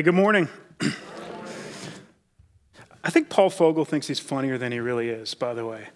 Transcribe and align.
Hey, 0.00 0.04
good 0.04 0.14
morning. 0.14 0.48
I 3.04 3.10
think 3.10 3.28
Paul 3.28 3.50
Fogel 3.50 3.84
thinks 3.84 4.06
he's 4.06 4.18
funnier 4.18 4.56
than 4.56 4.72
he 4.72 4.80
really 4.80 5.10
is, 5.10 5.34
by 5.34 5.52
the 5.52 5.66
way. 5.66 5.88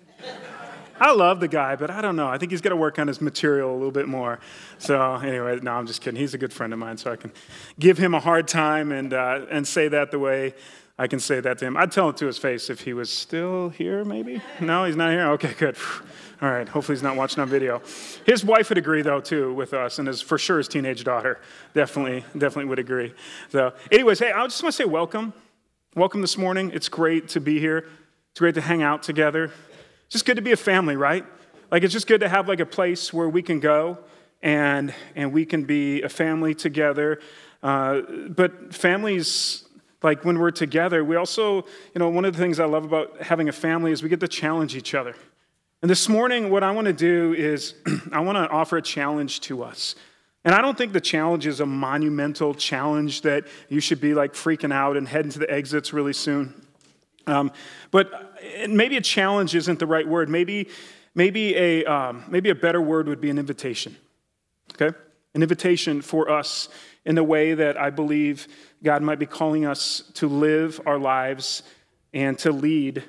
I 1.00 1.14
love 1.14 1.40
the 1.40 1.48
guy, 1.48 1.74
but 1.74 1.90
I 1.90 2.02
don't 2.02 2.14
know. 2.14 2.28
I 2.28 2.36
think 2.36 2.50
he's 2.52 2.60
got 2.60 2.68
to 2.68 2.76
work 2.76 2.98
on 2.98 3.08
his 3.08 3.22
material 3.22 3.72
a 3.72 3.72
little 3.72 3.90
bit 3.90 4.06
more. 4.06 4.40
So, 4.76 5.14
anyway, 5.14 5.58
no, 5.62 5.72
I'm 5.72 5.86
just 5.86 6.02
kidding. 6.02 6.20
He's 6.20 6.34
a 6.34 6.38
good 6.38 6.52
friend 6.52 6.74
of 6.74 6.78
mine, 6.78 6.98
so 6.98 7.12
I 7.12 7.16
can 7.16 7.32
give 7.78 7.96
him 7.96 8.12
a 8.12 8.20
hard 8.20 8.46
time 8.46 8.92
and, 8.92 9.14
uh, 9.14 9.46
and 9.50 9.66
say 9.66 9.88
that 9.88 10.10
the 10.10 10.18
way 10.18 10.52
I 10.98 11.06
can 11.06 11.18
say 11.18 11.40
that 11.40 11.56
to 11.60 11.64
him. 11.64 11.74
I'd 11.74 11.90
tell 11.90 12.10
it 12.10 12.18
to 12.18 12.26
his 12.26 12.36
face 12.36 12.68
if 12.68 12.82
he 12.82 12.92
was 12.92 13.08
still 13.08 13.70
here, 13.70 14.04
maybe? 14.04 14.42
No, 14.60 14.84
he's 14.84 14.96
not 14.96 15.12
here? 15.12 15.28
Okay, 15.30 15.54
good. 15.58 15.78
All 16.44 16.50
right, 16.50 16.68
hopefully 16.68 16.94
he's 16.94 17.02
not 17.02 17.16
watching 17.16 17.40
on 17.40 17.48
video. 17.48 17.80
His 18.26 18.44
wife 18.44 18.68
would 18.68 18.76
agree, 18.76 19.00
though, 19.00 19.22
too, 19.22 19.54
with 19.54 19.72
us, 19.72 19.98
and 19.98 20.06
his, 20.06 20.20
for 20.20 20.36
sure 20.36 20.58
his 20.58 20.68
teenage 20.68 21.02
daughter 21.02 21.40
definitely, 21.72 22.22
definitely 22.32 22.66
would 22.66 22.78
agree. 22.78 23.14
So, 23.48 23.72
anyways, 23.90 24.18
hey, 24.18 24.30
I 24.30 24.44
just 24.44 24.62
want 24.62 24.74
to 24.74 24.76
say 24.76 24.84
welcome. 24.84 25.32
Welcome 25.96 26.20
this 26.20 26.36
morning. 26.36 26.70
It's 26.74 26.90
great 26.90 27.28
to 27.28 27.40
be 27.40 27.60
here. 27.60 27.88
It's 28.32 28.40
great 28.40 28.56
to 28.56 28.60
hang 28.60 28.82
out 28.82 29.02
together. 29.02 29.44
It's 29.44 30.10
just 30.10 30.26
good 30.26 30.36
to 30.36 30.42
be 30.42 30.52
a 30.52 30.56
family, 30.58 30.96
right? 30.96 31.24
Like, 31.70 31.82
it's 31.82 31.94
just 31.94 32.06
good 32.06 32.20
to 32.20 32.28
have 32.28 32.46
like 32.46 32.60
a 32.60 32.66
place 32.66 33.10
where 33.10 33.30
we 33.30 33.40
can 33.40 33.58
go 33.58 33.96
and, 34.42 34.92
and 35.16 35.32
we 35.32 35.46
can 35.46 35.64
be 35.64 36.02
a 36.02 36.10
family 36.10 36.54
together. 36.54 37.22
Uh, 37.62 38.02
but 38.28 38.74
families 38.74 39.66
like 40.02 40.26
when 40.26 40.38
we're 40.38 40.50
together, 40.50 41.02
we 41.02 41.16
also, 41.16 41.62
you 41.94 41.98
know, 41.98 42.10
one 42.10 42.26
of 42.26 42.34
the 42.34 42.38
things 42.38 42.60
I 42.60 42.66
love 42.66 42.84
about 42.84 43.22
having 43.22 43.48
a 43.48 43.52
family 43.52 43.92
is 43.92 44.02
we 44.02 44.10
get 44.10 44.20
to 44.20 44.28
challenge 44.28 44.76
each 44.76 44.94
other. 44.94 45.16
And 45.84 45.90
this 45.90 46.08
morning, 46.08 46.48
what 46.48 46.62
I 46.62 46.70
want 46.70 46.86
to 46.86 46.94
do 46.94 47.34
is 47.34 47.74
I 48.10 48.20
want 48.20 48.36
to 48.36 48.48
offer 48.48 48.78
a 48.78 48.80
challenge 48.80 49.42
to 49.42 49.62
us. 49.62 49.94
And 50.42 50.54
I 50.54 50.62
don't 50.62 50.78
think 50.78 50.94
the 50.94 51.00
challenge 51.02 51.46
is 51.46 51.60
a 51.60 51.66
monumental 51.66 52.54
challenge 52.54 53.20
that 53.20 53.44
you 53.68 53.80
should 53.80 54.00
be 54.00 54.14
like 54.14 54.32
freaking 54.32 54.72
out 54.72 54.96
and 54.96 55.06
heading 55.06 55.30
to 55.32 55.38
the 55.38 55.50
exits 55.50 55.92
really 55.92 56.14
soon. 56.14 56.66
Um, 57.26 57.52
but 57.90 58.10
maybe 58.66 58.96
a 58.96 59.02
challenge 59.02 59.54
isn't 59.54 59.78
the 59.78 59.86
right 59.86 60.08
word. 60.08 60.30
Maybe, 60.30 60.70
maybe, 61.14 61.54
a, 61.54 61.84
um, 61.84 62.24
maybe 62.28 62.48
a 62.48 62.54
better 62.54 62.80
word 62.80 63.06
would 63.06 63.20
be 63.20 63.28
an 63.28 63.38
invitation. 63.38 63.94
Okay? 64.72 64.96
An 65.34 65.42
invitation 65.42 66.00
for 66.00 66.30
us 66.30 66.70
in 67.04 67.14
the 67.14 67.24
way 67.24 67.52
that 67.52 67.76
I 67.76 67.90
believe 67.90 68.48
God 68.82 69.02
might 69.02 69.18
be 69.18 69.26
calling 69.26 69.66
us 69.66 70.02
to 70.14 70.28
live 70.28 70.80
our 70.86 70.98
lives 70.98 71.62
and 72.14 72.38
to 72.38 72.52
lead 72.52 73.04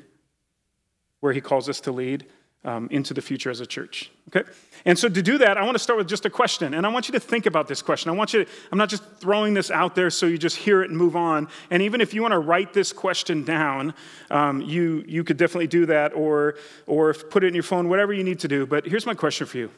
where 1.21 1.31
He 1.31 1.39
calls 1.39 1.69
us 1.69 1.79
to 1.79 1.93
lead 1.93 2.25
um, 2.65 2.87
into 2.91 3.13
the 3.13 3.21
future 3.21 3.49
as 3.49 3.61
a 3.61 3.65
church. 3.65 4.11
Okay? 4.29 4.49
And 4.85 4.97
so 4.97 5.07
to 5.07 5.21
do 5.21 5.37
that, 5.37 5.57
I 5.57 5.63
want 5.63 5.75
to 5.75 5.79
start 5.79 5.97
with 5.97 6.07
just 6.07 6.25
a 6.25 6.29
question. 6.29 6.73
And 6.73 6.85
I 6.85 6.89
want 6.89 7.07
you 7.07 7.13
to 7.13 7.19
think 7.19 7.45
about 7.45 7.67
this 7.67 7.81
question. 7.81 8.09
I 8.09 8.13
want 8.13 8.33
you 8.33 8.43
to, 8.43 8.51
I'm 8.71 8.77
not 8.77 8.89
just 8.89 9.03
throwing 9.17 9.53
this 9.53 9.71
out 9.71 9.95
there 9.95 10.09
so 10.09 10.25
you 10.25 10.37
just 10.37 10.57
hear 10.57 10.81
it 10.81 10.89
and 10.89 10.97
move 10.97 11.15
on. 11.15 11.47
And 11.69 11.81
even 11.83 12.01
if 12.01 12.13
you 12.13 12.21
want 12.21 12.33
to 12.33 12.39
write 12.39 12.73
this 12.73 12.91
question 12.91 13.43
down, 13.43 13.93
um, 14.31 14.61
you, 14.61 15.05
you 15.07 15.23
could 15.23 15.37
definitely 15.37 15.67
do 15.67 15.85
that 15.85 16.13
or, 16.13 16.55
or 16.87 17.13
put 17.13 17.43
it 17.43 17.47
in 17.47 17.53
your 17.53 17.63
phone, 17.63 17.87
whatever 17.87 18.13
you 18.13 18.23
need 18.23 18.39
to 18.39 18.47
do. 18.47 18.65
But 18.65 18.85
here's 18.85 19.05
my 19.05 19.13
question 19.13 19.47
for 19.47 19.57
you 19.57 19.69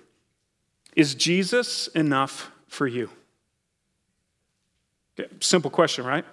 Is 0.95 1.13
Jesus 1.13 1.87
enough 1.89 2.51
for 2.67 2.87
you? 2.87 3.09
Okay, 5.19 5.29
simple 5.41 5.71
question, 5.71 6.05
right? 6.05 6.25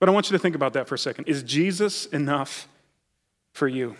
But 0.00 0.08
I 0.08 0.12
want 0.12 0.30
you 0.30 0.36
to 0.36 0.42
think 0.42 0.54
about 0.54 0.72
that 0.74 0.88
for 0.88 0.94
a 0.94 0.98
second. 0.98 1.28
Is 1.28 1.42
Jesus 1.42 2.06
enough 2.06 2.68
for 3.52 3.68
you? 3.68 3.96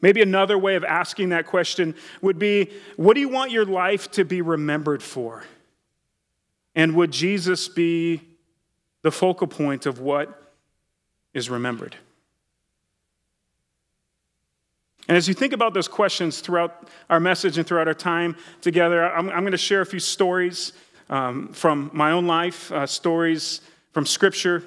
Maybe 0.00 0.22
another 0.22 0.56
way 0.56 0.76
of 0.76 0.84
asking 0.84 1.30
that 1.30 1.46
question 1.46 1.94
would 2.22 2.38
be 2.38 2.70
what 2.96 3.14
do 3.14 3.20
you 3.20 3.28
want 3.28 3.50
your 3.50 3.64
life 3.64 4.10
to 4.12 4.24
be 4.24 4.42
remembered 4.42 5.02
for? 5.02 5.44
And 6.74 6.94
would 6.94 7.10
Jesus 7.10 7.68
be 7.68 8.20
the 9.02 9.10
focal 9.10 9.46
point 9.46 9.86
of 9.86 10.00
what 10.00 10.54
is 11.34 11.50
remembered? 11.50 11.96
And 15.08 15.16
as 15.16 15.26
you 15.26 15.34
think 15.34 15.54
about 15.54 15.72
those 15.72 15.88
questions 15.88 16.40
throughout 16.40 16.88
our 17.08 17.18
message 17.18 17.56
and 17.56 17.66
throughout 17.66 17.88
our 17.88 17.94
time 17.94 18.36
together, 18.60 19.10
I'm, 19.10 19.30
I'm 19.30 19.40
going 19.40 19.52
to 19.52 19.58
share 19.58 19.80
a 19.80 19.86
few 19.86 20.00
stories 20.00 20.74
um, 21.08 21.48
from 21.48 21.90
my 21.94 22.12
own 22.12 22.26
life, 22.26 22.70
uh, 22.70 22.86
stories 22.86 23.62
from 23.92 24.04
Scripture. 24.04 24.62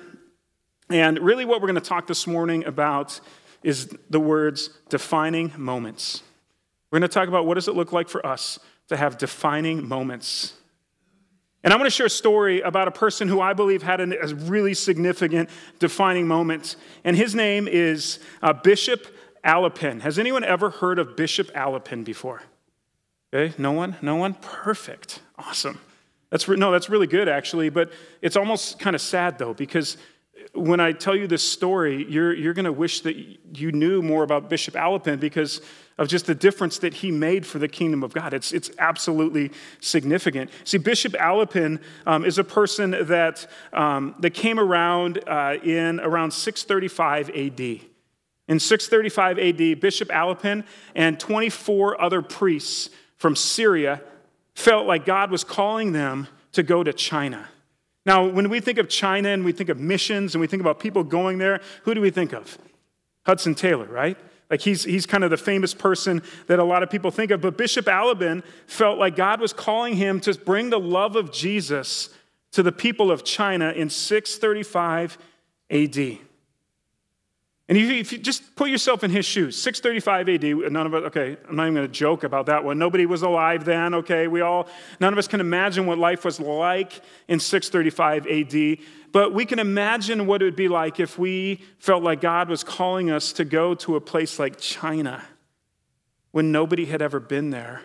And 0.90 1.20
really, 1.20 1.46
what 1.46 1.62
we're 1.62 1.68
going 1.68 1.82
to 1.82 1.88
talk 1.88 2.08
this 2.08 2.26
morning 2.26 2.66
about 2.66 3.22
is 3.64 3.96
the 4.10 4.20
words 4.20 4.70
defining 4.90 5.54
moments. 5.58 6.24
We're 6.92 7.00
going 7.00 7.10
to 7.10 7.14
talk 7.14 7.28
about 7.28 7.46
what 7.46 7.56
does 7.56 7.68
it 7.68 7.76
look 7.76 7.94
like 7.94 8.10
for 8.10 8.26
us 8.26 8.60
to 8.90 8.98
have 8.98 9.18
defining 9.18 9.88
moments. 9.88 10.54
And 11.64 11.72
I'm 11.72 11.80
going 11.80 11.90
to 11.90 11.96
share 11.96 12.08
a 12.08 12.10
story 12.10 12.62
about 12.62 12.88
a 12.88 12.92
person 12.92 13.28
who 13.28 13.40
I 13.40 13.54
believe 13.54 13.84
had 13.84 14.02
a 14.02 14.36
really 14.36 14.74
significant 14.74 15.50
defining 15.80 16.28
moment. 16.28 16.76
And 17.04 17.16
his 17.16 17.36
name 17.36 17.68
is 17.68 18.20
uh, 18.42 18.54
Bishop 18.54 19.08
Alopen. 19.46 20.02
Has 20.02 20.18
anyone 20.18 20.44
ever 20.44 20.70
heard 20.70 21.00
of 21.00 21.16
Bishop 21.16 21.52
Alopen 21.54 22.04
before? 22.04 22.42
Okay, 23.34 23.54
no 23.58 23.72
one? 23.72 23.96
No 24.02 24.16
one? 24.16 24.34
Perfect. 24.34 25.22
Awesome. 25.38 25.80
That's 26.32 26.48
re- 26.48 26.58
no, 26.58 26.72
that's 26.72 26.90
really 26.90 27.08
good 27.08 27.30
actually, 27.30 27.70
but 27.70 27.92
it's 28.22 28.36
almost 28.36 28.80
kind 28.80 28.96
of 28.96 29.02
sad 29.02 29.38
though 29.38 29.54
because 29.54 29.98
when 30.54 30.80
I 30.80 30.92
tell 30.92 31.16
you 31.16 31.28
this 31.28 31.44
story, 31.44 32.06
you're, 32.10 32.34
you're 32.34 32.54
going 32.54 32.66
to 32.66 32.74
wish 32.74 33.02
that 33.02 33.16
you 33.58 33.72
knew 33.72 34.02
more 34.02 34.24
about 34.24 34.50
Bishop 34.50 34.74
Alopen 34.74 35.20
because 35.20 35.62
of 35.98 36.08
just 36.08 36.26
the 36.26 36.36
difference 36.36 36.80
that 36.80 36.96
he 36.96 37.12
made 37.12 37.46
for 37.46 37.60
the 37.60 37.68
kingdom 37.68 38.04
of 38.04 38.14
God. 38.14 38.34
It's, 38.34 38.52
it's 38.52 38.72
absolutely 38.80 39.52
significant. 39.80 40.50
See, 40.64 40.78
Bishop 40.78 41.14
Alopen 41.14 41.80
um, 42.06 42.26
is 42.26 42.38
a 42.38 42.44
person 42.44 42.92
that, 42.92 43.48
um, 43.72 44.16
that 44.20 44.32
came 44.32 44.60
around 44.60 45.20
uh, 45.28 45.58
in 45.64 46.00
around 46.00 46.32
635 46.32 47.30
AD. 47.30 47.60
In 48.48 48.60
635 48.60 49.40
AD, 49.40 49.80
Bishop 49.80 50.10
Alopen 50.10 50.66
and 50.96 51.20
24 51.20 52.02
other 52.02 52.22
priests 52.22 52.90
from 53.18 53.36
Syria 53.36 54.02
felt 54.56 54.88
like 54.88 55.06
God 55.06 55.32
was 55.32 55.44
calling 55.44 55.94
them 55.94 56.28
to 56.54 56.64
go 56.64 56.84
to 56.84 56.92
China. 56.92 57.48
Now, 58.06 58.26
when 58.28 58.50
we 58.50 58.60
think 58.60 58.78
of 58.78 58.90
China 58.90 59.30
and 59.30 59.46
we 59.46 59.52
think 59.52 59.70
of 59.70 59.80
missions 59.80 60.34
and 60.34 60.42
we 60.42 60.48
think 60.48 60.62
about 60.62 60.80
people 60.80 61.04
going 61.04 61.38
there, 61.38 61.62
who 61.84 61.94
do 61.94 62.02
we 62.02 62.10
think 62.10 62.34
of? 62.34 62.58
Hudson 63.26 63.54
Taylor, 63.54 63.86
right? 63.86 64.18
Like 64.50 64.62
he's, 64.62 64.84
he's 64.84 65.06
kind 65.06 65.24
of 65.24 65.30
the 65.30 65.38
famous 65.38 65.74
person 65.74 66.22
that 66.48 66.60
a 66.60 66.64
lot 66.64 66.84
of 66.84 66.90
people 66.90 67.12
think 67.12 67.32
of. 67.32 67.42
But 67.42 67.58
Bishop 67.58 67.86
Alopen 67.86 68.44
felt 68.68 68.98
like 68.98 69.16
God 69.16 69.40
was 69.40 69.54
calling 69.54 69.96
him 69.96 70.20
to 70.22 70.34
bring 70.34 70.70
the 70.70 70.80
love 70.80 71.16
of 71.16 71.32
Jesus 71.32 72.10
to 72.52 72.64
the 72.64 72.72
people 72.72 73.12
of 73.12 73.24
China 73.24 73.72
in 73.72 73.90
635 73.90 75.18
AD. 75.70 76.18
And 77.72 77.78
if 77.78 77.90
you, 77.90 77.96
if 77.96 78.12
you, 78.12 78.18
just 78.18 78.54
put 78.58 78.70
yourself 78.70 79.02
in 79.06 79.12
his 79.12 79.26
shoes, 79.26 79.56
635 79.62 80.28
AD, 80.28 80.74
none 80.74 80.86
of 80.86 80.94
us, 80.94 81.04
okay, 81.06 81.38
I'm 81.48 81.56
not 81.56 81.64
even 81.64 81.76
going 81.76 81.88
to 81.88 81.94
joke 81.94 82.26
about 82.26 82.48
that 82.48 82.66
one. 82.66 82.78
Nobody 82.78 83.06
was 83.06 83.22
alive 83.22 83.64
then, 83.64 83.94
okay? 83.94 84.28
We 84.28 84.42
all, 84.42 84.68
none 85.00 85.14
of 85.14 85.18
us 85.18 85.26
can 85.26 85.40
imagine 85.40 85.86
what 85.86 85.98
life 85.98 86.26
was 86.26 86.38
like 86.38 87.00
in 87.30 87.40
635 87.40 88.28
AD, 88.28 88.86
but 89.14 89.34
we 89.34 89.46
can 89.46 89.58
imagine 89.58 90.28
what 90.28 90.42
it 90.42 90.46
would 90.46 90.58
be 90.58 90.68
like 90.68 91.00
if 91.00 91.18
we 91.18 91.62
felt 91.80 92.04
like 92.04 92.20
God 92.20 92.50
was 92.50 92.62
calling 92.62 93.10
us 93.10 93.32
to 93.32 93.46
go 93.46 93.74
to 93.76 93.96
a 93.96 94.02
place 94.02 94.38
like 94.38 94.60
China 94.60 95.24
when 96.32 96.52
nobody 96.52 96.88
had 96.88 97.02
ever 97.02 97.22
been 97.22 97.52
there. 97.52 97.84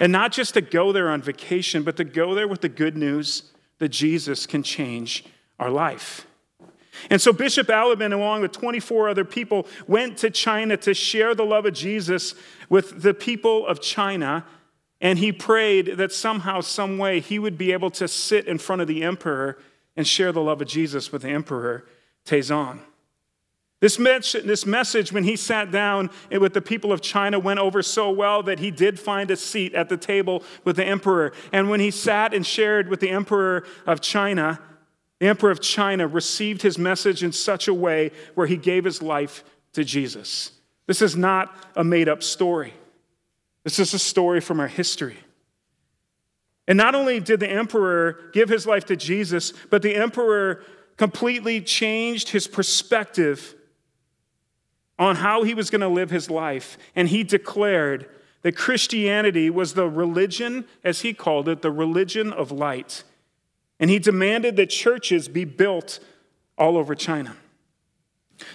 And 0.00 0.12
not 0.12 0.32
just 0.32 0.54
to 0.54 0.62
go 0.62 0.92
there 0.92 1.10
on 1.10 1.20
vacation, 1.20 1.82
but 1.82 1.98
to 1.98 2.04
go 2.04 2.34
there 2.34 2.48
with 2.48 2.62
the 2.62 2.70
good 2.70 2.96
news 2.96 3.52
that 3.80 3.90
Jesus 3.90 4.46
can 4.46 4.62
change 4.62 5.26
our 5.58 5.68
life. 5.68 6.26
And 7.08 7.20
so 7.20 7.32
Bishop 7.32 7.68
Alopen, 7.68 8.12
along 8.12 8.42
with 8.42 8.52
24 8.52 9.08
other 9.08 9.24
people, 9.24 9.66
went 9.86 10.18
to 10.18 10.30
China 10.30 10.76
to 10.78 10.92
share 10.92 11.34
the 11.34 11.44
love 11.44 11.66
of 11.66 11.72
Jesus 11.72 12.34
with 12.68 13.02
the 13.02 13.14
people 13.14 13.66
of 13.66 13.80
China. 13.80 14.44
And 15.00 15.18
he 15.18 15.32
prayed 15.32 15.96
that 15.96 16.12
somehow, 16.12 16.60
some 16.60 16.98
way, 16.98 17.20
he 17.20 17.38
would 17.38 17.56
be 17.56 17.72
able 17.72 17.90
to 17.92 18.06
sit 18.06 18.46
in 18.46 18.58
front 18.58 18.82
of 18.82 18.88
the 18.88 19.02
emperor 19.02 19.58
and 19.96 20.06
share 20.06 20.32
the 20.32 20.42
love 20.42 20.60
of 20.60 20.68
Jesus 20.68 21.10
with 21.10 21.22
the 21.22 21.30
emperor, 21.30 21.86
Taizong. 22.26 22.80
This, 23.80 23.96
this 23.96 24.66
message, 24.66 25.10
when 25.10 25.24
he 25.24 25.36
sat 25.36 25.70
down 25.70 26.10
with 26.30 26.52
the 26.52 26.60
people 26.60 26.92
of 26.92 27.00
China, 27.00 27.38
went 27.38 27.60
over 27.60 27.82
so 27.82 28.10
well 28.10 28.42
that 28.42 28.58
he 28.58 28.70
did 28.70 29.00
find 29.00 29.30
a 29.30 29.36
seat 29.36 29.74
at 29.74 29.88
the 29.88 29.96
table 29.96 30.42
with 30.64 30.76
the 30.76 30.84
emperor. 30.84 31.32
And 31.50 31.70
when 31.70 31.80
he 31.80 31.90
sat 31.90 32.34
and 32.34 32.46
shared 32.46 32.88
with 32.88 33.00
the 33.00 33.08
emperor 33.08 33.64
of 33.86 34.02
China, 34.02 34.60
the 35.20 35.26
emperor 35.26 35.50
of 35.50 35.60
China 35.60 36.08
received 36.08 36.62
his 36.62 36.78
message 36.78 37.22
in 37.22 37.30
such 37.30 37.68
a 37.68 37.74
way 37.74 38.10
where 38.34 38.46
he 38.46 38.56
gave 38.56 38.84
his 38.84 39.00
life 39.00 39.44
to 39.74 39.84
Jesus. 39.84 40.52
This 40.86 41.02
is 41.02 41.14
not 41.14 41.54
a 41.76 41.84
made 41.84 42.08
up 42.08 42.22
story, 42.22 42.74
this 43.62 43.78
is 43.78 43.94
a 43.94 43.98
story 43.98 44.40
from 44.40 44.58
our 44.58 44.68
history. 44.68 45.18
And 46.66 46.76
not 46.76 46.94
only 46.94 47.20
did 47.20 47.40
the 47.40 47.50
emperor 47.50 48.30
give 48.32 48.48
his 48.48 48.64
life 48.64 48.86
to 48.86 48.96
Jesus, 48.96 49.52
but 49.70 49.82
the 49.82 49.96
emperor 49.96 50.62
completely 50.96 51.60
changed 51.60 52.28
his 52.28 52.46
perspective 52.46 53.56
on 54.98 55.16
how 55.16 55.42
he 55.42 55.54
was 55.54 55.68
going 55.68 55.80
to 55.80 55.88
live 55.88 56.10
his 56.10 56.30
life. 56.30 56.78
And 56.94 57.08
he 57.08 57.24
declared 57.24 58.08
that 58.42 58.56
Christianity 58.56 59.50
was 59.50 59.74
the 59.74 59.88
religion, 59.88 60.64
as 60.84 61.00
he 61.00 61.12
called 61.12 61.48
it, 61.48 61.62
the 61.62 61.72
religion 61.72 62.32
of 62.32 62.52
light. 62.52 63.02
And 63.80 63.90
he 63.90 63.98
demanded 63.98 64.56
that 64.56 64.66
churches 64.66 65.26
be 65.26 65.44
built 65.44 65.98
all 66.56 66.76
over 66.76 66.94
China. 66.94 67.36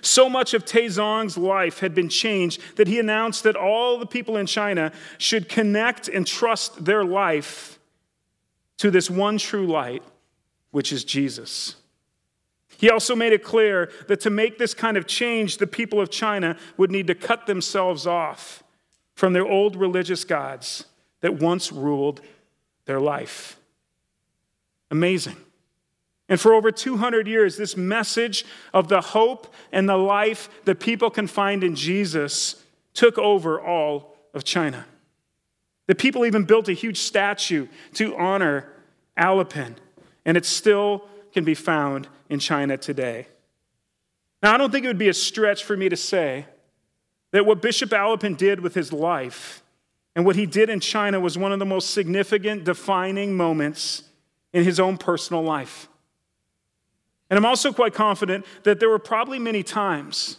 So 0.01 0.29
much 0.29 0.53
of 0.53 0.65
Taizong's 0.65 1.37
life 1.37 1.79
had 1.79 1.93
been 1.93 2.09
changed 2.09 2.61
that 2.77 2.87
he 2.87 2.99
announced 2.99 3.43
that 3.43 3.55
all 3.55 3.97
the 3.97 4.05
people 4.05 4.37
in 4.37 4.45
China 4.45 4.91
should 5.17 5.49
connect 5.49 6.07
and 6.07 6.25
trust 6.25 6.85
their 6.85 7.03
life 7.03 7.79
to 8.77 8.91
this 8.91 9.09
one 9.09 9.37
true 9.37 9.67
light, 9.67 10.03
which 10.71 10.91
is 10.91 11.03
Jesus. 11.03 11.75
He 12.77 12.89
also 12.89 13.15
made 13.15 13.33
it 13.33 13.43
clear 13.43 13.91
that 14.07 14.19
to 14.21 14.29
make 14.29 14.57
this 14.57 14.73
kind 14.73 14.97
of 14.97 15.07
change, 15.07 15.57
the 15.57 15.67
people 15.67 16.01
of 16.01 16.09
China 16.09 16.57
would 16.77 16.91
need 16.91 17.07
to 17.07 17.15
cut 17.15 17.45
themselves 17.45 18.05
off 18.05 18.63
from 19.15 19.33
their 19.33 19.45
old 19.45 19.75
religious 19.75 20.23
gods 20.23 20.85
that 21.21 21.35
once 21.35 21.71
ruled 21.71 22.21
their 22.85 22.99
life. 22.99 23.57
Amazing. 24.95 25.35
And 26.29 26.39
for 26.39 26.53
over 26.53 26.71
200 26.71 27.27
years, 27.27 27.57
this 27.57 27.75
message 27.75 28.45
of 28.73 28.87
the 28.87 29.01
hope 29.01 29.53
and 29.73 29.89
the 29.89 29.97
life 29.97 30.47
that 30.63 30.79
people 30.79 31.09
can 31.09 31.27
find 31.27 31.65
in 31.65 31.75
Jesus 31.75 32.63
took 32.93 33.17
over 33.17 33.59
all 33.59 34.15
of 34.33 34.45
China. 34.45 34.85
The 35.87 35.95
people 35.95 36.25
even 36.25 36.45
built 36.45 36.69
a 36.69 36.73
huge 36.73 36.99
statue 36.99 37.67
to 37.95 38.15
honor 38.15 38.69
Alopen, 39.19 39.75
and 40.23 40.37
it 40.37 40.45
still 40.45 41.03
can 41.33 41.43
be 41.43 41.55
found 41.55 42.07
in 42.29 42.39
China 42.39 42.77
today. 42.77 43.27
Now, 44.41 44.53
I 44.53 44.57
don't 44.57 44.71
think 44.71 44.85
it 44.85 44.87
would 44.87 44.97
be 44.97 45.09
a 45.09 45.13
stretch 45.13 45.65
for 45.65 45.75
me 45.75 45.89
to 45.89 45.97
say 45.97 46.45
that 47.31 47.45
what 47.45 47.61
Bishop 47.61 47.89
Alopen 47.89 48.37
did 48.37 48.61
with 48.61 48.75
his 48.75 48.93
life 48.93 49.61
and 50.15 50.25
what 50.25 50.37
he 50.37 50.45
did 50.45 50.69
in 50.69 50.79
China 50.79 51.19
was 51.19 51.37
one 51.37 51.51
of 51.51 51.59
the 51.59 51.65
most 51.65 51.91
significant, 51.91 52.63
defining 52.63 53.35
moments 53.35 54.03
in 54.55 54.63
his 54.63 54.79
own 54.79 54.97
personal 54.97 55.43
life. 55.43 55.89
And 57.29 57.37
I'm 57.37 57.45
also 57.45 57.73
quite 57.73 57.93
confident 57.93 58.45
that 58.63 58.79
there 58.79 58.89
were 58.89 58.99
probably 58.99 59.37
many 59.37 59.63
times 59.63 60.37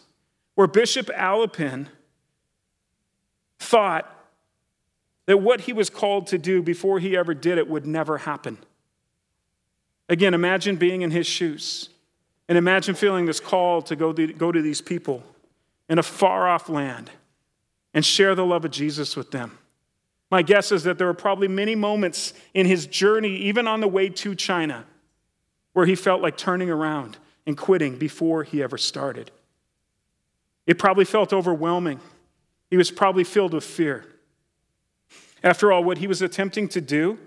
where 0.54 0.66
Bishop 0.66 1.08
Alopen 1.08 1.88
thought 3.58 4.10
that 5.26 5.42
what 5.42 5.60
he 5.60 5.74
was 5.74 5.90
called 5.90 6.28
to 6.28 6.38
do 6.38 6.62
before 6.62 6.98
he 6.98 7.14
ever 7.14 7.34
did 7.34 7.58
it 7.58 7.68
would 7.68 7.84
never 7.84 8.16
happen. 8.16 8.56
Again, 10.08 10.32
imagine 10.32 10.76
being 10.76 11.02
in 11.02 11.10
his 11.10 11.26
shoes 11.26 11.90
and 12.48 12.56
imagine 12.56 12.94
feeling 12.94 13.26
this 13.26 13.38
call 13.38 13.82
to 13.82 13.96
go 13.96 14.14
to, 14.14 14.32
go 14.32 14.50
to 14.50 14.62
these 14.62 14.80
people 14.80 15.22
in 15.90 15.98
a 15.98 16.02
far 16.02 16.48
off 16.48 16.70
land 16.70 17.10
and 17.92 18.02
share 18.02 18.34
the 18.34 18.46
love 18.46 18.64
of 18.64 18.70
Jesus 18.70 19.14
with 19.14 19.30
them. 19.30 19.58
My 20.30 20.42
guess 20.42 20.72
is 20.72 20.82
that 20.84 20.98
there 20.98 21.06
were 21.06 21.14
probably 21.14 21.48
many 21.48 21.74
moments 21.74 22.32
in 22.52 22.66
his 22.66 22.86
journey, 22.86 23.36
even 23.36 23.68
on 23.68 23.80
the 23.80 23.88
way 23.88 24.08
to 24.08 24.34
China, 24.34 24.84
where 25.72 25.86
he 25.86 25.94
felt 25.94 26.20
like 26.20 26.36
turning 26.36 26.70
around 26.70 27.16
and 27.46 27.56
quitting 27.56 27.96
before 27.96 28.42
he 28.42 28.62
ever 28.62 28.76
started. 28.76 29.30
It 30.66 30.78
probably 30.78 31.04
felt 31.04 31.32
overwhelming. 31.32 32.00
He 32.70 32.76
was 32.76 32.90
probably 32.90 33.22
filled 33.22 33.54
with 33.54 33.64
fear. 33.64 34.04
After 35.44 35.70
all, 35.70 35.84
what 35.84 35.98
he 35.98 36.08
was 36.08 36.22
attempting 36.22 36.68
to 36.70 36.80
do 36.80 37.18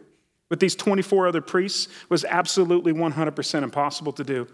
with 0.50 0.60
these 0.60 0.76
24 0.76 1.28
other 1.28 1.42
priests 1.42 1.88
was 2.10 2.26
absolutely 2.26 2.92
100% 2.92 3.64
impossible 3.64 4.12
to 4.14 4.24
do 4.24 4.48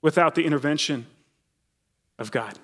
without 0.00 0.34
the 0.34 0.44
intervention 0.44 1.06
of 2.18 2.30
God, 2.30 2.58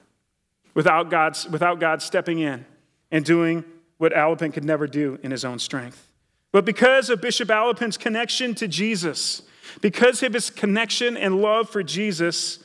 without, 0.72 1.10
God's, 1.10 1.46
without 1.48 1.78
God 1.78 2.00
stepping 2.00 2.38
in 2.38 2.64
and 3.10 3.22
doing 3.22 3.64
what 3.98 4.12
Alopen 4.12 4.52
could 4.52 4.64
never 4.64 4.86
do 4.86 5.18
in 5.22 5.30
his 5.30 5.44
own 5.44 5.58
strength. 5.58 6.08
But 6.52 6.64
because 6.64 7.10
of 7.10 7.20
Bishop 7.20 7.48
Alopen's 7.48 7.96
connection 7.96 8.54
to 8.56 8.68
Jesus, 8.68 9.42
because 9.80 10.22
of 10.22 10.32
his 10.32 10.50
connection 10.50 11.16
and 11.16 11.40
love 11.42 11.68
for 11.68 11.82
Jesus, 11.82 12.64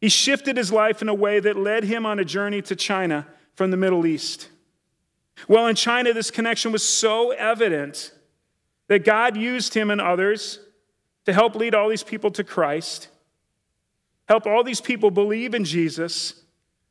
he 0.00 0.08
shifted 0.08 0.56
his 0.56 0.70
life 0.70 1.02
in 1.02 1.08
a 1.08 1.14
way 1.14 1.40
that 1.40 1.56
led 1.56 1.84
him 1.84 2.06
on 2.06 2.18
a 2.18 2.24
journey 2.24 2.62
to 2.62 2.76
China 2.76 3.26
from 3.54 3.70
the 3.70 3.76
Middle 3.76 4.06
East. 4.06 4.48
Well, 5.48 5.66
in 5.66 5.76
China, 5.76 6.12
this 6.12 6.30
connection 6.30 6.72
was 6.72 6.82
so 6.82 7.30
evident 7.32 8.12
that 8.88 9.04
God 9.04 9.36
used 9.36 9.74
him 9.74 9.90
and 9.90 10.00
others 10.00 10.58
to 11.24 11.32
help 11.32 11.54
lead 11.54 11.74
all 11.74 11.88
these 11.88 12.02
people 12.02 12.30
to 12.32 12.44
Christ, 12.44 13.08
help 14.28 14.46
all 14.46 14.62
these 14.62 14.80
people 14.80 15.10
believe 15.10 15.54
in 15.54 15.64
Jesus, 15.64 16.42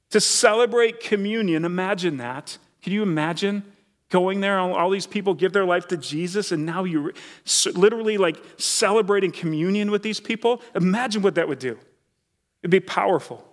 to 0.09 0.19
celebrate 0.19 0.99
communion. 0.99 1.65
Imagine 1.65 2.17
that. 2.17 2.57
Can 2.81 2.93
you 2.93 3.03
imagine 3.03 3.63
going 4.13 4.41
there? 4.41 4.59
All 4.59 4.91
these 4.91 5.07
people 5.07 5.33
give 5.33 5.53
their 5.53 5.65
life 5.65 5.87
to 5.87 5.97
Jesus, 5.97 6.51
and 6.51 6.67
now 6.67 6.83
you're 6.83 7.13
literally 7.73 8.19
like 8.19 8.37
celebrating 8.57 9.31
communion 9.31 9.89
with 9.89 10.03
these 10.03 10.19
people. 10.19 10.61
Imagine 10.75 11.23
what 11.23 11.33
that 11.33 11.47
would 11.47 11.57
do. 11.57 11.79
It'd 12.61 12.69
be 12.69 12.79
powerful. 12.79 13.43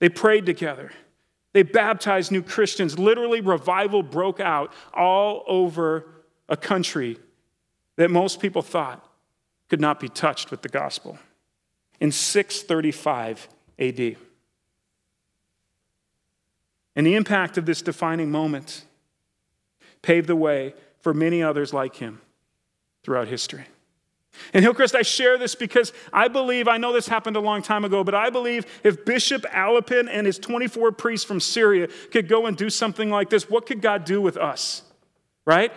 They 0.00 0.10
prayed 0.10 0.44
together. 0.44 0.92
They 1.54 1.62
baptized 1.62 2.30
new 2.30 2.42
Christians. 2.42 2.98
Literally, 2.98 3.40
revival 3.40 4.02
broke 4.02 4.38
out 4.38 4.74
all 4.92 5.42
over 5.46 6.06
a 6.46 6.58
country 6.58 7.18
that 7.96 8.10
most 8.10 8.38
people 8.38 8.60
thought 8.60 9.02
could 9.70 9.80
not 9.80 9.98
be 9.98 10.10
touched 10.10 10.50
with 10.50 10.60
the 10.60 10.68
gospel 10.68 11.18
in 12.00 12.12
635 12.12 13.48
AD. 13.78 14.16
And 16.96 17.06
the 17.06 17.14
impact 17.14 17.56
of 17.58 17.66
this 17.66 17.82
defining 17.82 18.30
moment 18.30 18.84
paved 20.02 20.26
the 20.26 20.36
way 20.36 20.74
for 21.00 21.14
many 21.14 21.42
others 21.42 21.72
like 21.72 21.96
him 21.96 22.20
throughout 23.02 23.28
history. 23.28 23.66
And 24.54 24.64
Hillcrest, 24.64 24.94
I 24.94 25.02
share 25.02 25.38
this 25.38 25.54
because 25.54 25.92
I 26.12 26.28
believe, 26.28 26.68
I 26.68 26.78
know 26.78 26.92
this 26.92 27.08
happened 27.08 27.36
a 27.36 27.40
long 27.40 27.62
time 27.62 27.84
ago, 27.84 28.04
but 28.04 28.14
I 28.14 28.30
believe 28.30 28.66
if 28.84 29.04
Bishop 29.04 29.42
Alopen 29.42 30.08
and 30.10 30.26
his 30.26 30.38
24 30.38 30.92
priests 30.92 31.26
from 31.26 31.40
Syria 31.40 31.88
could 32.10 32.28
go 32.28 32.46
and 32.46 32.56
do 32.56 32.70
something 32.70 33.10
like 33.10 33.30
this, 33.30 33.50
what 33.50 33.66
could 33.66 33.82
God 33.82 34.04
do 34.04 34.20
with 34.20 34.36
us? 34.36 34.82
Right? 35.44 35.72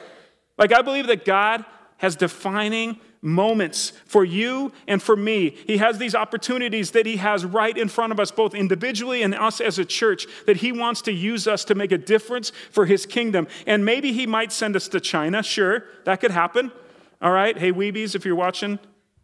Like, 0.58 0.72
I 0.72 0.82
believe 0.82 1.08
that 1.08 1.26
God 1.26 1.66
has 1.98 2.16
defining 2.16 3.00
moments 3.24 3.94
for 4.06 4.24
you 4.24 4.72
and 4.88 5.02
for 5.02 5.16
me. 5.16 5.50
He 5.66 5.78
has 5.78 5.98
these 5.98 6.14
opportunities 6.14 6.92
that 6.92 7.08
He 7.08 7.18
has 7.18 7.46
right 7.46 7.76
in 7.76 7.88
front 7.88 8.12
of 8.12 8.20
us, 8.20 8.30
both 8.30 8.54
individually 8.54 9.24
and 9.24 9.34
us 9.34 9.60
as 9.62 9.80
a 9.80 9.86
church, 9.86 10.28
that 10.46 10.58
He 10.58 10.72
wants 10.72 11.02
to 11.04 11.12
use 11.12 11.48
us 11.48 11.66
to 11.66 11.76
make 11.76 11.92
a 11.92 11.98
difference 11.98 12.52
for 12.70 12.86
His 12.86 13.06
kingdom. 13.08 13.48
And 13.66 13.84
maybe 13.86 14.14
He 14.14 14.28
might 14.28 14.52
send 14.52 14.76
us 14.76 14.88
to 14.90 15.00
China. 15.00 15.42
Sure, 15.42 15.86
that 16.04 16.20
could 16.20 16.32
happen. 16.32 16.72
All 17.22 17.32
right. 17.32 17.58
Hey, 17.58 17.72
Weebies, 17.72 18.16
if 18.16 18.26
you're 18.26 18.36
watching, 18.36 18.78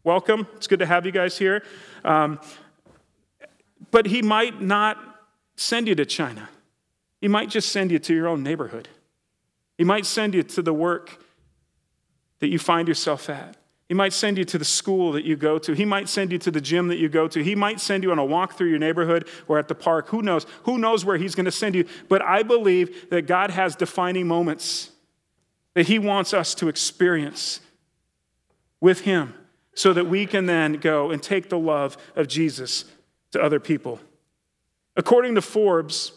welcome. 0.05 0.47
It's 0.55 0.67
good 0.67 0.79
to 0.79 0.85
have 0.85 1.05
you 1.05 1.11
guys 1.11 1.37
here. 1.37 1.63
Um, 2.05 2.39
but 3.91 4.05
he 4.05 4.21
might 4.21 4.61
not 4.61 4.97
send 5.55 5.87
you 5.87 5.95
to 5.95 6.05
China. 6.05 6.49
He 7.19 7.27
might 7.27 7.49
just 7.49 7.71
send 7.71 7.91
you 7.91 7.99
to 7.99 8.13
your 8.13 8.27
own 8.27 8.43
neighborhood. 8.43 8.87
He 9.77 9.83
might 9.83 10.05
send 10.05 10.33
you 10.33 10.43
to 10.43 10.61
the 10.61 10.73
work 10.73 11.23
that 12.39 12.47
you 12.47 12.59
find 12.59 12.87
yourself 12.87 13.29
at. 13.29 13.57
He 13.89 13.95
might 13.95 14.13
send 14.13 14.37
you 14.37 14.45
to 14.45 14.57
the 14.57 14.65
school 14.65 15.11
that 15.11 15.25
you 15.25 15.35
go 15.35 15.57
to. 15.59 15.73
He 15.73 15.83
might 15.83 16.07
send 16.07 16.31
you 16.31 16.37
to 16.37 16.51
the 16.51 16.61
gym 16.61 16.87
that 16.87 16.99
you 16.99 17.09
go 17.09 17.27
to. 17.27 17.43
He 17.43 17.55
might 17.55 17.81
send 17.81 18.03
you 18.03 18.11
on 18.11 18.19
a 18.19 18.23
walk 18.23 18.53
through 18.53 18.69
your 18.69 18.79
neighborhood 18.79 19.27
or 19.47 19.59
at 19.59 19.67
the 19.67 19.75
park. 19.75 20.07
Who 20.09 20.21
knows? 20.21 20.45
Who 20.63 20.77
knows 20.77 21.03
where 21.03 21.17
he's 21.17 21.35
going 21.35 21.45
to 21.45 21.51
send 21.51 21.75
you? 21.75 21.85
But 22.07 22.21
I 22.21 22.43
believe 22.43 23.09
that 23.09 23.23
God 23.23 23.49
has 23.49 23.75
defining 23.75 24.27
moments 24.27 24.91
that 25.73 25.87
he 25.87 25.99
wants 25.99 26.33
us 26.33 26.53
to 26.55 26.67
experience 26.67 27.61
with 28.81 29.01
Him 29.01 29.33
so 29.73 29.93
that 29.93 30.07
we 30.07 30.25
can 30.25 30.45
then 30.45 30.73
go 30.73 31.11
and 31.11 31.21
take 31.21 31.49
the 31.49 31.57
love 31.57 31.97
of 32.15 32.27
Jesus 32.27 32.85
to 33.31 33.41
other 33.41 33.59
people. 33.59 33.99
According 34.95 35.35
to 35.35 35.41
Forbes, 35.41 36.11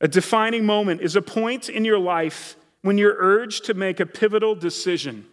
a 0.00 0.08
defining 0.08 0.66
moment 0.66 1.00
is 1.00 1.14
a 1.16 1.22
point 1.22 1.68
in 1.68 1.84
your 1.84 1.98
life 1.98 2.56
when 2.82 2.98
you're 2.98 3.16
urged 3.18 3.64
to 3.66 3.74
make 3.74 4.00
a 4.00 4.06
pivotal 4.06 4.54
decision 4.54 5.26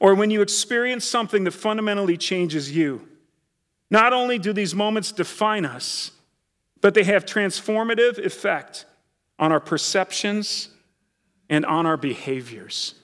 or 0.00 0.14
when 0.14 0.30
you 0.30 0.42
experience 0.42 1.04
something 1.04 1.44
that 1.44 1.52
fundamentally 1.52 2.16
changes 2.16 2.74
you. 2.74 3.06
Not 3.90 4.12
only 4.12 4.38
do 4.38 4.52
these 4.52 4.74
moments 4.74 5.12
define 5.12 5.64
us, 5.64 6.10
but 6.80 6.94
they 6.94 7.04
have 7.04 7.24
transformative 7.24 8.18
effect 8.24 8.84
on 9.38 9.52
our 9.52 9.60
perceptions 9.60 10.68
and 11.48 11.64
on 11.64 11.86
our 11.86 11.96
behaviors. 11.96 12.94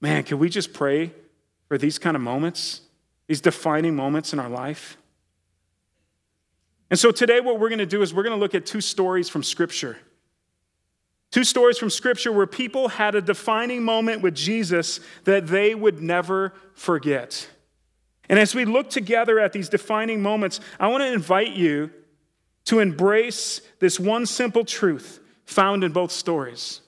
Man, 0.00 0.22
can 0.22 0.38
we 0.38 0.48
just 0.48 0.72
pray 0.72 1.12
for 1.66 1.76
these 1.76 1.98
kind 1.98 2.16
of 2.16 2.22
moments, 2.22 2.82
these 3.26 3.40
defining 3.40 3.94
moments 3.94 4.32
in 4.32 4.38
our 4.38 4.48
life? 4.48 4.96
And 6.90 6.98
so 6.98 7.10
today, 7.10 7.40
what 7.40 7.60
we're 7.60 7.68
going 7.68 7.80
to 7.80 7.86
do 7.86 8.00
is 8.00 8.14
we're 8.14 8.22
going 8.22 8.36
to 8.36 8.40
look 8.40 8.54
at 8.54 8.64
two 8.64 8.80
stories 8.80 9.28
from 9.28 9.42
Scripture. 9.42 9.98
Two 11.30 11.44
stories 11.44 11.78
from 11.78 11.90
Scripture 11.90 12.32
where 12.32 12.46
people 12.46 12.88
had 12.88 13.14
a 13.14 13.20
defining 13.20 13.82
moment 13.82 14.22
with 14.22 14.34
Jesus 14.34 15.00
that 15.24 15.46
they 15.46 15.74
would 15.74 16.00
never 16.00 16.54
forget. 16.74 17.48
And 18.28 18.38
as 18.38 18.54
we 18.54 18.64
look 18.64 18.90
together 18.90 19.38
at 19.38 19.52
these 19.52 19.68
defining 19.68 20.22
moments, 20.22 20.60
I 20.80 20.88
want 20.88 21.02
to 21.02 21.12
invite 21.12 21.52
you 21.52 21.90
to 22.66 22.80
embrace 22.80 23.60
this 23.78 23.98
one 23.98 24.26
simple 24.26 24.64
truth 24.64 25.20
found 25.44 25.84
in 25.84 25.92
both 25.92 26.12
stories 26.12 26.82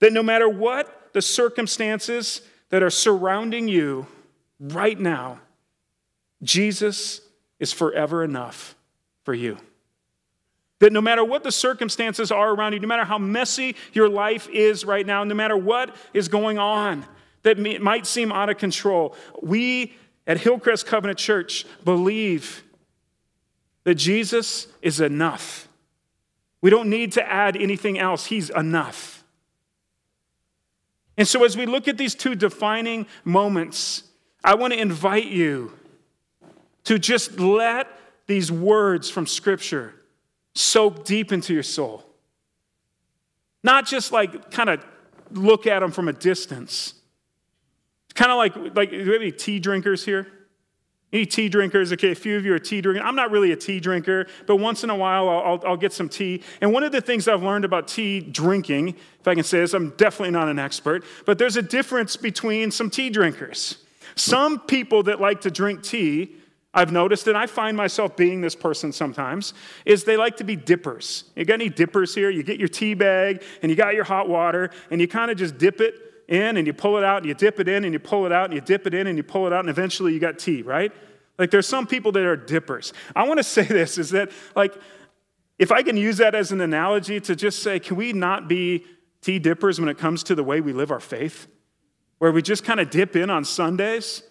that 0.00 0.12
no 0.12 0.22
matter 0.22 0.48
what 0.48 1.12
the 1.12 1.22
circumstances 1.22 2.40
that 2.70 2.82
are 2.82 2.90
surrounding 2.90 3.68
you 3.68 4.06
right 4.58 4.98
now, 4.98 5.40
Jesus 6.42 7.20
is 7.58 7.72
forever 7.72 8.24
enough 8.24 8.74
for 9.24 9.34
you. 9.34 9.58
That 10.80 10.92
no 10.92 11.00
matter 11.00 11.24
what 11.24 11.44
the 11.44 11.52
circumstances 11.52 12.32
are 12.32 12.50
around 12.54 12.72
you, 12.72 12.80
no 12.80 12.88
matter 12.88 13.04
how 13.04 13.18
messy 13.18 13.76
your 13.92 14.08
life 14.08 14.48
is 14.48 14.84
right 14.84 15.06
now, 15.06 15.22
no 15.24 15.34
matter 15.34 15.56
what 15.56 15.94
is 16.12 16.28
going 16.28 16.58
on 16.58 17.06
that 17.42 17.58
might 17.80 18.06
seem 18.06 18.32
out 18.32 18.50
of 18.50 18.58
control, 18.58 19.14
we 19.42 19.94
at 20.26 20.40
Hillcrest 20.40 20.86
Covenant 20.86 21.18
Church 21.18 21.66
believe 21.84 22.62
that 23.84 23.94
Jesus 23.94 24.68
is 24.82 25.00
enough. 25.00 25.68
We 26.60 26.70
don't 26.70 26.90
need 26.90 27.12
to 27.12 27.30
add 27.30 27.56
anything 27.56 27.98
else, 27.98 28.26
He's 28.26 28.50
enough. 28.50 29.24
And 31.16 31.26
so, 31.26 31.44
as 31.44 31.56
we 31.56 31.66
look 31.66 31.88
at 31.88 31.98
these 31.98 32.14
two 32.14 32.34
defining 32.34 33.06
moments, 33.24 34.04
I 34.42 34.54
want 34.54 34.72
to 34.72 34.80
invite 34.80 35.26
you 35.26 35.72
to 36.84 36.98
just 36.98 37.38
let 37.38 37.88
these 38.26 38.50
words 38.50 39.10
from 39.10 39.26
Scripture 39.26 39.94
soak 40.54 41.04
deep 41.04 41.32
into 41.32 41.54
your 41.54 41.62
soul. 41.62 42.04
Not 43.62 43.86
just 43.86 44.12
like 44.12 44.50
kind 44.50 44.70
of 44.70 44.84
look 45.32 45.66
at 45.66 45.80
them 45.80 45.90
from 45.90 46.08
a 46.08 46.12
distance. 46.12 46.94
Kind 48.14 48.30
of 48.32 48.38
like, 48.38 48.76
like, 48.76 48.90
do 48.90 48.98
we 48.98 49.12
have 49.12 49.22
any 49.22 49.32
tea 49.32 49.58
drinkers 49.58 50.04
here? 50.04 50.26
Any 51.12 51.26
tea 51.26 51.48
drinkers? 51.48 51.92
Okay, 51.92 52.12
a 52.12 52.14
few 52.14 52.36
of 52.36 52.44
you 52.44 52.54
are 52.54 52.58
tea 52.58 52.80
drinkers. 52.80 53.02
I'm 53.04 53.16
not 53.16 53.30
really 53.30 53.52
a 53.52 53.56
tea 53.56 53.80
drinker, 53.80 54.26
but 54.46 54.56
once 54.56 54.84
in 54.84 54.90
a 54.90 54.96
while 54.96 55.28
I'll, 55.28 55.38
I'll, 55.38 55.62
I'll, 55.68 55.76
get 55.76 55.92
some 55.92 56.08
tea. 56.08 56.42
And 56.60 56.72
one 56.72 56.84
of 56.84 56.92
the 56.92 57.00
things 57.00 57.26
I've 57.26 57.42
learned 57.42 57.64
about 57.64 57.88
tea 57.88 58.20
drinking, 58.20 58.88
if 59.20 59.26
I 59.26 59.34
can 59.34 59.42
say 59.42 59.60
this, 59.60 59.74
I'm 59.74 59.90
definitely 59.90 60.30
not 60.30 60.48
an 60.48 60.58
expert, 60.58 61.04
but 61.26 61.38
there's 61.38 61.56
a 61.56 61.62
difference 61.62 62.16
between 62.16 62.70
some 62.70 62.90
tea 62.90 63.10
drinkers. 63.10 63.78
Some 64.14 64.60
people 64.60 65.02
that 65.04 65.20
like 65.20 65.40
to 65.42 65.50
drink 65.50 65.82
tea 65.82 66.36
I've 66.72 66.92
noticed, 66.92 67.26
and 67.26 67.36
I 67.36 67.46
find 67.46 67.76
myself 67.76 68.16
being 68.16 68.40
this 68.40 68.54
person 68.54 68.92
sometimes, 68.92 69.54
is 69.84 70.04
they 70.04 70.16
like 70.16 70.36
to 70.36 70.44
be 70.44 70.54
dippers. 70.54 71.24
You 71.34 71.44
got 71.44 71.54
any 71.54 71.68
dippers 71.68 72.14
here? 72.14 72.30
You 72.30 72.44
get 72.44 72.58
your 72.58 72.68
tea 72.68 72.94
bag 72.94 73.42
and 73.62 73.70
you 73.70 73.76
got 73.76 73.94
your 73.94 74.04
hot 74.04 74.28
water 74.28 74.70
and 74.90 75.00
you 75.00 75.08
kind 75.08 75.32
of 75.32 75.36
just 75.36 75.58
dip 75.58 75.80
it 75.80 75.94
in 76.28 76.56
and 76.56 76.66
you 76.68 76.72
pull 76.72 76.96
it 76.96 77.02
out 77.02 77.18
and 77.18 77.26
you 77.26 77.34
dip 77.34 77.58
it 77.58 77.68
in 77.68 77.84
and 77.84 77.92
you 77.92 77.98
pull 77.98 78.24
it 78.24 78.30
out 78.30 78.44
and 78.44 78.54
you 78.54 78.60
dip 78.60 78.86
it 78.86 78.94
in 78.94 79.08
and 79.08 79.16
you 79.16 79.24
pull 79.24 79.48
it 79.48 79.52
out 79.52 79.60
and 79.60 79.68
eventually 79.68 80.12
you 80.14 80.20
got 80.20 80.38
tea, 80.38 80.62
right? 80.62 80.92
Like 81.38 81.50
there's 81.50 81.66
some 81.66 81.88
people 81.88 82.12
that 82.12 82.22
are 82.22 82.36
dippers. 82.36 82.92
I 83.16 83.26
want 83.26 83.38
to 83.38 83.44
say 83.44 83.62
this 83.64 83.98
is 83.98 84.10
that, 84.10 84.30
like, 84.54 84.74
if 85.58 85.72
I 85.72 85.82
can 85.82 85.96
use 85.96 86.18
that 86.18 86.34
as 86.34 86.52
an 86.52 86.60
analogy 86.60 87.20
to 87.20 87.34
just 87.34 87.62
say, 87.62 87.80
can 87.80 87.96
we 87.96 88.12
not 88.12 88.48
be 88.48 88.86
tea 89.22 89.40
dippers 89.40 89.80
when 89.80 89.88
it 89.88 89.98
comes 89.98 90.22
to 90.24 90.34
the 90.34 90.44
way 90.44 90.60
we 90.60 90.72
live 90.72 90.90
our 90.90 91.00
faith? 91.00 91.48
Where 92.18 92.30
we 92.30 92.42
just 92.42 92.64
kind 92.64 92.78
of 92.78 92.90
dip 92.90 93.16
in 93.16 93.28
on 93.28 93.44
Sundays 93.44 94.22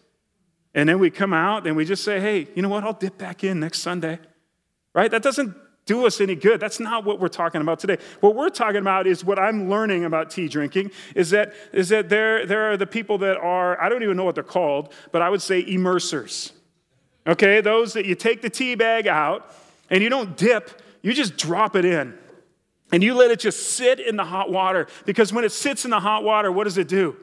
and 0.73 0.87
then 0.87 0.99
we 0.99 1.09
come 1.09 1.33
out 1.33 1.65
and 1.65 1.75
we 1.75 1.85
just 1.85 2.03
say, 2.03 2.19
hey, 2.19 2.47
you 2.55 2.61
know 2.61 2.69
what? 2.69 2.83
I'll 2.83 2.93
dip 2.93 3.17
back 3.17 3.43
in 3.43 3.59
next 3.59 3.79
Sunday. 3.79 4.19
Right? 4.93 5.09
That 5.09 5.23
doesn't 5.23 5.55
do 5.85 6.05
us 6.05 6.21
any 6.21 6.35
good. 6.35 6.59
That's 6.59 6.79
not 6.79 7.03
what 7.03 7.19
we're 7.19 7.29
talking 7.29 7.61
about 7.61 7.79
today. 7.79 7.97
What 8.19 8.35
we're 8.35 8.49
talking 8.49 8.77
about 8.77 9.07
is 9.07 9.25
what 9.25 9.39
I'm 9.39 9.69
learning 9.69 10.05
about 10.05 10.29
tea 10.29 10.47
drinking 10.47 10.91
is 11.15 11.31
that, 11.31 11.53
is 11.73 11.89
that 11.89 12.09
there, 12.09 12.45
there 12.45 12.71
are 12.71 12.77
the 12.77 12.85
people 12.85 13.17
that 13.19 13.37
are, 13.37 13.81
I 13.81 13.89
don't 13.89 14.03
even 14.03 14.15
know 14.15 14.23
what 14.23 14.35
they're 14.35 14.43
called, 14.43 14.93
but 15.11 15.23
I 15.23 15.29
would 15.29 15.41
say 15.41 15.63
immersers. 15.63 16.51
Okay? 17.25 17.61
Those 17.61 17.93
that 17.93 18.05
you 18.05 18.13
take 18.13 18.43
the 18.43 18.51
tea 18.51 18.75
bag 18.75 19.07
out 19.07 19.51
and 19.89 20.03
you 20.03 20.09
don't 20.09 20.37
dip, 20.37 20.79
you 21.01 21.13
just 21.13 21.37
drop 21.37 21.75
it 21.75 21.85
in. 21.85 22.15
And 22.91 23.03
you 23.03 23.15
let 23.15 23.31
it 23.31 23.39
just 23.39 23.71
sit 23.71 23.99
in 23.99 24.15
the 24.15 24.25
hot 24.25 24.51
water 24.51 24.87
because 25.05 25.33
when 25.33 25.43
it 25.43 25.51
sits 25.51 25.85
in 25.85 25.91
the 25.91 25.99
hot 25.99 26.23
water, 26.23 26.51
what 26.51 26.65
does 26.65 26.77
it 26.77 26.87
do? 26.87 27.15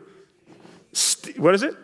St- 0.92 1.38
what 1.38 1.54
is 1.54 1.62
it? 1.62 1.74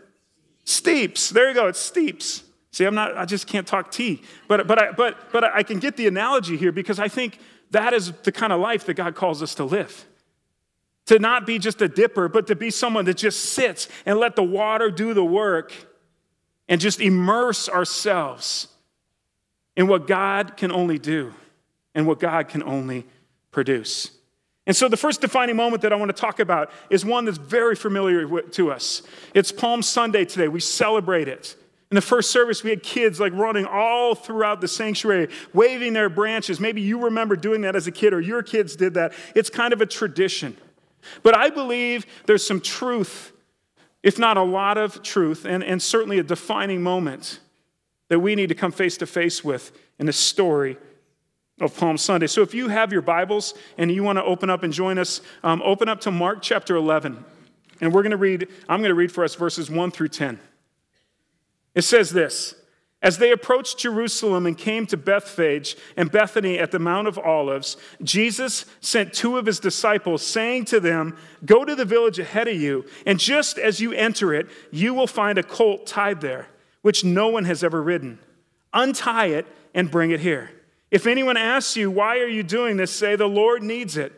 Steeps. 0.64 1.30
There 1.30 1.48
you 1.48 1.54
go. 1.54 1.68
It 1.68 1.76
steeps. 1.76 2.44
See, 2.70 2.84
I'm 2.84 2.94
not, 2.94 3.16
I 3.16 3.24
just 3.24 3.46
can't 3.46 3.66
talk 3.66 3.90
tea. 3.90 4.22
But, 4.48 4.66
but, 4.66 4.82
I, 4.82 4.92
but, 4.92 5.30
but 5.32 5.44
I 5.44 5.62
can 5.62 5.78
get 5.78 5.96
the 5.96 6.06
analogy 6.06 6.56
here 6.56 6.72
because 6.72 6.98
I 6.98 7.08
think 7.08 7.38
that 7.70 7.92
is 7.92 8.12
the 8.22 8.32
kind 8.32 8.52
of 8.52 8.60
life 8.60 8.86
that 8.86 8.94
God 8.94 9.14
calls 9.14 9.42
us 9.42 9.54
to 9.56 9.64
live. 9.64 10.06
To 11.06 11.18
not 11.18 11.46
be 11.46 11.58
just 11.58 11.82
a 11.82 11.88
dipper, 11.88 12.28
but 12.28 12.46
to 12.46 12.54
be 12.54 12.70
someone 12.70 13.04
that 13.06 13.16
just 13.16 13.40
sits 13.40 13.88
and 14.06 14.18
let 14.18 14.36
the 14.36 14.42
water 14.42 14.90
do 14.90 15.14
the 15.14 15.24
work 15.24 15.72
and 16.68 16.80
just 16.80 17.00
immerse 17.00 17.68
ourselves 17.68 18.68
in 19.76 19.86
what 19.86 20.06
God 20.06 20.56
can 20.56 20.70
only 20.70 20.98
do 20.98 21.34
and 21.94 22.06
what 22.06 22.20
God 22.20 22.48
can 22.48 22.62
only 22.62 23.06
produce. 23.50 24.10
And 24.66 24.76
so, 24.76 24.88
the 24.88 24.96
first 24.96 25.20
defining 25.20 25.56
moment 25.56 25.82
that 25.82 25.92
I 25.92 25.96
want 25.96 26.14
to 26.14 26.20
talk 26.20 26.38
about 26.38 26.70
is 26.88 27.04
one 27.04 27.24
that's 27.24 27.38
very 27.38 27.74
familiar 27.74 28.40
to 28.40 28.70
us. 28.70 29.02
It's 29.34 29.50
Palm 29.50 29.82
Sunday 29.82 30.24
today. 30.24 30.48
We 30.48 30.60
celebrate 30.60 31.28
it. 31.28 31.56
In 31.90 31.96
the 31.96 32.00
first 32.00 32.30
service, 32.30 32.64
we 32.64 32.70
had 32.70 32.82
kids 32.82 33.20
like 33.20 33.34
running 33.34 33.66
all 33.66 34.14
throughout 34.14 34.60
the 34.60 34.68
sanctuary, 34.68 35.28
waving 35.52 35.92
their 35.92 36.08
branches. 36.08 36.58
Maybe 36.58 36.80
you 36.80 37.04
remember 37.04 37.36
doing 37.36 37.60
that 37.62 37.76
as 37.76 37.86
a 37.86 37.92
kid, 37.92 38.14
or 38.14 38.20
your 38.20 38.42
kids 38.42 38.76
did 38.76 38.94
that. 38.94 39.12
It's 39.34 39.50
kind 39.50 39.72
of 39.72 39.80
a 39.80 39.86
tradition. 39.86 40.56
But 41.22 41.36
I 41.36 41.50
believe 41.50 42.06
there's 42.26 42.46
some 42.46 42.60
truth, 42.60 43.32
if 44.02 44.18
not 44.18 44.36
a 44.36 44.42
lot 44.42 44.78
of 44.78 45.02
truth, 45.02 45.44
and, 45.44 45.62
and 45.62 45.82
certainly 45.82 46.18
a 46.18 46.22
defining 46.22 46.82
moment 46.82 47.40
that 48.08 48.20
we 48.20 48.36
need 48.36 48.48
to 48.48 48.54
come 48.54 48.72
face 48.72 48.96
to 48.98 49.06
face 49.06 49.42
with 49.42 49.72
in 49.98 50.06
the 50.06 50.12
story 50.12 50.78
of 51.60 51.76
Palm 51.76 51.96
Sunday. 51.96 52.26
So 52.26 52.42
if 52.42 52.54
you 52.54 52.68
have 52.68 52.92
your 52.92 53.02
Bibles 53.02 53.54
and 53.78 53.90
you 53.90 54.02
want 54.02 54.18
to 54.18 54.24
open 54.24 54.50
up 54.50 54.62
and 54.62 54.72
join 54.72 54.98
us, 54.98 55.20
um, 55.42 55.62
open 55.64 55.88
up 55.88 56.00
to 56.02 56.10
Mark 56.10 56.42
chapter 56.42 56.76
11. 56.76 57.24
And 57.80 57.92
we're 57.92 58.02
going 58.02 58.12
to 58.12 58.16
read, 58.16 58.48
I'm 58.68 58.80
going 58.80 58.90
to 58.90 58.94
read 58.94 59.12
for 59.12 59.24
us 59.24 59.34
verses 59.34 59.70
1 59.70 59.90
through 59.90 60.08
10. 60.08 60.38
It 61.74 61.82
says 61.82 62.10
this 62.10 62.54
As 63.02 63.18
they 63.18 63.32
approached 63.32 63.78
Jerusalem 63.78 64.46
and 64.46 64.56
came 64.56 64.86
to 64.86 64.96
Bethphage 64.96 65.76
and 65.96 66.10
Bethany 66.10 66.58
at 66.58 66.70
the 66.70 66.78
Mount 66.78 67.08
of 67.08 67.18
Olives, 67.18 67.76
Jesus 68.02 68.66
sent 68.80 69.12
two 69.12 69.36
of 69.36 69.46
his 69.46 69.58
disciples, 69.58 70.22
saying 70.24 70.66
to 70.66 70.80
them, 70.80 71.16
Go 71.44 71.64
to 71.64 71.74
the 71.74 71.84
village 71.84 72.18
ahead 72.18 72.48
of 72.48 72.56
you, 72.56 72.84
and 73.04 73.18
just 73.18 73.58
as 73.58 73.80
you 73.80 73.92
enter 73.92 74.32
it, 74.32 74.48
you 74.70 74.94
will 74.94 75.06
find 75.06 75.38
a 75.38 75.42
colt 75.42 75.86
tied 75.86 76.20
there, 76.20 76.48
which 76.82 77.04
no 77.04 77.28
one 77.28 77.44
has 77.44 77.64
ever 77.64 77.82
ridden. 77.82 78.18
Untie 78.72 79.26
it 79.26 79.46
and 79.74 79.90
bring 79.90 80.12
it 80.12 80.20
here. 80.20 80.50
If 80.92 81.06
anyone 81.06 81.38
asks 81.38 81.74
you, 81.74 81.90
Why 81.90 82.18
are 82.18 82.28
you 82.28 82.44
doing 82.44 82.76
this? 82.76 82.92
say, 82.92 83.16
The 83.16 83.26
Lord 83.26 83.64
needs 83.64 83.96
it, 83.96 84.12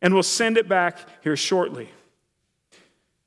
and 0.00 0.14
will 0.14 0.22
send 0.22 0.56
it 0.56 0.68
back 0.68 0.98
here 1.22 1.36
shortly. 1.36 1.90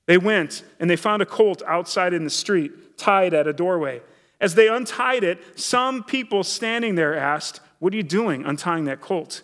They 0.07 0.17
went, 0.17 0.63
and 0.79 0.89
they 0.89 0.95
found 0.95 1.21
a 1.21 1.25
colt 1.25 1.61
outside 1.67 2.13
in 2.13 2.23
the 2.23 2.29
street, 2.29 2.97
tied 2.97 3.33
at 3.33 3.45
a 3.45 3.53
doorway. 3.53 4.01
As 4.39 4.55
they 4.55 4.69
untied 4.69 5.23
it, 5.23 5.59
some 5.59 6.03
people 6.03 6.43
standing 6.43 6.95
there 6.95 7.15
asked, 7.15 7.59
What 7.79 7.93
are 7.93 7.97
you 7.97 8.03
doing 8.03 8.45
untying 8.45 8.85
that 8.85 9.01
colt? 9.01 9.43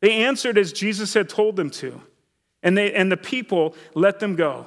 They 0.00 0.12
answered 0.24 0.58
as 0.58 0.72
Jesus 0.72 1.14
had 1.14 1.30
told 1.30 1.56
them 1.56 1.70
to, 1.70 2.02
and, 2.62 2.76
they, 2.76 2.92
and 2.92 3.10
the 3.10 3.16
people 3.16 3.74
let 3.94 4.20
them 4.20 4.36
go. 4.36 4.66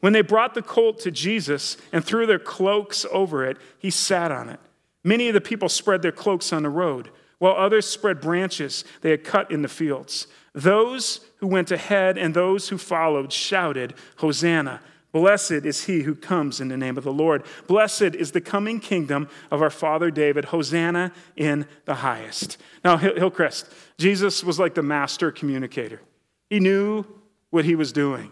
When 0.00 0.12
they 0.12 0.20
brought 0.20 0.54
the 0.54 0.62
colt 0.62 0.98
to 1.00 1.12
Jesus 1.12 1.76
and 1.92 2.04
threw 2.04 2.26
their 2.26 2.40
cloaks 2.40 3.06
over 3.12 3.46
it, 3.46 3.56
he 3.78 3.90
sat 3.90 4.32
on 4.32 4.48
it. 4.48 4.58
Many 5.04 5.28
of 5.28 5.34
the 5.34 5.40
people 5.40 5.68
spread 5.68 6.02
their 6.02 6.12
cloaks 6.12 6.52
on 6.52 6.64
the 6.64 6.68
road 6.68 7.10
while 7.42 7.56
others 7.56 7.84
spread 7.88 8.20
branches 8.20 8.84
they 9.00 9.10
had 9.10 9.24
cut 9.24 9.50
in 9.50 9.62
the 9.62 9.68
fields. 9.68 10.28
Those 10.52 11.18
who 11.38 11.48
went 11.48 11.72
ahead 11.72 12.16
and 12.16 12.32
those 12.32 12.68
who 12.68 12.78
followed 12.78 13.32
shouted, 13.32 13.94
Hosanna! 14.18 14.80
Blessed 15.10 15.66
is 15.66 15.86
he 15.86 16.02
who 16.02 16.14
comes 16.14 16.60
in 16.60 16.68
the 16.68 16.76
name 16.76 16.96
of 16.96 17.02
the 17.02 17.12
Lord. 17.12 17.42
Blessed 17.66 18.14
is 18.14 18.30
the 18.30 18.40
coming 18.40 18.78
kingdom 18.78 19.28
of 19.50 19.60
our 19.60 19.70
father 19.70 20.08
David. 20.08 20.44
Hosanna 20.44 21.10
in 21.34 21.66
the 21.84 21.96
highest. 21.96 22.58
Now, 22.84 22.96
Hillcrest, 22.96 23.66
Jesus 23.98 24.44
was 24.44 24.60
like 24.60 24.74
the 24.74 24.82
master 24.84 25.32
communicator. 25.32 26.00
He 26.48 26.60
knew 26.60 27.04
what 27.50 27.64
he 27.64 27.74
was 27.74 27.90
doing. 27.90 28.30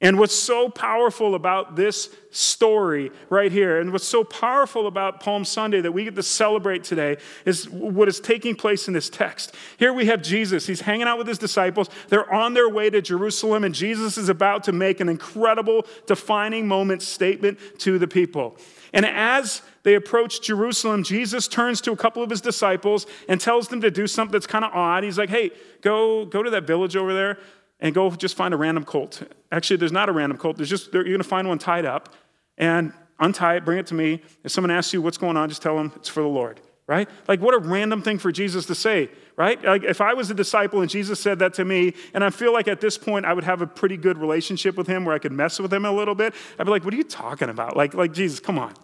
And 0.00 0.18
what's 0.18 0.34
so 0.34 0.68
powerful 0.68 1.34
about 1.34 1.76
this 1.76 2.10
story 2.30 3.10
right 3.30 3.50
here, 3.50 3.80
and 3.80 3.92
what's 3.92 4.06
so 4.06 4.24
powerful 4.24 4.86
about 4.86 5.20
Palm 5.20 5.44
Sunday 5.44 5.80
that 5.80 5.92
we 5.92 6.04
get 6.04 6.16
to 6.16 6.22
celebrate 6.22 6.82
today, 6.82 7.16
is 7.46 7.70
what 7.70 8.08
is 8.08 8.18
taking 8.18 8.56
place 8.56 8.88
in 8.88 8.92
this 8.92 9.08
text. 9.08 9.54
Here 9.78 9.92
we 9.92 10.06
have 10.06 10.20
Jesus. 10.20 10.66
He's 10.66 10.80
hanging 10.80 11.06
out 11.06 11.16
with 11.16 11.28
his 11.28 11.38
disciples. 11.38 11.88
They're 12.08 12.30
on 12.30 12.54
their 12.54 12.68
way 12.68 12.90
to 12.90 13.00
Jerusalem, 13.00 13.62
and 13.62 13.74
Jesus 13.74 14.18
is 14.18 14.28
about 14.28 14.64
to 14.64 14.72
make 14.72 15.00
an 15.00 15.08
incredible 15.08 15.86
defining 16.06 16.66
moment 16.66 17.00
statement 17.00 17.58
to 17.78 17.98
the 17.98 18.08
people. 18.08 18.58
And 18.92 19.06
as 19.06 19.62
they 19.84 19.94
approach 19.94 20.42
Jerusalem, 20.42 21.04
Jesus 21.04 21.48
turns 21.48 21.80
to 21.82 21.92
a 21.92 21.96
couple 21.96 22.22
of 22.22 22.30
his 22.30 22.40
disciples 22.40 23.06
and 23.28 23.40
tells 23.40 23.68
them 23.68 23.80
to 23.80 23.90
do 23.90 24.06
something 24.06 24.32
that's 24.32 24.46
kind 24.46 24.64
of 24.64 24.72
odd. 24.72 25.04
He's 25.04 25.18
like, 25.18 25.30
hey, 25.30 25.52
go, 25.82 26.26
go 26.26 26.42
to 26.42 26.50
that 26.50 26.66
village 26.66 26.96
over 26.96 27.14
there 27.14 27.38
and 27.80 27.94
go 27.94 28.10
just 28.10 28.36
find 28.36 28.54
a 28.54 28.56
random 28.56 28.84
colt. 28.84 29.22
Actually, 29.52 29.76
there's 29.76 29.92
not 29.92 30.08
a 30.08 30.12
random 30.12 30.38
colt. 30.38 30.56
There's 30.56 30.70
just, 30.70 30.92
you're 30.92 31.04
going 31.04 31.18
to 31.18 31.24
find 31.24 31.48
one 31.48 31.58
tied 31.58 31.84
up 31.84 32.14
and 32.56 32.92
untie 33.18 33.56
it, 33.56 33.64
bring 33.64 33.78
it 33.78 33.86
to 33.88 33.94
me. 33.94 34.22
If 34.42 34.52
someone 34.52 34.70
asks 34.70 34.92
you 34.92 35.02
what's 35.02 35.18
going 35.18 35.36
on, 35.36 35.48
just 35.48 35.62
tell 35.62 35.76
them 35.76 35.92
it's 35.96 36.08
for 36.08 36.22
the 36.22 36.28
Lord. 36.28 36.60
right? 36.86 37.08
Like, 37.26 37.40
what 37.40 37.54
a 37.54 37.58
random 37.58 38.02
thing 38.02 38.18
for 38.18 38.30
Jesus 38.30 38.66
to 38.66 38.74
say, 38.74 39.10
right? 39.36 39.62
Like, 39.62 39.84
if 39.84 40.00
I 40.00 40.12
was 40.14 40.30
a 40.30 40.34
disciple 40.34 40.82
and 40.82 40.90
Jesus 40.90 41.18
said 41.18 41.38
that 41.38 41.54
to 41.54 41.64
me, 41.64 41.94
and 42.12 42.22
I 42.22 42.30
feel 42.30 42.52
like 42.52 42.68
at 42.68 42.80
this 42.80 42.98
point 42.98 43.24
I 43.24 43.32
would 43.32 43.44
have 43.44 43.62
a 43.62 43.66
pretty 43.66 43.96
good 43.96 44.18
relationship 44.18 44.76
with 44.76 44.86
him 44.86 45.04
where 45.04 45.14
I 45.14 45.18
could 45.18 45.32
mess 45.32 45.58
with 45.58 45.72
him 45.72 45.84
a 45.84 45.92
little 45.92 46.14
bit, 46.14 46.34
I'd 46.58 46.64
be 46.64 46.70
like, 46.70 46.84
what 46.84 46.92
are 46.92 46.96
you 46.96 47.04
talking 47.04 47.48
about? 47.48 47.76
Like, 47.76 47.94
like 47.94 48.12
Jesus, 48.12 48.38
come 48.38 48.58
on. 48.58 48.74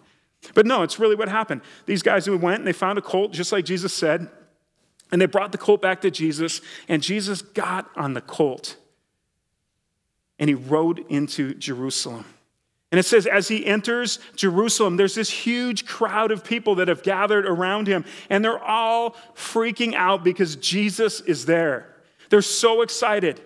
But 0.55 0.65
no, 0.65 0.81
it's 0.81 0.97
really 0.99 1.15
what 1.15 1.29
happened. 1.29 1.61
These 1.85 2.01
guys 2.01 2.25
who 2.25 2.35
went 2.37 2.59
and 2.59 2.67
they 2.67 2.73
found 2.73 2.97
a 2.97 3.01
colt, 3.01 3.33
just 3.33 3.51
like 3.51 3.65
Jesus 3.65 3.93
said, 3.93 4.27
and 5.11 5.21
they 5.21 5.27
brought 5.27 5.51
the 5.51 5.57
colt 5.57 5.81
back 5.81 6.01
to 6.01 6.09
Jesus, 6.09 6.61
and 6.87 7.03
Jesus 7.03 7.41
got 7.41 7.91
on 7.95 8.13
the 8.13 8.21
colt 8.21 8.77
and 10.41 10.49
he 10.49 10.55
rode 10.55 11.05
into 11.07 11.53
Jerusalem. 11.53 12.25
And 12.91 12.99
it 12.99 13.03
says, 13.03 13.25
as 13.25 13.47
he 13.47 13.65
enters 13.65 14.19
Jerusalem, 14.35 14.97
there's 14.97 15.15
this 15.15 15.29
huge 15.29 15.85
crowd 15.85 16.31
of 16.31 16.43
people 16.43 16.75
that 16.75 16.89
have 16.89 17.03
gathered 17.03 17.45
around 17.45 17.87
him, 17.87 18.03
and 18.29 18.43
they're 18.43 18.61
all 18.61 19.11
freaking 19.35 19.93
out 19.93 20.25
because 20.25 20.57
Jesus 20.57 21.21
is 21.21 21.45
there. 21.45 21.95
They're 22.29 22.41
so 22.41 22.81
excited. 22.81 23.39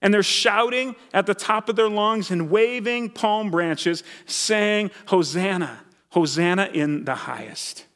And 0.00 0.12
they're 0.12 0.22
shouting 0.22 0.96
at 1.14 1.24
the 1.24 1.34
top 1.34 1.70
of 1.70 1.76
their 1.76 1.88
lungs 1.88 2.30
and 2.30 2.50
waving 2.50 3.10
palm 3.10 3.50
branches, 3.50 4.04
saying, 4.26 4.90
Hosanna, 5.06 5.80
Hosanna 6.10 6.68
in 6.74 7.06
the 7.06 7.14
highest. 7.14 7.86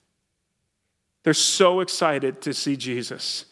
They're 1.23 1.35
so 1.35 1.81
excited 1.81 2.40
to 2.43 2.55
see 2.55 2.76
Jesus. 2.76 3.45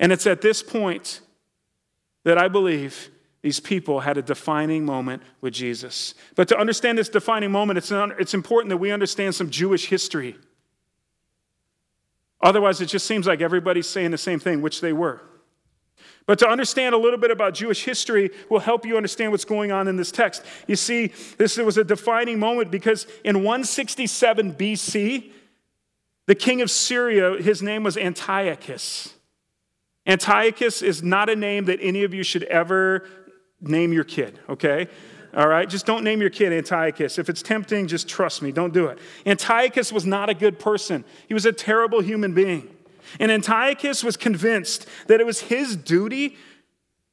And 0.00 0.12
it's 0.12 0.26
at 0.26 0.40
this 0.40 0.62
point 0.62 1.20
that 2.24 2.38
I 2.38 2.48
believe 2.48 3.10
these 3.46 3.60
people 3.60 4.00
had 4.00 4.18
a 4.18 4.22
defining 4.22 4.84
moment 4.84 5.22
with 5.40 5.54
Jesus. 5.54 6.14
But 6.34 6.48
to 6.48 6.58
understand 6.58 6.98
this 6.98 7.08
defining 7.08 7.52
moment, 7.52 7.78
it's, 7.78 7.92
it's 7.92 8.34
important 8.34 8.70
that 8.70 8.78
we 8.78 8.90
understand 8.90 9.36
some 9.36 9.50
Jewish 9.50 9.86
history. 9.86 10.34
Otherwise, 12.40 12.80
it 12.80 12.86
just 12.86 13.06
seems 13.06 13.24
like 13.24 13.40
everybody's 13.40 13.86
saying 13.86 14.10
the 14.10 14.18
same 14.18 14.40
thing, 14.40 14.62
which 14.62 14.80
they 14.80 14.92
were. 14.92 15.20
But 16.26 16.40
to 16.40 16.48
understand 16.48 16.92
a 16.96 16.98
little 16.98 17.20
bit 17.20 17.30
about 17.30 17.54
Jewish 17.54 17.84
history 17.84 18.30
will 18.50 18.58
help 18.58 18.84
you 18.84 18.96
understand 18.96 19.30
what's 19.30 19.44
going 19.44 19.70
on 19.70 19.86
in 19.86 19.94
this 19.94 20.10
text. 20.10 20.42
You 20.66 20.74
see, 20.74 21.12
this 21.38 21.56
was 21.56 21.78
a 21.78 21.84
defining 21.84 22.40
moment 22.40 22.72
because 22.72 23.06
in 23.22 23.44
167 23.44 24.54
BC, 24.54 25.30
the 26.26 26.34
king 26.34 26.62
of 26.62 26.70
Syria, 26.72 27.40
his 27.40 27.62
name 27.62 27.84
was 27.84 27.96
Antiochus. 27.96 29.14
Antiochus 30.04 30.82
is 30.82 31.00
not 31.00 31.30
a 31.30 31.36
name 31.36 31.66
that 31.66 31.78
any 31.80 32.02
of 32.02 32.12
you 32.12 32.24
should 32.24 32.42
ever 32.42 33.06
name 33.60 33.92
your 33.92 34.04
kid, 34.04 34.38
okay? 34.48 34.88
All 35.34 35.48
right, 35.48 35.68
just 35.68 35.84
don't 35.84 36.02
name 36.02 36.20
your 36.20 36.30
kid 36.30 36.52
Antiochus. 36.52 37.18
If 37.18 37.28
it's 37.28 37.42
tempting, 37.42 37.88
just 37.88 38.08
trust 38.08 38.40
me, 38.40 38.52
don't 38.52 38.72
do 38.72 38.86
it. 38.86 38.98
Antiochus 39.26 39.92
was 39.92 40.06
not 40.06 40.30
a 40.30 40.34
good 40.34 40.58
person, 40.58 41.04
he 41.28 41.34
was 41.34 41.46
a 41.46 41.52
terrible 41.52 42.00
human 42.00 42.32
being. 42.32 42.70
And 43.20 43.30
Antiochus 43.30 44.02
was 44.02 44.16
convinced 44.16 44.86
that 45.06 45.20
it 45.20 45.26
was 45.26 45.40
his 45.42 45.76
duty 45.76 46.36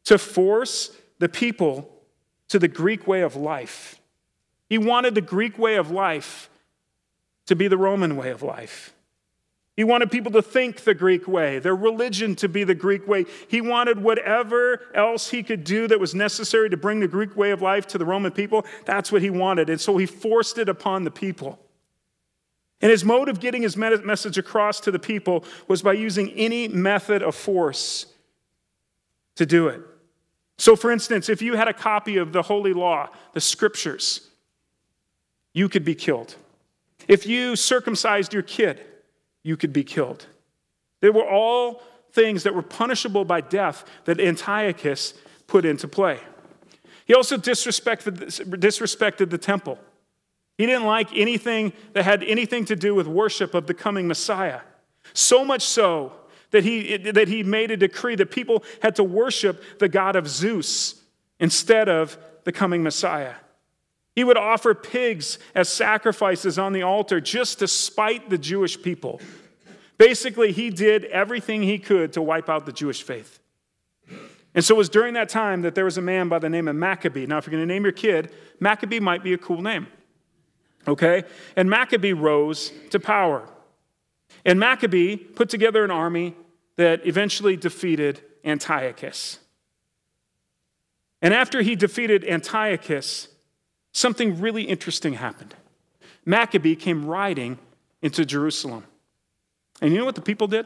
to 0.05 0.17
force 0.17 0.95
the 1.19 1.29
people 1.29 1.89
to 2.49 2.59
the 2.59 2.67
Greek 2.67 3.07
way 3.07 3.21
of 3.21 3.35
life. 3.35 3.99
He 4.69 4.77
wanted 4.77 5.15
the 5.15 5.21
Greek 5.21 5.57
way 5.57 5.75
of 5.75 5.91
life 5.91 6.49
to 7.45 7.55
be 7.55 7.67
the 7.67 7.77
Roman 7.77 8.15
way 8.15 8.31
of 8.31 8.41
life. 8.41 8.92
He 9.75 9.83
wanted 9.83 10.11
people 10.11 10.31
to 10.33 10.41
think 10.43 10.81
the 10.81 10.93
Greek 10.93 11.27
way, 11.27 11.57
their 11.57 11.75
religion 11.75 12.35
to 12.35 12.47
be 12.47 12.63
the 12.63 12.75
Greek 12.75 13.07
way. 13.07 13.25
He 13.47 13.59
wanted 13.59 14.03
whatever 14.03 14.81
else 14.93 15.31
he 15.31 15.41
could 15.41 15.63
do 15.63 15.87
that 15.87 15.99
was 15.99 16.13
necessary 16.13 16.69
to 16.69 16.77
bring 16.77 16.99
the 16.99 17.07
Greek 17.07 17.35
way 17.35 17.49
of 17.49 17.61
life 17.61 17.87
to 17.87 17.97
the 17.97 18.05
Roman 18.05 18.31
people. 18.31 18.65
That's 18.85 19.11
what 19.11 19.23
he 19.23 19.31
wanted. 19.31 19.69
And 19.69 19.81
so 19.81 19.97
he 19.97 20.05
forced 20.05 20.59
it 20.59 20.69
upon 20.69 21.05
the 21.05 21.11
people. 21.11 21.59
And 22.81 22.91
his 22.91 23.03
mode 23.03 23.29
of 23.29 23.39
getting 23.39 23.63
his 23.63 23.75
message 23.75 24.37
across 24.37 24.79
to 24.81 24.91
the 24.91 24.99
people 24.99 25.43
was 25.67 25.81
by 25.81 25.93
using 25.93 26.29
any 26.31 26.67
method 26.67 27.23
of 27.23 27.33
force 27.33 28.05
to 29.35 29.45
do 29.45 29.69
it. 29.69 29.81
So, 30.57 30.75
for 30.75 30.91
instance, 30.91 31.29
if 31.29 31.41
you 31.41 31.55
had 31.55 31.67
a 31.67 31.73
copy 31.73 32.17
of 32.17 32.31
the 32.31 32.43
Holy 32.43 32.73
Law, 32.73 33.09
the 33.33 33.41
scriptures, 33.41 34.29
you 35.53 35.67
could 35.67 35.83
be 35.83 35.95
killed. 35.95 36.35
If 37.07 37.25
you 37.25 37.55
circumcised 37.55 38.33
your 38.33 38.43
kid, 38.43 38.81
you 39.43 39.57
could 39.57 39.73
be 39.73 39.83
killed. 39.83 40.25
They 41.01 41.09
were 41.09 41.27
all 41.27 41.81
things 42.11 42.43
that 42.43 42.55
were 42.55 42.61
punishable 42.61 43.25
by 43.25 43.41
death 43.41 43.85
that 44.05 44.19
Antiochus 44.19 45.13
put 45.47 45.65
into 45.65 45.87
play. 45.87 46.19
He 47.05 47.13
also 47.13 47.37
disrespected, 47.37 48.17
disrespected 48.59 49.29
the 49.29 49.37
temple. 49.37 49.77
He 50.57 50.65
didn't 50.65 50.85
like 50.85 51.09
anything 51.15 51.73
that 51.93 52.05
had 52.05 52.23
anything 52.23 52.65
to 52.65 52.75
do 52.75 52.95
with 52.95 53.07
worship 53.07 53.53
of 53.53 53.67
the 53.67 53.73
coming 53.73 54.07
Messiah. 54.07 54.61
So 55.13 55.43
much 55.43 55.63
so 55.63 56.13
that 56.51 56.63
he, 56.63 56.97
that 56.97 57.27
he 57.27 57.43
made 57.43 57.71
a 57.71 57.77
decree 57.77 58.15
that 58.15 58.31
people 58.31 58.63
had 58.81 58.95
to 58.95 59.03
worship 59.03 59.79
the 59.79 59.89
God 59.89 60.15
of 60.15 60.27
Zeus 60.27 61.01
instead 61.39 61.89
of 61.89 62.17
the 62.43 62.51
coming 62.51 62.83
Messiah. 62.83 63.33
He 64.15 64.23
would 64.23 64.37
offer 64.37 64.73
pigs 64.73 65.39
as 65.55 65.69
sacrifices 65.69 66.59
on 66.59 66.73
the 66.73 66.83
altar 66.83 67.19
just 67.19 67.59
to 67.59 67.67
spite 67.67 68.29
the 68.29 68.37
Jewish 68.37 68.81
people. 68.81 69.19
Basically, 69.97 70.51
he 70.51 70.69
did 70.69 71.05
everything 71.05 71.63
he 71.63 71.79
could 71.79 72.13
to 72.13 72.21
wipe 72.21 72.49
out 72.49 72.65
the 72.65 72.71
Jewish 72.71 73.01
faith. 73.03 73.39
And 74.55 74.63
so 74.63 74.75
it 74.75 74.77
was 74.77 74.89
during 74.89 75.15
that 75.15 75.29
time 75.29 75.63
that 75.63 75.73
there 75.73 75.85
was 75.85 75.97
a 75.97 76.01
man 76.01 76.29
by 76.29 76.39
the 76.39 76.49
name 76.49 76.67
of 76.67 76.75
Maccabee. 76.75 77.25
Now, 77.25 77.39
if 77.39 77.47
you're 77.47 77.51
going 77.51 77.67
to 77.67 77.73
name 77.73 77.83
your 77.83 77.91
kid, 77.91 78.31
Maccabee 78.59 78.99
might 78.99 79.23
be 79.23 79.33
a 79.33 79.37
cool 79.37 79.61
name. 79.61 79.87
Okay? 80.87 81.23
And 81.55 81.69
Maccabee 81.69 82.13
rose 82.13 82.71
to 82.91 82.99
power. 82.99 83.47
And 84.45 84.59
Maccabee 84.59 85.15
put 85.15 85.49
together 85.49 85.83
an 85.83 85.91
army 85.91 86.35
that 86.75 87.05
eventually 87.07 87.55
defeated 87.55 88.21
Antiochus. 88.43 89.39
And 91.21 91.33
after 91.33 91.61
he 91.61 91.75
defeated 91.75 92.25
Antiochus, 92.25 93.29
something 93.93 94.41
really 94.41 94.63
interesting 94.63 95.13
happened. 95.13 95.55
Maccabee 96.25 96.75
came 96.75 97.05
riding 97.05 97.57
into 98.01 98.25
Jerusalem. 98.25 98.83
And 99.81 99.93
you 99.93 99.99
know 99.99 100.05
what 100.05 100.15
the 100.15 100.21
people 100.21 100.47
did? 100.47 100.65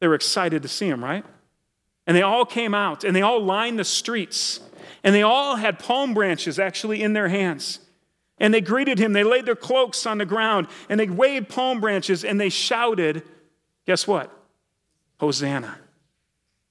They 0.00 0.08
were 0.08 0.14
excited 0.14 0.62
to 0.62 0.68
see 0.68 0.88
him, 0.88 1.02
right? 1.02 1.24
And 2.06 2.16
they 2.16 2.22
all 2.22 2.44
came 2.44 2.74
out 2.74 3.04
and 3.04 3.14
they 3.14 3.22
all 3.22 3.42
lined 3.42 3.78
the 3.78 3.84
streets 3.84 4.60
and 5.02 5.14
they 5.14 5.22
all 5.22 5.56
had 5.56 5.78
palm 5.78 6.14
branches 6.14 6.58
actually 6.58 7.02
in 7.02 7.12
their 7.12 7.28
hands. 7.28 7.80
And 8.38 8.52
they 8.52 8.60
greeted 8.60 8.98
him. 8.98 9.12
They 9.12 9.24
laid 9.24 9.46
their 9.46 9.56
cloaks 9.56 10.06
on 10.06 10.18
the 10.18 10.26
ground 10.26 10.66
and 10.88 10.98
they 10.98 11.08
waved 11.08 11.48
palm 11.48 11.80
branches 11.80 12.24
and 12.24 12.40
they 12.40 12.48
shouted, 12.48 13.22
guess 13.86 14.06
what? 14.06 14.30
Hosanna, 15.20 15.78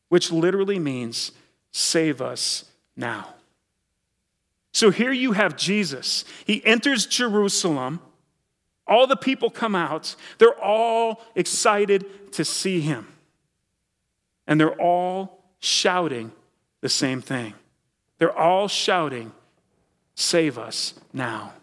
which 0.10 0.32
literally 0.32 0.78
means 0.78 1.32
save 1.72 2.22
us 2.22 2.66
now. 2.96 3.34
So 4.74 4.90
here 4.90 5.12
you 5.12 5.34
have 5.34 5.56
Jesus. 5.56 6.26
He 6.46 6.66
enters 6.66 7.06
Jerusalem. 7.06 8.02
All 8.88 9.08
the 9.08 9.16
people 9.16 9.50
come 9.50 9.76
out. 9.76 10.16
They're 10.40 10.60
all 10.60 11.22
excited 11.36 12.34
to 12.34 12.44
see 12.44 12.82
him. 12.82 13.08
And 14.48 14.60
they're 14.60 14.82
all 14.82 15.44
shouting 15.60 16.32
the 16.82 16.90
same 16.90 17.22
thing. 17.22 17.54
They're 18.18 18.38
all 18.38 18.68
shouting, 18.68 19.32
Save 20.16 20.60
us 20.60 20.94
now. 21.12 21.54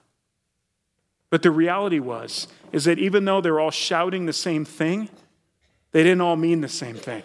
But 1.31 1.43
the 1.43 1.53
reality 1.53 2.01
was, 2.01 2.49
is 2.73 2.85
that 2.85 2.99
even 2.99 3.25
though 3.25 3.41
they're 3.41 3.61
all 3.61 3.71
shouting 3.71 4.27
the 4.27 4.33
same 4.33 4.65
thing, 4.65 5.09
they 5.93 6.03
didn't 6.03 6.21
all 6.21 6.37
mean 6.37 6.61
the 6.61 6.69
same 6.69 6.97
thing. 6.97 7.23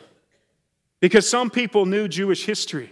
Because 1.00 1.28
some 1.28 1.50
people 1.50 1.86
knew 1.86 2.08
Jewish 2.08 2.46
history. 2.46 2.92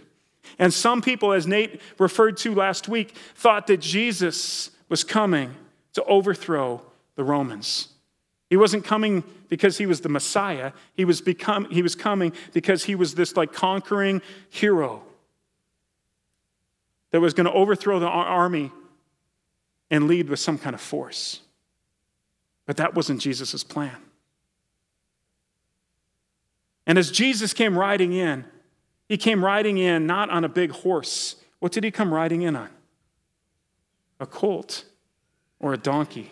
And 0.58 0.72
some 0.72 1.02
people, 1.02 1.32
as 1.32 1.46
Nate 1.46 1.80
referred 1.98 2.36
to 2.38 2.54
last 2.54 2.88
week, 2.88 3.14
thought 3.34 3.66
that 3.66 3.80
Jesus 3.80 4.70
was 4.88 5.04
coming 5.04 5.54
to 5.94 6.04
overthrow 6.04 6.82
the 7.16 7.24
Romans. 7.24 7.88
He 8.50 8.56
wasn't 8.56 8.84
coming 8.84 9.24
because 9.48 9.78
he 9.78 9.86
was 9.86 10.00
the 10.00 10.08
Messiah. 10.08 10.72
He 10.94 11.04
was, 11.04 11.20
become, 11.20 11.68
he 11.70 11.82
was 11.82 11.94
coming 11.94 12.32
because 12.52 12.84
he 12.84 12.94
was 12.94 13.14
this 13.14 13.36
like 13.36 13.52
conquering 13.52 14.22
hero 14.50 15.02
that 17.10 17.20
was 17.20 17.34
going 17.34 17.46
to 17.46 17.52
overthrow 17.52 17.98
the 17.98 18.06
army 18.06 18.70
and 19.90 20.06
lead 20.08 20.28
with 20.28 20.40
some 20.40 20.58
kind 20.58 20.74
of 20.74 20.80
force. 20.80 21.40
But 22.66 22.76
that 22.78 22.94
wasn't 22.94 23.20
Jesus' 23.20 23.62
plan. 23.62 23.96
And 26.86 26.98
as 26.98 27.10
Jesus 27.10 27.52
came 27.52 27.78
riding 27.78 28.12
in, 28.12 28.44
he 29.08 29.16
came 29.16 29.44
riding 29.44 29.78
in 29.78 30.06
not 30.06 30.30
on 30.30 30.44
a 30.44 30.48
big 30.48 30.70
horse. 30.70 31.36
What 31.58 31.72
did 31.72 31.84
he 31.84 31.90
come 31.90 32.12
riding 32.12 32.42
in 32.42 32.56
on? 32.56 32.70
A 34.20 34.26
colt 34.26 34.84
or 35.60 35.72
a 35.72 35.78
donkey. 35.78 36.30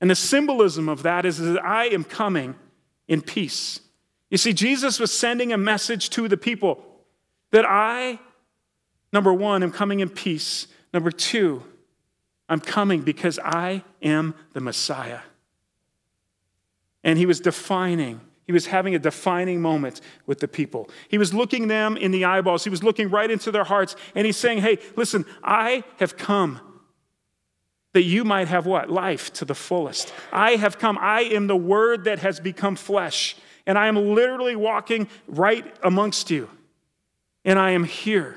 And 0.00 0.10
the 0.10 0.14
symbolism 0.14 0.88
of 0.88 1.02
that 1.02 1.26
is 1.26 1.38
that 1.38 1.62
I 1.62 1.86
am 1.86 2.04
coming 2.04 2.54
in 3.06 3.20
peace. 3.20 3.80
You 4.30 4.38
see, 4.38 4.52
Jesus 4.52 4.98
was 4.98 5.12
sending 5.12 5.52
a 5.52 5.58
message 5.58 6.10
to 6.10 6.28
the 6.28 6.36
people 6.36 6.82
that 7.50 7.64
I, 7.66 8.18
number 9.12 9.34
one, 9.34 9.62
am 9.62 9.72
coming 9.72 10.00
in 10.00 10.08
peace. 10.08 10.68
Number 10.94 11.10
two, 11.10 11.64
I'm 12.48 12.60
coming 12.60 13.02
because 13.02 13.38
I 13.42 13.84
am 14.02 14.34
the 14.52 14.60
Messiah. 14.60 15.20
And 17.02 17.18
he 17.18 17.26
was 17.26 17.40
defining 17.40 18.20
he 18.50 18.52
was 18.52 18.66
having 18.66 18.96
a 18.96 18.98
defining 18.98 19.62
moment 19.62 20.00
with 20.26 20.40
the 20.40 20.48
people. 20.48 20.90
He 21.06 21.18
was 21.18 21.32
looking 21.32 21.68
them 21.68 21.96
in 21.96 22.10
the 22.10 22.24
eyeballs. 22.24 22.64
He 22.64 22.70
was 22.70 22.82
looking 22.82 23.08
right 23.08 23.30
into 23.30 23.52
their 23.52 23.62
hearts. 23.62 23.94
And 24.16 24.26
he's 24.26 24.36
saying, 24.36 24.58
Hey, 24.58 24.78
listen, 24.96 25.24
I 25.40 25.84
have 26.00 26.16
come 26.16 26.58
that 27.92 28.02
you 28.02 28.24
might 28.24 28.48
have 28.48 28.66
what? 28.66 28.90
Life 28.90 29.32
to 29.34 29.44
the 29.44 29.54
fullest. 29.54 30.12
I 30.32 30.56
have 30.56 30.80
come. 30.80 30.98
I 31.00 31.20
am 31.20 31.46
the 31.46 31.54
word 31.54 32.02
that 32.06 32.18
has 32.18 32.40
become 32.40 32.74
flesh. 32.74 33.36
And 33.68 33.78
I 33.78 33.86
am 33.86 34.14
literally 34.16 34.56
walking 34.56 35.06
right 35.28 35.64
amongst 35.84 36.28
you. 36.28 36.50
And 37.44 37.56
I 37.56 37.70
am 37.70 37.84
here 37.84 38.36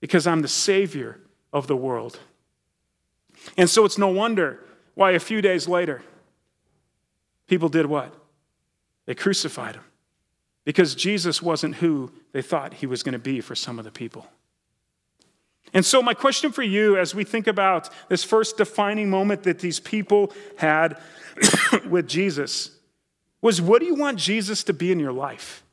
because 0.00 0.26
I'm 0.26 0.40
the 0.40 0.48
Savior 0.48 1.20
of 1.52 1.66
the 1.66 1.76
world. 1.76 2.18
And 3.58 3.68
so 3.68 3.84
it's 3.84 3.98
no 3.98 4.08
wonder 4.08 4.64
why 4.94 5.10
a 5.10 5.20
few 5.20 5.42
days 5.42 5.68
later, 5.68 6.00
people 7.46 7.68
did 7.68 7.84
what? 7.84 8.14
They 9.10 9.16
crucified 9.16 9.74
him 9.74 9.82
because 10.64 10.94
Jesus 10.94 11.42
wasn't 11.42 11.74
who 11.74 12.12
they 12.30 12.42
thought 12.42 12.74
he 12.74 12.86
was 12.86 13.02
going 13.02 13.14
to 13.14 13.18
be 13.18 13.40
for 13.40 13.56
some 13.56 13.76
of 13.80 13.84
the 13.84 13.90
people. 13.90 14.24
And 15.74 15.84
so, 15.84 16.00
my 16.00 16.14
question 16.14 16.52
for 16.52 16.62
you 16.62 16.96
as 16.96 17.12
we 17.12 17.24
think 17.24 17.48
about 17.48 17.90
this 18.08 18.22
first 18.22 18.56
defining 18.56 19.10
moment 19.10 19.42
that 19.42 19.58
these 19.58 19.80
people 19.80 20.32
had 20.58 20.96
with 21.90 22.06
Jesus 22.06 22.70
was 23.42 23.60
what 23.60 23.80
do 23.80 23.86
you 23.86 23.96
want 23.96 24.16
Jesus 24.16 24.62
to 24.62 24.72
be 24.72 24.92
in 24.92 25.00
your 25.00 25.10
life? 25.10 25.64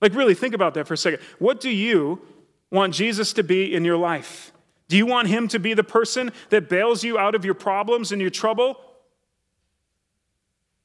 Like, 0.00 0.14
really, 0.14 0.34
think 0.34 0.54
about 0.54 0.74
that 0.74 0.86
for 0.86 0.94
a 0.94 0.96
second. 0.96 1.18
What 1.40 1.60
do 1.60 1.70
you 1.70 2.22
want 2.70 2.94
Jesus 2.94 3.32
to 3.32 3.42
be 3.42 3.74
in 3.74 3.84
your 3.84 3.96
life? 3.96 4.52
Do 4.86 4.96
you 4.96 5.06
want 5.06 5.26
him 5.26 5.48
to 5.48 5.58
be 5.58 5.74
the 5.74 5.82
person 5.82 6.30
that 6.50 6.68
bails 6.68 7.02
you 7.02 7.18
out 7.18 7.34
of 7.34 7.44
your 7.44 7.54
problems 7.54 8.12
and 8.12 8.20
your 8.20 8.30
trouble? 8.30 8.80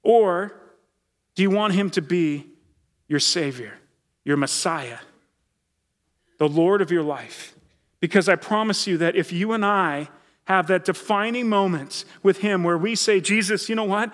Or 0.01 0.60
do 1.35 1.43
you 1.43 1.49
want 1.49 1.73
him 1.73 1.89
to 1.91 2.01
be 2.01 2.47
your 3.07 3.19
Savior, 3.19 3.73
your 4.23 4.37
Messiah, 4.37 4.99
the 6.37 6.47
Lord 6.47 6.81
of 6.81 6.91
your 6.91 7.03
life? 7.03 7.55
Because 7.99 8.27
I 8.27 8.35
promise 8.35 8.87
you 8.87 8.97
that 8.97 9.15
if 9.15 9.31
you 9.31 9.53
and 9.53 9.65
I 9.65 10.09
have 10.45 10.67
that 10.67 10.85
defining 10.85 11.47
moment 11.47 12.03
with 12.23 12.39
him 12.39 12.63
where 12.63 12.77
we 12.77 12.95
say, 12.95 13.21
Jesus, 13.21 13.69
you 13.69 13.75
know 13.75 13.83
what? 13.83 14.13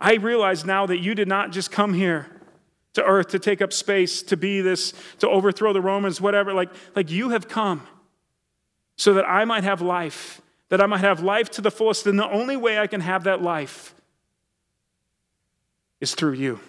I 0.00 0.14
realize 0.14 0.64
now 0.64 0.86
that 0.86 0.98
you 0.98 1.14
did 1.14 1.28
not 1.28 1.50
just 1.50 1.70
come 1.70 1.94
here 1.94 2.26
to 2.94 3.04
earth 3.04 3.28
to 3.28 3.38
take 3.38 3.60
up 3.60 3.72
space, 3.72 4.22
to 4.22 4.36
be 4.36 4.60
this, 4.60 4.94
to 5.18 5.28
overthrow 5.28 5.72
the 5.72 5.80
Romans, 5.80 6.20
whatever. 6.20 6.54
Like, 6.54 6.70
like 6.94 7.10
you 7.10 7.30
have 7.30 7.48
come 7.48 7.86
so 8.96 9.14
that 9.14 9.28
I 9.28 9.44
might 9.44 9.64
have 9.64 9.82
life, 9.82 10.40
that 10.68 10.80
I 10.80 10.86
might 10.86 11.00
have 11.00 11.22
life 11.22 11.50
to 11.52 11.60
the 11.60 11.70
fullest. 11.70 12.06
And 12.06 12.18
the 12.18 12.30
only 12.30 12.56
way 12.56 12.78
I 12.78 12.86
can 12.86 13.00
have 13.00 13.24
that 13.24 13.42
life 13.42 13.94
is 16.00 16.14
through 16.14 16.34
you. 16.34 16.60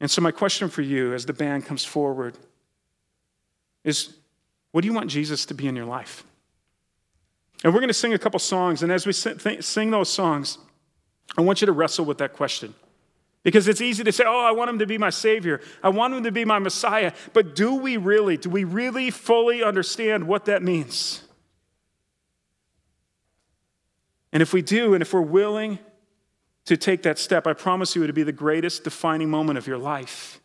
And 0.00 0.10
so, 0.10 0.20
my 0.20 0.30
question 0.30 0.68
for 0.68 0.82
you 0.82 1.14
as 1.14 1.26
the 1.26 1.32
band 1.32 1.64
comes 1.64 1.84
forward 1.84 2.36
is 3.84 4.14
what 4.72 4.82
do 4.82 4.88
you 4.88 4.94
want 4.94 5.08
Jesus 5.08 5.46
to 5.46 5.54
be 5.54 5.66
in 5.66 5.76
your 5.76 5.86
life? 5.86 6.24
And 7.62 7.72
we're 7.72 7.80
going 7.80 7.88
to 7.88 7.94
sing 7.94 8.12
a 8.12 8.18
couple 8.18 8.38
songs. 8.38 8.82
And 8.82 8.92
as 8.92 9.06
we 9.06 9.12
sing 9.12 9.90
those 9.90 10.08
songs, 10.08 10.58
I 11.38 11.40
want 11.40 11.60
you 11.62 11.66
to 11.66 11.72
wrestle 11.72 12.04
with 12.04 12.18
that 12.18 12.34
question. 12.34 12.74
Because 13.42 13.68
it's 13.68 13.80
easy 13.80 14.04
to 14.04 14.12
say, 14.12 14.24
oh, 14.26 14.44
I 14.44 14.52
want 14.52 14.70
him 14.70 14.78
to 14.80 14.86
be 14.86 14.98
my 14.98 15.10
Savior. 15.10 15.60
I 15.82 15.90
want 15.90 16.14
him 16.14 16.24
to 16.24 16.32
be 16.32 16.44
my 16.44 16.58
Messiah. 16.58 17.12
But 17.32 17.54
do 17.54 17.76
we 17.76 17.98
really, 17.98 18.36
do 18.36 18.50
we 18.50 18.64
really 18.64 19.10
fully 19.10 19.62
understand 19.62 20.26
what 20.26 20.46
that 20.46 20.62
means? 20.62 21.22
And 24.32 24.42
if 24.42 24.52
we 24.52 24.62
do, 24.62 24.94
and 24.94 25.02
if 25.02 25.12
we're 25.12 25.20
willing 25.20 25.78
to 26.66 26.76
take 26.76 27.02
that 27.02 27.18
step, 27.18 27.46
I 27.46 27.52
promise 27.52 27.94
you 27.94 28.02
it'll 28.02 28.14
be 28.14 28.22
the 28.22 28.32
greatest 28.32 28.84
defining 28.84 29.28
moment 29.28 29.58
of 29.58 29.66
your 29.66 29.78
life. 29.78 30.40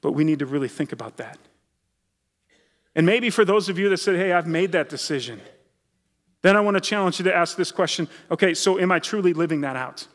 But 0.00 0.12
we 0.12 0.24
need 0.24 0.38
to 0.40 0.46
really 0.46 0.68
think 0.68 0.92
about 0.92 1.18
that. 1.18 1.38
And 2.96 3.06
maybe 3.06 3.30
for 3.30 3.44
those 3.44 3.68
of 3.68 3.78
you 3.78 3.88
that 3.90 3.98
said, 3.98 4.16
hey, 4.16 4.32
I've 4.32 4.46
made 4.46 4.72
that 4.72 4.88
decision, 4.88 5.40
then 6.42 6.56
I 6.56 6.60
want 6.60 6.76
to 6.76 6.80
challenge 6.80 7.18
you 7.18 7.24
to 7.24 7.34
ask 7.34 7.56
this 7.56 7.70
question 7.70 8.08
okay, 8.30 8.54
so 8.54 8.78
am 8.78 8.90
I 8.90 8.98
truly 8.98 9.32
living 9.32 9.60
that 9.60 9.76
out? 9.76 10.06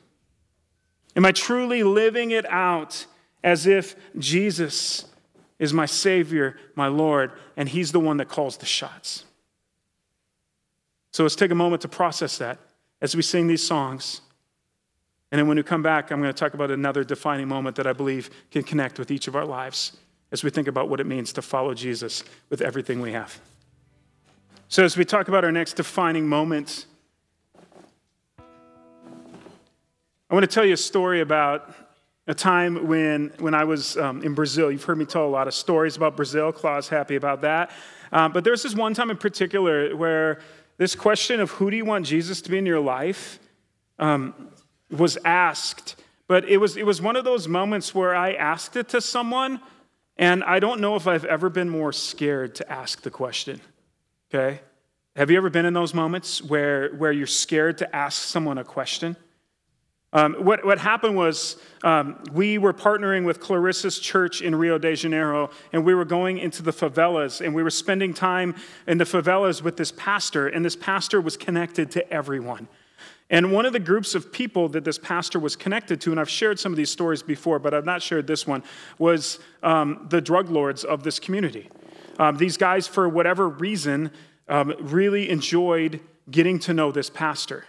Am 1.16 1.26
I 1.26 1.32
truly 1.32 1.84
living 1.84 2.32
it 2.32 2.46
out 2.48 3.06
as 3.44 3.68
if 3.68 3.96
Jesus 4.18 5.06
is 5.60 5.72
my 5.72 5.86
Savior, 5.86 6.58
my 6.76 6.88
Lord, 6.88 7.32
and 7.56 7.70
He's 7.70 7.94
the 7.94 8.00
one 8.02 8.18
that 8.18 8.28
calls 8.28 8.58
the 8.58 8.66
shots? 8.66 9.24
So 11.14 11.24
let's 11.24 11.36
take 11.36 11.52
a 11.52 11.56
moment 11.56 11.82
to 11.84 11.88
process 11.88 12.40
that 12.40 12.60
as 13.02 13.16
we 13.16 13.22
sing 13.22 13.48
these 13.48 13.66
songs. 13.66 14.22
And 15.32 15.40
then 15.40 15.48
when 15.48 15.58
we 15.58 15.64
come 15.64 15.82
back, 15.82 16.12
I'm 16.12 16.22
going 16.22 16.34
to 16.34 16.38
talk 16.38 16.54
about 16.54 16.72
another 16.72 17.04
defining 17.04 17.48
moment 17.48 17.76
that 17.78 17.88
I 17.88 17.94
believe 17.94 18.30
can 18.52 18.64
connect 18.64 19.00
with 19.00 19.12
each 19.12 19.28
of 19.28 19.36
our 19.36 19.46
lives 19.46 19.98
as 20.32 20.44
we 20.44 20.50
think 20.50 20.68
about 20.68 20.90
what 20.90 21.00
it 21.00 21.06
means 21.06 21.34
to 21.34 21.42
follow 21.42 21.74
Jesus 21.74 22.24
with 22.50 22.62
everything 22.62 23.02
we 23.02 23.12
have. 23.12 23.40
So, 24.68 24.84
as 24.84 24.98
we 24.98 25.06
talk 25.06 25.28
about 25.28 25.46
our 25.46 25.52
next 25.52 25.74
defining 25.74 26.28
moment, 26.28 26.86
I 30.30 30.34
want 30.34 30.44
to 30.44 30.48
tell 30.48 30.66
you 30.66 30.74
a 30.74 30.78
story 30.78 31.22
about 31.22 31.74
a 32.28 32.34
time 32.34 32.88
when, 32.88 33.32
when 33.38 33.54
I 33.54 33.64
was 33.64 33.96
um, 33.98 34.24
in 34.24 34.34
Brazil. 34.34 34.72
You've 34.72 34.84
heard 34.84 34.98
me 34.98 35.06
tell 35.06 35.26
a 35.26 35.30
lot 35.30 35.48
of 35.48 35.54
stories 35.54 35.96
about 35.96 36.16
Brazil. 36.16 36.52
Claude's 36.52 36.90
happy 36.90 37.16
about 37.16 37.42
that. 37.42 37.70
Um, 38.12 38.32
but 38.32 38.44
there's 38.44 38.64
this 38.64 38.74
one 38.74 38.94
time 38.94 39.12
in 39.12 39.18
particular 39.18 39.96
where 39.96 40.40
this 40.78 40.96
question 40.96 41.40
of 41.40 41.52
who 41.52 41.72
do 41.72 41.78
you 41.78 41.86
want 41.86 42.06
Jesus 42.06 42.42
to 42.42 42.52
be 42.52 42.58
in 42.58 42.66
your 42.66 42.80
life 42.80 43.40
um, 44.00 44.34
was 44.90 45.18
asked. 45.24 45.96
But 46.28 46.50
it 46.50 46.58
was, 46.58 46.76
it 46.78 46.86
was 46.86 47.02
one 47.02 47.16
of 47.16 47.24
those 47.24 47.48
moments 47.48 47.94
where 47.94 48.16
I 48.16 48.34
asked 48.34 48.76
it 48.76 48.90
to 48.90 49.02
someone, 49.02 49.62
and 50.18 50.44
I 50.44 50.60
don't 50.60 50.82
know 50.82 50.96
if 50.96 51.08
I've 51.08 51.26
ever 51.26 51.50
been 51.50 51.70
more 51.70 51.94
scared 51.94 52.56
to 52.56 52.72
ask 52.72 53.02
the 53.02 53.12
question. 53.12 53.62
Okay? 54.34 54.60
Have 55.16 55.32
you 55.32 55.38
ever 55.38 55.50
been 55.50 55.66
in 55.66 55.74
those 55.74 55.94
moments 55.94 56.44
where, 56.44 56.90
where 56.96 57.12
you're 57.12 57.28
scared 57.28 57.78
to 57.78 57.96
ask 57.96 58.22
someone 58.22 58.58
a 58.58 58.64
question? 58.64 59.16
Um, 60.15 60.36
what, 60.36 60.63
what 60.63 60.80
happened 60.80 61.17
was 61.17 61.58
um, 61.84 62.23
we 62.32 62.58
were 62.58 62.71
partnering 62.71 63.25
with 63.25 63.41
Clarissa's 63.41 63.99
church 63.99 64.41
in 64.41 64.56
Rio 64.56 64.78
de 64.78 64.95
Janeiro, 64.95 65.49
and 65.73 65.84
we 65.84 65.93
were 65.93 66.06
going 66.06 66.38
into 66.38 66.63
the 66.63 66.71
favelas, 66.71 67.45
and 67.45 67.54
we 67.54 67.62
were 67.62 67.69
spending 67.69 68.13
time 68.13 68.56
in 68.88 68.97
the 68.97 69.04
favelas 69.04 69.62
with 69.62 69.75
this 69.75 69.91
pastor, 69.91 70.47
and 70.47 70.63
this 70.63 70.78
pastor 70.78 71.19
was 71.19 71.36
connected 71.36 71.91
to 71.91 72.13
everyone. 72.13 72.69
And 73.30 73.51
one 73.51 73.65
of 73.65 73.73
the 73.73 73.80
groups 73.80 74.15
of 74.15 74.32
people 74.32 74.69
that 74.69 74.86
this 74.86 74.97
pastor 74.97 75.38
was 75.38 75.58
connected 75.58 75.99
to, 76.01 76.12
and 76.12 76.19
I've 76.19 76.30
shared 76.30 76.60
some 76.62 76.71
of 76.71 76.78
these 76.78 76.89
stories 76.89 77.21
before, 77.21 77.60
but 77.60 77.73
I've 77.73 77.84
not 77.84 78.01
shared 78.01 78.25
this 78.25 78.47
one, 78.47 78.63
was 78.97 79.39
um, 79.63 80.08
the 80.10 80.21
drug 80.21 80.49
lords 80.49 80.86
of 80.86 81.04
this 81.04 81.19
community. 81.19 81.69
Um, 82.19 82.38
these 82.38 82.56
guys, 82.56 82.88
for 82.88 83.10
whatever 83.10 83.49
reason, 83.49 84.12
um, 84.47 84.75
really 84.80 85.30
enjoyed 85.30 85.99
getting 86.32 86.58
to 86.60 86.73
know 86.73 86.93
this 86.93 87.10
pastor. 87.10 87.65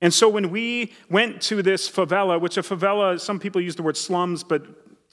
And 0.00 0.12
so 0.12 0.28
when 0.28 0.50
we 0.50 0.92
went 1.10 1.42
to 1.42 1.62
this 1.62 1.90
favela, 1.90 2.40
which 2.40 2.56
a 2.56 2.62
favela, 2.62 3.20
some 3.20 3.38
people 3.38 3.60
use 3.60 3.76
the 3.76 3.82
word 3.82 3.96
slums, 3.96 4.42
but 4.42 4.64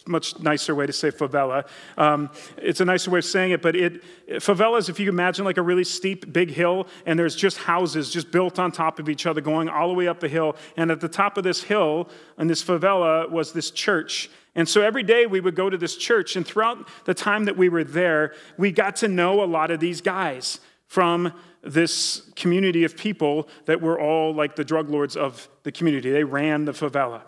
much 0.08 0.40
nicer 0.40 0.74
way 0.74 0.86
to 0.86 0.94
say 0.94 1.12
favela. 1.12 1.68
Um, 1.98 2.30
it's 2.58 2.80
a 2.80 2.86
nicer 2.86 3.12
way 3.12 3.20
of 3.20 3.26
saying 3.26 3.52
it, 3.52 3.62
but 3.62 3.76
it 3.76 4.04
favelas, 4.30 4.90
if 4.90 5.00
you 5.00 5.10
imagine 5.10 5.46
like 5.46 5.58
a 5.58 5.62
really 5.62 5.84
steep, 5.84 6.32
big 6.32 6.50
hill, 6.50 6.88
and 7.06 7.20
there's 7.20 7.36
just 7.36 7.58
houses 7.58 8.10
just 8.10 8.32
built 8.32 8.60
on 8.60 8.72
top 8.72 9.00
of 9.00 9.10
each 9.10 9.26
other, 9.26 9.42
going 9.42 9.70
all 9.70 9.88
the 9.88 9.94
way 9.94 10.08
up 10.08 10.20
the 10.20 10.30
hill. 10.30 10.56
And 10.76 10.92
at 10.92 11.02
the 11.02 11.10
top 11.10 11.38
of 11.38 11.44
this 11.44 11.64
hill, 11.64 12.10
in 12.38 12.48
this 12.48 12.64
favela, 12.64 13.30
was 13.30 13.54
this 13.54 13.72
church. 13.72 14.30
And 14.56 14.68
so 14.68 14.82
every 14.82 15.04
day 15.04 15.26
we 15.26 15.40
would 15.40 15.56
go 15.56 15.70
to 15.70 15.78
this 15.78 15.96
church, 15.96 16.36
and 16.36 16.46
throughout 16.46 16.88
the 17.06 17.14
time 17.14 17.46
that 17.46 17.58
we 17.58 17.70
were 17.70 17.84
there, 17.84 18.34
we 18.58 18.72
got 18.72 18.96
to 18.98 19.08
know 19.08 19.44
a 19.44 19.46
lot 19.46 19.72
of 19.72 19.80
these 19.80 20.02
guys 20.02 20.60
from 20.88 21.34
this 21.64 22.30
community 22.36 22.84
of 22.84 22.96
people 22.96 23.48
that 23.66 23.82
were 23.82 24.00
all 24.00 24.34
like 24.34 24.56
the 24.56 24.64
drug 24.64 24.90
lords 24.90 25.16
of 25.16 25.50
the 25.64 25.72
community. 25.72 26.12
They 26.12 26.24
ran 26.24 26.66
the 26.66 26.72
favela. 26.72 27.24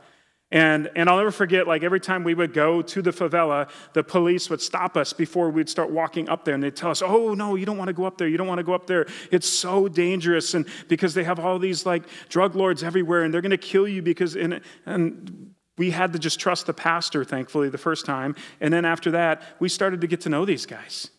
And, 0.51 0.89
and 0.95 1.07
I'll 1.07 1.17
never 1.17 1.31
forget, 1.31 1.67
like 1.67 1.83
every 1.83 1.99
time 1.99 2.23
we 2.23 2.33
would 2.33 2.53
go 2.53 2.81
to 2.81 3.01
the 3.03 3.11
favela, 3.11 3.69
the 3.93 4.03
police 4.03 4.49
would 4.49 4.61
stop 4.61 4.97
us 4.97 5.13
before 5.13 5.51
we'd 5.51 5.69
start 5.69 5.91
walking 5.91 6.27
up 6.27 6.43
there 6.43 6.55
and 6.55 6.63
they'd 6.63 6.75
tell 6.75 6.89
us, 6.89 7.03
oh, 7.03 7.35
no, 7.35 7.53
you 7.53 7.67
don't 7.67 7.77
want 7.77 7.89
to 7.89 7.93
go 7.93 8.05
up 8.05 8.17
there. 8.17 8.27
You 8.27 8.37
don't 8.37 8.47
want 8.47 8.57
to 8.57 8.63
go 8.63 8.73
up 8.73 8.87
there. 8.87 9.05
It's 9.31 9.47
so 9.47 9.87
dangerous. 9.87 10.55
And 10.55 10.67
because 10.87 11.13
they 11.13 11.23
have 11.23 11.39
all 11.39 11.59
these 11.59 11.85
like 11.85 12.03
drug 12.29 12.55
lords 12.55 12.83
everywhere 12.83 13.23
and 13.23 13.31
they're 13.31 13.41
going 13.41 13.51
to 13.51 13.57
kill 13.57 13.87
you 13.87 14.01
because, 14.01 14.35
and, 14.35 14.61
and 14.87 15.53
we 15.77 15.91
had 15.91 16.13
to 16.13 16.19
just 16.19 16.39
trust 16.39 16.65
the 16.65 16.73
pastor, 16.73 17.23
thankfully, 17.23 17.69
the 17.69 17.77
first 17.77 18.07
time. 18.07 18.35
And 18.59 18.73
then 18.73 18.85
after 18.85 19.11
that, 19.11 19.43
we 19.59 19.69
started 19.69 20.01
to 20.01 20.07
get 20.07 20.21
to 20.21 20.29
know 20.29 20.45
these 20.45 20.65
guys. 20.65 21.11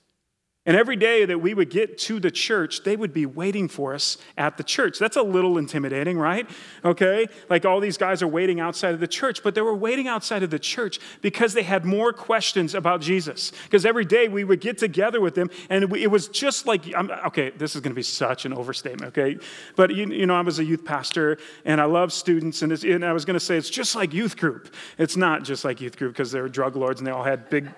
And 0.67 0.77
every 0.77 0.97
day 0.97 1.25
that 1.25 1.39
we 1.39 1.55
would 1.55 1.71
get 1.71 1.97
to 2.01 2.21
the 2.21 2.31
church, 2.31 2.83
they 2.85 2.95
would 2.95 3.15
be 3.15 3.25
waiting 3.25 3.67
for 3.67 3.95
us 3.95 4.19
at 4.37 4.59
the 4.59 4.63
church. 4.63 4.99
That's 4.99 5.17
a 5.17 5.23
little 5.23 5.57
intimidating, 5.57 6.19
right? 6.19 6.49
Okay? 6.85 7.29
Like 7.49 7.65
all 7.65 7.81
these 7.81 7.97
guys 7.97 8.23
are 8.23 8.29
waiting 8.29 8.61
outside 8.61 8.93
of 8.93 9.01
the 9.01 9.09
church, 9.09 9.43
but 9.43 9.55
they 9.55 9.63
were 9.63 9.75
waiting 9.75 10.07
outside 10.07 10.43
of 10.43 10.51
the 10.51 10.59
church 10.59 11.01
because 11.23 11.55
they 11.55 11.63
had 11.63 11.87
more 11.87 12.13
questions 12.13 12.75
about 12.75 13.01
Jesus. 13.01 13.53
Because 13.65 13.87
every 13.87 14.05
day 14.05 14.29
we 14.29 14.45
would 14.45 14.61
get 14.61 14.77
together 14.77 15.19
with 15.19 15.35
them, 15.35 15.49
and 15.71 15.97
it 15.97 16.11
was 16.11 16.29
just 16.29 16.67
like, 16.67 16.95
okay, 16.95 17.51
this 17.57 17.75
is 17.75 17.81
going 17.81 17.93
to 17.93 17.97
be 17.97 18.03
such 18.03 18.45
an 18.45 18.53
overstatement, 18.53 19.17
okay? 19.17 19.39
But 19.77 19.95
you, 19.95 20.09
you 20.09 20.27
know, 20.27 20.35
I 20.35 20.43
was 20.43 20.59
a 20.59 20.65
youth 20.65 20.85
pastor, 20.85 21.39
and 21.65 21.81
I 21.81 21.87
love 21.87 22.13
students, 22.13 22.61
and, 22.61 22.71
and 22.85 23.03
I 23.03 23.15
was 23.15 23.25
going 23.25 23.39
to 23.39 23.41
say 23.41 23.57
it's 23.57 23.71
just 23.71 23.97
like 23.97 24.13
youth 24.13 24.37
group. 24.37 24.75
It's 24.99 25.17
not 25.17 25.43
just 25.43 25.65
like 25.65 25.81
youth 25.81 25.97
group 25.97 26.13
because 26.13 26.33
they 26.33 26.41
were 26.43 26.51
drug 26.51 26.77
lords 26.77 27.01
and 27.01 27.07
they 27.07 27.13
all 27.13 27.25
had 27.25 27.49
big 27.49 27.71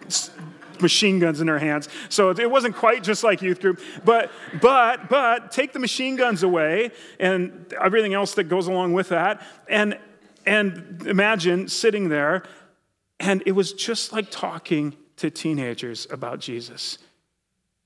machine 0.83 1.19
guns 1.19 1.41
in 1.41 1.47
their 1.47 1.59
hands. 1.59 1.89
So 2.09 2.31
it 2.31 2.51
wasn't 2.51 2.77
quite 2.77 3.03
just 3.03 3.25
like 3.25 3.41
youth 3.41 3.61
group. 3.61 3.81
But, 4.05 4.31
but, 4.61 5.09
but 5.09 5.53
take 5.53 5.73
the 5.73 5.79
machine 5.79 6.17
guns 6.17 6.43
away 6.43 6.91
and 7.19 7.73
everything 7.81 8.15
else 8.15 8.35
that 8.35 8.45
goes 8.45 8.67
along 8.67 8.93
with 8.93 9.09
that. 9.11 9.41
And, 9.69 9.99
and 10.45 11.03
imagine 11.07 11.69
sitting 11.69 12.09
there, 12.09 12.43
and 13.21 13.43
it 13.47 13.53
was 13.53 13.73
just 13.73 14.13
like 14.13 14.31
talking 14.31 14.97
to 15.17 15.31
teenagers 15.31 16.07
about 16.11 16.41
Jesus. 16.41 16.99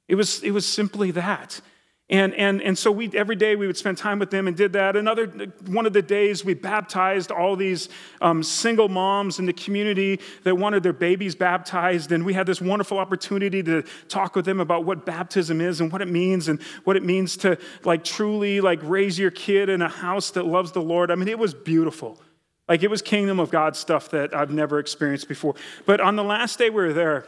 It 0.09 0.15
was, 0.15 0.43
it 0.43 0.53
was 0.53 0.67
simply 0.67 1.11
that. 1.13 1.61
And, 2.09 2.35
and, 2.35 2.63
and 2.63 2.79
so 2.79 2.93
we, 2.93 3.11
every 3.15 3.35
day 3.35 3.57
we 3.57 3.67
would 3.67 3.77
spend 3.77 3.99
time 3.99 4.21
with 4.21 4.31
them 4.31 4.47
and 4.47 4.57
did 4.57 4.75
that. 4.75 4.95
Another 4.95 5.27
one 5.67 5.87
of 5.87 5.93
the 5.93 6.03
days 6.03 6.45
we 6.45 6.55
baptized 6.55 7.33
all 7.33 7.57
these 7.57 7.89
um, 8.21 8.45
single 8.45 8.89
moms 8.89 9.41
in 9.41 9.47
the 9.47 9.53
community 9.53 10.21
that 10.45 10.55
wanted 10.55 10.85
their 10.85 10.93
babies 10.93 11.35
baptized. 11.35 12.13
And 12.13 12.25
we 12.25 12.33
had 12.33 12.47
this 12.47 12.61
wonderful 12.61 12.99
opportunity 12.99 13.61
to 13.65 13.83
talk 14.07 14.37
with 14.37 14.45
them 14.45 14.61
about 14.61 14.85
what 14.85 15.05
baptism 15.05 15.61
is 15.61 15.81
and 15.81 15.91
what 15.91 16.01
it 16.01 16.09
means 16.09 16.47
and 16.47 16.63
what 16.85 16.97
it 16.97 17.03
means 17.03 17.37
to 17.39 17.59
like 17.83 18.05
truly 18.05 18.61
like 18.61 18.79
raise 18.85 19.19
your 19.19 19.33
kid 19.33 19.69
in 19.69 19.83
a 19.83 19.89
house 19.89 20.31
that 20.33 20.47
loves 20.47 20.71
the 20.71 20.83
Lord. 20.83 21.11
I 21.11 21.17
mean, 21.17 21.29
it 21.29 21.41
was 21.41 21.55
beautiful. 21.55 22.21
Like 22.69 22.85
it 22.85 22.91
was 22.91 23.03
kingdom 23.03 23.41
of 23.41 23.51
God 23.51 23.75
stuff 23.75 24.11
that 24.11 24.33
I've 24.33 24.51
never 24.51 24.79
experienced 24.79 25.27
before. 25.27 25.57
But 25.87 26.01
on 26.01 26.15
the 26.15 26.25
last 26.25 26.57
day 26.59 26.71
we 26.71 26.77
were 26.77 26.93
there, 26.93 27.27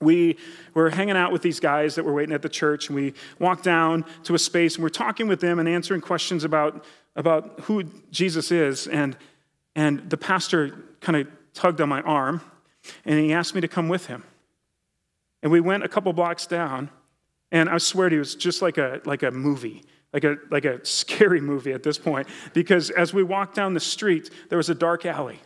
we 0.00 0.36
were 0.74 0.90
hanging 0.90 1.16
out 1.16 1.32
with 1.32 1.42
these 1.42 1.60
guys 1.60 1.94
that 1.94 2.04
were 2.04 2.12
waiting 2.12 2.34
at 2.34 2.42
the 2.42 2.48
church, 2.48 2.88
and 2.88 2.96
we 2.96 3.14
walked 3.38 3.64
down 3.64 4.04
to 4.24 4.34
a 4.34 4.38
space 4.38 4.74
and 4.74 4.82
we're 4.82 4.88
talking 4.90 5.26
with 5.26 5.40
them 5.40 5.58
and 5.58 5.68
answering 5.68 6.00
questions 6.00 6.44
about, 6.44 6.84
about 7.14 7.60
who 7.60 7.84
Jesus 8.10 8.50
is. 8.50 8.86
And, 8.86 9.16
and 9.74 10.08
the 10.10 10.16
pastor 10.16 10.84
kind 11.00 11.16
of 11.16 11.28
tugged 11.54 11.80
on 11.80 11.88
my 11.88 12.02
arm 12.02 12.42
and 13.04 13.18
he 13.18 13.32
asked 13.32 13.54
me 13.54 13.60
to 13.60 13.68
come 13.68 13.88
with 13.88 14.06
him. 14.06 14.22
And 15.42 15.52
we 15.52 15.60
went 15.60 15.84
a 15.84 15.88
couple 15.88 16.12
blocks 16.12 16.46
down, 16.46 16.90
and 17.52 17.68
I 17.68 17.78
swear 17.78 18.08
to 18.08 18.14
you, 18.14 18.20
it 18.20 18.22
was 18.22 18.34
just 18.34 18.62
like 18.62 18.78
a, 18.78 19.00
like 19.04 19.22
a 19.22 19.30
movie, 19.30 19.84
like 20.12 20.24
a, 20.24 20.36
like 20.50 20.64
a 20.64 20.84
scary 20.84 21.40
movie 21.52 21.72
at 21.72 21.82
this 21.82 21.98
point, 21.98 22.28
because 22.52 22.90
as 22.90 23.14
we 23.14 23.22
walked 23.22 23.54
down 23.54 23.74
the 23.74 23.80
street, 23.80 24.30
there 24.48 24.58
was 24.58 24.70
a 24.70 24.74
dark 24.74 25.06
alley. 25.06 25.40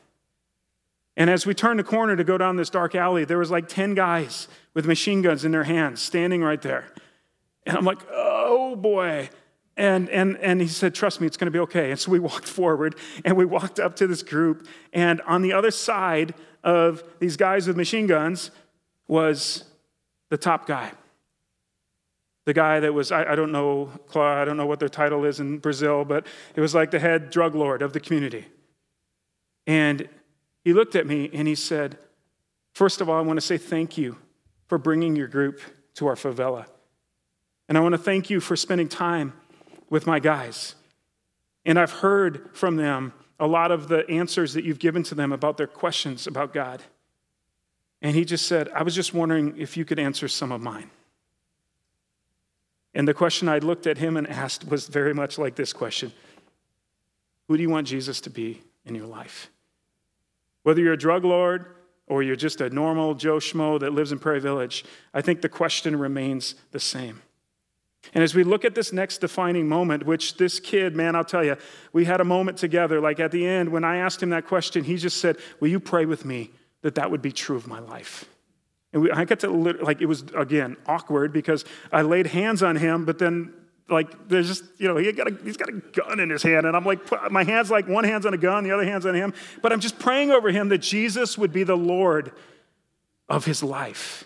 And 1.17 1.29
as 1.29 1.45
we 1.45 1.55
turned 1.55 1.79
the 1.79 1.85
corner 1.85 2.17
to 2.17 2.25
go 2.25 2.39
down 2.39 2.57
this 2.57 2.71
dark 2.71 2.95
alley, 2.95 3.25
there 3.25 3.39
was 3.39 3.51
like 3.51 3.69
10 3.69 3.95
guys 3.95 4.49
with 4.75 4.87
machine 4.87 5.23
guns 5.23 5.45
in 5.45 5.53
their 5.53 5.65
hands 5.65 6.01
standing 6.01 6.43
right 6.43 6.63
there. 6.63 6.87
And 7.67 7.77
I'm 7.77 7.85
like, 7.85 7.99
oh 8.11 8.77
boy. 8.77 9.29
And, 9.77 10.09
and, 10.11 10.37
and 10.39 10.61
he 10.61 10.69
said, 10.69 10.95
Trust 10.95 11.21
me, 11.21 11.27
it's 11.27 11.37
going 11.37 11.47
to 11.47 11.51
be 11.51 11.59
okay. 11.61 11.91
And 11.91 11.99
so 11.99 12.11
we 12.11 12.19
walked 12.31 12.47
forward 12.47 12.97
and 13.25 13.37
we 13.37 13.45
walked 13.45 13.81
up 13.81 13.97
to 13.97 14.07
this 14.07 14.23
group. 14.23 14.67
And 14.93 15.21
on 15.23 15.43
the 15.43 15.53
other 15.53 15.71
side 15.71 16.35
of 16.63 17.03
these 17.19 17.37
guys 17.37 17.67
with 17.67 17.77
machine 17.77 18.07
guns 18.07 18.51
was 19.09 19.65
the 20.29 20.37
top 20.37 20.67
guy. 20.67 20.93
The 22.47 22.55
guy 22.55 22.81
that 22.81 22.93
was, 22.93 23.13
I, 23.13 23.33
I 23.33 23.35
don't 23.35 23.53
know, 23.53 23.91
Claude, 24.09 24.39
I 24.39 24.45
don't 24.45 24.57
know 24.57 24.67
what 24.67 24.81
their 24.81 24.89
title 24.89 25.25
is 25.25 25.41
in 25.41 25.59
Brazil, 25.59 26.05
but 26.05 26.27
it 26.55 26.61
was 26.61 26.75
like 26.75 26.91
the 26.91 26.99
head 26.99 27.31
drug 27.31 27.55
lord 27.55 27.83
of 27.83 27.93
the 27.93 28.01
community. 28.01 28.47
And 29.67 30.09
he 30.65 30.73
looked 30.73 30.95
at 30.95 31.07
me 31.07 31.31
and 31.33 31.49
he 31.49 31.55
said, 31.55 31.99
First 32.73 33.01
of 33.01 33.09
all, 33.09 33.19
I 33.19 33.23
want 33.23 33.37
to 33.37 33.45
say 33.45 33.59
thank 33.59 33.99
you 33.99 34.17
for 34.69 34.79
bringing 34.79 35.17
your 35.17 35.27
group 35.27 35.61
to 35.95 36.07
our 36.07 36.15
favela. 36.15 36.67
And 37.69 37.77
I 37.77 37.81
want 37.81 37.93
to 37.93 37.99
thank 37.99 38.31
you 38.31 38.41
for 38.41 38.57
spending 38.57 38.89
time 38.89 39.33
with 39.89 40.07
my 40.07 40.21
guys. 40.21 40.75
And 41.65 41.79
I've 41.79 41.91
heard 41.91 42.51
from 42.53 42.77
them 42.77 43.13
a 43.39 43.47
lot 43.47 43.71
of 43.71 43.89
the 43.89 44.09
answers 44.09 44.55
that 44.55 44.65
you've 44.65 44.79
given 44.79 45.03
to 45.05 45.15
them 45.15 45.33
about 45.33 45.57
their 45.57 45.67
questions 45.67 46.27
about 46.27 46.53
God. 46.53 46.83
And 48.03 48.15
he 48.15 48.25
just 48.25 48.47
said, 48.47 48.69
I 48.75 48.83
was 48.83 48.95
just 48.95 49.13
wondering 49.13 49.55
if 49.59 49.77
you 49.77 49.85
could 49.85 49.99
answer 49.99 50.29
some 50.29 50.53
of 50.53 50.61
mine. 50.61 50.91
And 52.95 53.07
the 53.07 53.15
question 53.15 53.49
I 53.49 53.59
looked 53.59 53.87
at 53.87 53.99
him 53.99 54.17
and 54.17 54.27
asked 54.27 54.69
was 54.69 54.89
very 54.89 55.15
much 55.15 55.39
like 55.39 55.55
this 55.55 55.73
question 55.73 56.13
Who 57.49 57.57
do 57.57 57.63
you 57.63 57.71
want 57.71 57.87
Jesus 57.87 58.21
to 58.23 58.31
be 58.31 58.63
in 58.85 58.95
your 58.95 59.07
life? 59.07 59.51
Whether 60.63 60.81
you're 60.81 60.93
a 60.93 60.99
drug 60.99 61.25
lord 61.25 61.67
or 62.07 62.23
you're 62.23 62.37
just 62.37 62.61
a 62.61 62.71
normal 62.71 63.15
Joe 63.15 63.37
Schmo 63.37 63.79
that 63.81 63.93
lives 63.93 64.13
in 64.13 64.19
Prairie 64.19 64.41
Village, 64.41 64.85
I 65.15 65.21
think 65.21 65.43
the 65.43 65.49
question 65.49 65.99
remains 65.99 66.55
the 66.73 66.81
same. 66.81 67.23
And 68.15 68.25
as 68.25 68.35
we 68.35 68.45
look 68.45 68.65
at 68.65 68.75
this 68.75 68.93
next 68.93 69.19
defining 69.19 69.69
moment, 69.69 70.07
which 70.07 70.37
this 70.37 70.59
kid, 70.59 70.97
man, 70.97 71.15
I'll 71.15 71.25
tell 71.25 71.45
you, 71.45 71.57
we 71.93 72.07
had 72.07 72.21
a 72.21 72.25
moment 72.25 72.59
together. 72.59 73.01
Like 73.01 73.21
at 73.21 73.31
the 73.31 73.47
end, 73.47 73.69
when 73.71 73.85
I 73.85 73.99
asked 73.99 74.23
him 74.23 74.31
that 74.31 74.47
question, 74.47 74.85
he 74.85 74.97
just 74.97 75.19
said, 75.19 75.37
Will 75.61 75.69
you 75.69 75.81
pray 75.81 76.07
with 76.07 76.25
me 76.25 76.51
that 76.83 76.95
that 76.95 77.11
would 77.11 77.23
be 77.23 77.33
true 77.33 77.57
of 77.57 77.67
my 77.67 77.79
life? 77.79 78.25
And 78.93 79.03
we, 79.03 79.11
I 79.11 79.25
got 79.25 79.41
to, 79.41 79.51
like, 79.51 80.01
it 80.01 80.07
was, 80.07 80.25
again, 80.37 80.77
awkward 80.87 81.33
because 81.33 81.65
I 81.93 82.03
laid 82.03 82.27
hands 82.27 82.63
on 82.63 82.75
him, 82.77 83.05
but 83.05 83.19
then 83.19 83.53
like 83.91 84.29
there's 84.29 84.47
just 84.47 84.65
you 84.79 84.89
know 84.89 84.97
he 84.97 85.11
got 85.13 85.31
a, 85.31 85.37
he's 85.43 85.57
got 85.57 85.69
a 85.69 85.73
gun 85.73 86.21
in 86.21 86.31
his 86.31 86.43
hand 86.43 86.67
and 86.67 86.77
i'm 86.77 86.85
like 86.85 87.01
my 87.31 87.45
hands 87.45 87.71
like 87.71 87.89
one 87.89 88.05
hand's 88.05 88.25
on 88.25 88.35
a 88.35 88.39
gun 88.39 88.65
the 88.65 88.71
other 88.71 88.85
hand's 88.85 89.07
on 89.07 89.15
him. 89.15 89.35
But 89.63 89.73
i'm 89.73 89.81
just 89.81 89.99
praying 89.99 90.31
over 90.31 90.51
him 90.51 90.69
that 90.69 90.79
jesus 90.79 91.37
would 91.37 91.53
be 91.53 91.65
the 91.65 91.77
lord 91.77 92.33
of 93.29 93.45
his 93.45 93.63
life. 93.63 94.25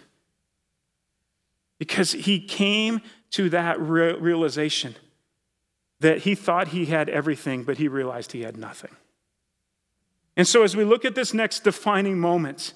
Because 1.79 2.12
he 2.12 2.40
came 2.40 3.03
to 3.33 3.50
that 3.50 3.79
re- 3.81 4.14
realization 4.14 4.94
that 6.00 6.18
he 6.18 6.35
thought 6.35 6.68
he 6.68 6.87
had 6.87 7.09
everything 7.09 7.64
but 7.64 7.79
he 7.79 7.88
realized 7.88 8.33
he 8.33 8.42
had 8.42 8.57
nothing. 8.57 8.90
And 10.37 10.48
so 10.48 10.62
as 10.62 10.74
we 10.74 10.85
look 10.85 11.05
at 11.05 11.14
this 11.14 11.33
next 11.33 11.64
defining 11.64 12.18
moment 12.18 12.72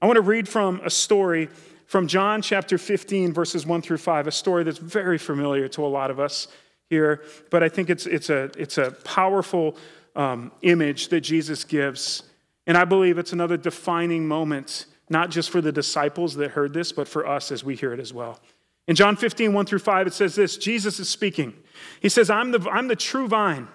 i 0.00 0.06
want 0.06 0.16
to 0.16 0.22
read 0.22 0.48
from 0.48 0.80
a 0.84 0.90
story 0.90 1.48
from 1.88 2.06
John 2.06 2.42
chapter 2.42 2.76
15, 2.76 3.32
verses 3.32 3.64
1 3.64 3.80
through 3.80 3.96
5, 3.96 4.26
a 4.26 4.30
story 4.30 4.62
that's 4.62 4.76
very 4.76 5.16
familiar 5.16 5.68
to 5.68 5.86
a 5.86 5.88
lot 5.88 6.10
of 6.10 6.20
us 6.20 6.46
here, 6.90 7.24
but 7.48 7.62
I 7.62 7.70
think 7.70 7.88
it's, 7.88 8.04
it's, 8.04 8.28
a, 8.28 8.50
it's 8.58 8.76
a 8.76 8.90
powerful 8.90 9.74
um, 10.14 10.52
image 10.60 11.08
that 11.08 11.22
Jesus 11.22 11.64
gives. 11.64 12.24
And 12.66 12.76
I 12.76 12.84
believe 12.84 13.16
it's 13.16 13.32
another 13.32 13.56
defining 13.56 14.28
moment, 14.28 14.84
not 15.08 15.30
just 15.30 15.48
for 15.48 15.62
the 15.62 15.72
disciples 15.72 16.34
that 16.34 16.50
heard 16.50 16.74
this, 16.74 16.92
but 16.92 17.08
for 17.08 17.26
us 17.26 17.50
as 17.50 17.64
we 17.64 17.74
hear 17.74 17.94
it 17.94 18.00
as 18.00 18.12
well. 18.12 18.38
In 18.86 18.94
John 18.94 19.16
15, 19.16 19.54
1 19.54 19.64
through 19.64 19.78
5, 19.78 20.08
it 20.08 20.12
says 20.12 20.34
this 20.34 20.58
Jesus 20.58 21.00
is 21.00 21.08
speaking. 21.08 21.54
He 22.00 22.10
says, 22.10 22.28
I'm 22.28 22.50
the, 22.50 22.68
I'm 22.70 22.88
the 22.88 22.96
true 22.96 23.28
vine, 23.28 23.66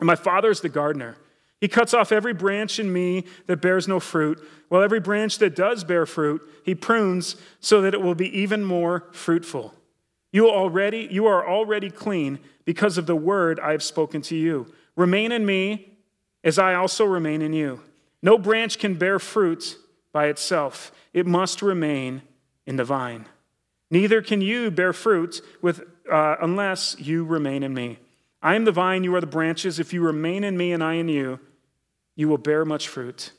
and 0.00 0.06
my 0.08 0.16
Father 0.16 0.50
is 0.50 0.62
the 0.62 0.68
gardener. 0.68 1.16
He 1.60 1.68
cuts 1.68 1.92
off 1.92 2.10
every 2.10 2.32
branch 2.32 2.78
in 2.78 2.92
me 2.92 3.24
that 3.46 3.60
bears 3.60 3.86
no 3.86 4.00
fruit, 4.00 4.42
while 4.68 4.82
every 4.82 5.00
branch 5.00 5.38
that 5.38 5.54
does 5.54 5.84
bear 5.84 6.06
fruit, 6.06 6.40
he 6.64 6.74
prunes 6.74 7.36
so 7.60 7.82
that 7.82 7.92
it 7.92 8.00
will 8.00 8.14
be 8.14 8.38
even 8.38 8.64
more 8.64 9.08
fruitful. 9.12 9.74
You 10.32 10.48
already 10.48 11.08
you 11.10 11.26
are 11.26 11.46
already 11.46 11.90
clean 11.90 12.38
because 12.64 12.96
of 12.96 13.06
the 13.06 13.16
word 13.16 13.60
I 13.60 13.72
have 13.72 13.82
spoken 13.82 14.22
to 14.22 14.36
you. 14.36 14.72
Remain 14.96 15.32
in 15.32 15.44
me 15.44 15.98
as 16.44 16.58
I 16.58 16.74
also 16.74 17.04
remain 17.04 17.42
in 17.42 17.52
you. 17.52 17.80
No 18.22 18.38
branch 18.38 18.78
can 18.78 18.94
bear 18.94 19.18
fruit 19.18 19.76
by 20.12 20.26
itself. 20.26 20.92
It 21.12 21.26
must 21.26 21.62
remain 21.62 22.22
in 22.66 22.76
the 22.76 22.84
vine. 22.84 23.26
Neither 23.90 24.22
can 24.22 24.40
you 24.40 24.70
bear 24.70 24.92
fruit 24.92 25.40
with, 25.60 25.82
uh, 26.10 26.36
unless 26.40 26.96
you 26.98 27.24
remain 27.24 27.62
in 27.62 27.74
me. 27.74 27.98
I 28.42 28.54
am 28.54 28.64
the 28.64 28.72
vine, 28.72 29.04
you 29.04 29.14
are 29.16 29.20
the 29.20 29.26
branches. 29.26 29.78
If 29.78 29.92
you 29.92 30.02
remain 30.02 30.44
in 30.44 30.56
me 30.56 30.72
and 30.72 30.82
I 30.82 30.94
in 30.94 31.08
you, 31.08 31.40
you 32.20 32.28
will 32.28 32.36
bear 32.36 32.66
much 32.66 32.86
fruit. 32.86 33.32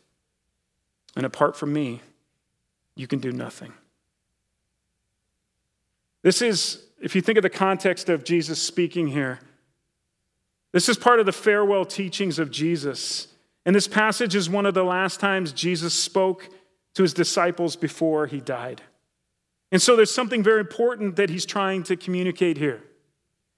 And 1.15 1.24
apart 1.24 1.56
from 1.56 1.72
me, 1.72 2.02
you 2.96 3.06
can 3.06 3.20
do 3.20 3.32
nothing. 3.32 3.74
This 6.24 6.41
is, 6.41 6.84
if 7.00 7.15
you 7.15 7.22
think 7.22 7.38
of 7.38 7.44
the 7.44 7.50
context 7.52 8.10
of 8.10 8.24
Jesus 8.24 8.60
speaking 8.60 9.06
here, 9.06 9.39
this 10.72 10.89
is 10.89 10.98
part 10.98 11.20
of 11.20 11.28
the 11.28 11.32
farewell 11.32 11.86
teachings 11.86 12.39
of 12.39 12.50
Jesus. 12.50 13.28
And 13.67 13.76
this 13.76 13.88
passage 13.88 14.34
is 14.34 14.50
one 14.50 14.65
of 14.65 14.74
the 14.74 14.84
last 14.84 15.20
times 15.20 15.54
Jesus 15.54 15.94
spoke 15.94 16.50
to 16.96 17.04
his 17.04 17.13
disciples 17.13 17.76
before 17.76 18.26
he 18.26 18.39
died. 18.39 18.82
And 19.72 19.80
so 19.80 19.96
there's 19.96 20.10
something 20.10 20.41
very 20.41 20.60
important 20.60 21.17
that 21.17 21.30
he's 21.30 21.46
trying 21.46 21.84
to 21.84 21.96
communicate 21.96 22.58
here. 22.58 22.82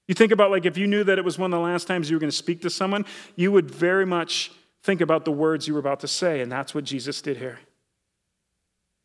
You 0.10 0.16
think 0.16 0.34
about 0.34 0.52
like 0.52 0.66
if 0.66 0.78
you 0.78 0.86
knew 0.86 1.06
that 1.06 1.18
it 1.18 1.24
was 1.24 1.40
one 1.40 1.54
of 1.54 1.58
the 1.58 1.64
last 1.64 1.88
times 1.88 2.10
you 2.10 2.18
were 2.18 2.20
going 2.20 2.30
to 2.30 2.36
speak 2.36 2.62
to 2.64 2.70
someone, 2.70 3.06
you 3.38 3.54
would 3.54 3.72
very 3.72 4.06
much 4.06 4.52
think 4.84 5.02
about 5.02 5.26
the 5.26 5.32
words 5.32 5.67
you 5.67 5.74
were 5.74 5.80
about 5.80 6.02
to 6.02 6.08
say, 6.08 6.41
and 6.41 6.52
that's 6.52 6.76
what 6.76 6.84
Jesus 6.84 7.22
did 7.22 7.38
here. 7.38 7.60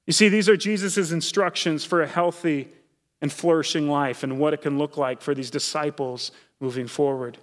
You 0.06 0.12
see, 0.12 0.28
these 0.28 0.48
are 0.48 0.56
Jesus' 0.56 1.12
instructions 1.12 1.84
for 1.84 2.02
a 2.02 2.06
healthy 2.06 2.68
and 3.20 3.32
flourishing 3.32 3.88
life 3.88 4.22
and 4.22 4.38
what 4.38 4.54
it 4.54 4.62
can 4.62 4.78
look 4.78 4.96
like 4.96 5.20
for 5.22 5.34
these 5.34 5.50
disciples 5.50 6.32
moving 6.60 6.86
forward. 6.86 7.38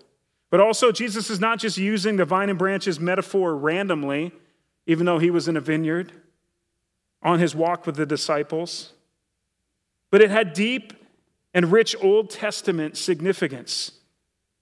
But 0.50 0.60
also, 0.60 0.92
Jesus 0.92 1.30
is 1.30 1.40
not 1.40 1.60
just 1.60 1.78
using 1.78 2.18
the 2.18 2.26
vine 2.26 2.50
and 2.50 2.60
branches 2.60 3.00
metaphor 3.00 3.56
randomly, 3.56 4.32
even 4.86 5.06
though 5.06 5.20
he 5.20 5.32
was 5.32 5.48
in 5.48 5.58
a 5.58 5.62
vineyard 5.62 6.12
on 7.22 7.40
his 7.40 7.56
walk 7.56 7.86
with 7.86 7.96
the 7.96 8.06
disciples, 8.06 8.94
but 10.12 10.22
it 10.22 10.30
had 10.30 10.54
deep 10.54 10.94
and 11.54 11.72
rich 11.72 11.96
Old 12.02 12.30
Testament 12.30 12.98
significance. 12.98 13.92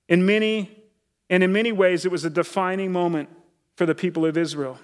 In 0.08 0.26
many, 0.26 0.84
and 1.30 1.44
in 1.44 1.52
many 1.52 1.72
ways, 1.72 2.06
it 2.06 2.12
was 2.12 2.24
a 2.24 2.30
defining 2.30 2.92
moment 2.92 3.30
for 3.76 3.86
the 3.86 3.96
people 3.96 4.26
of 4.26 4.38
Israel. 4.38 4.78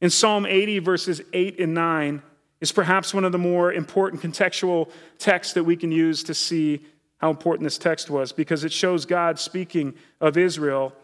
In 0.00 0.10
Psalm 0.10 0.46
80, 0.46 0.80
verses 0.80 1.22
8 1.32 1.60
and 1.60 1.74
9, 1.74 2.22
is 2.60 2.70
perhaps 2.70 3.12
one 3.12 3.24
of 3.24 3.32
the 3.32 3.38
more 3.38 3.72
important 3.72 4.22
contextual 4.22 4.88
texts 5.18 5.54
that 5.54 5.64
we 5.64 5.76
can 5.76 5.90
use 5.90 6.22
to 6.22 6.32
see 6.32 6.80
how 7.18 7.28
important 7.28 7.64
this 7.64 7.76
text 7.76 8.08
was 8.08 8.32
because 8.32 8.64
it 8.64 8.72
shows 8.72 9.04
God 9.04 9.38
speaking 9.38 9.94
of 10.20 10.36
Israel 10.36 10.94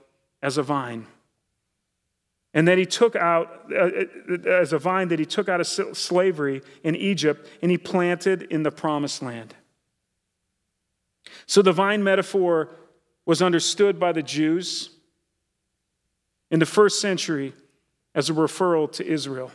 as 0.40 0.56
a 0.56 0.62
vine. 0.62 1.06
And 2.54 2.66
that 2.68 2.78
he 2.78 2.86
took 2.86 3.16
out, 3.16 3.72
uh, 3.72 3.90
uh, 4.30 4.48
as 4.48 4.72
a 4.72 4.78
vine 4.78 5.08
that 5.08 5.18
he 5.18 5.26
took 5.26 5.48
out 5.48 5.60
of 5.60 5.66
slavery 5.66 6.62
in 6.82 6.94
Egypt 6.94 7.48
and 7.60 7.70
he 7.70 7.78
planted 7.78 8.42
in 8.42 8.62
the 8.62 8.70
promised 8.70 9.20
land. 9.20 9.54
So 11.46 11.60
the 11.60 11.72
vine 11.72 12.02
metaphor 12.02 12.70
was 13.26 13.42
understood 13.42 14.00
by 14.00 14.12
the 14.12 14.22
Jews 14.22 14.90
in 16.50 16.58
the 16.58 16.66
first 16.66 17.00
century 17.00 17.52
as 18.14 18.30
a 18.30 18.32
referral 18.32 18.90
to 18.92 19.06
Israel. 19.06 19.50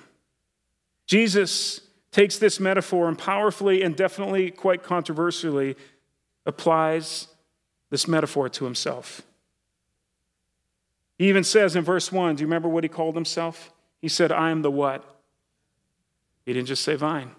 Jesus 1.08 1.82
takes 2.12 2.38
this 2.38 2.60
metaphor 2.60 3.08
and 3.08 3.18
powerfully 3.18 3.82
and 3.82 3.96
definitely 3.96 4.52
quite 4.52 4.84
controversially 4.84 5.76
applies 6.46 7.28
this 7.90 8.08
metaphor 8.08 8.50
to 8.50 8.66
himself. 8.66 9.22
He 11.18 11.30
even 11.30 11.44
says 11.44 11.76
in 11.76 11.84
verse 11.84 12.12
1, 12.12 12.36
do 12.36 12.42
you 12.42 12.48
remember 12.48 12.70
what 12.70 12.84
he 12.84 12.88
called 12.88 13.16
himself? 13.16 13.72
He 14.02 14.08
said, 14.08 14.32
I 14.32 14.52
am 14.52 14.62
the 14.62 14.72
what? 14.72 15.04
He 16.46 16.54
didn't 16.54 16.68
just 16.68 16.84
say 16.84 16.96
vine, 16.96 17.32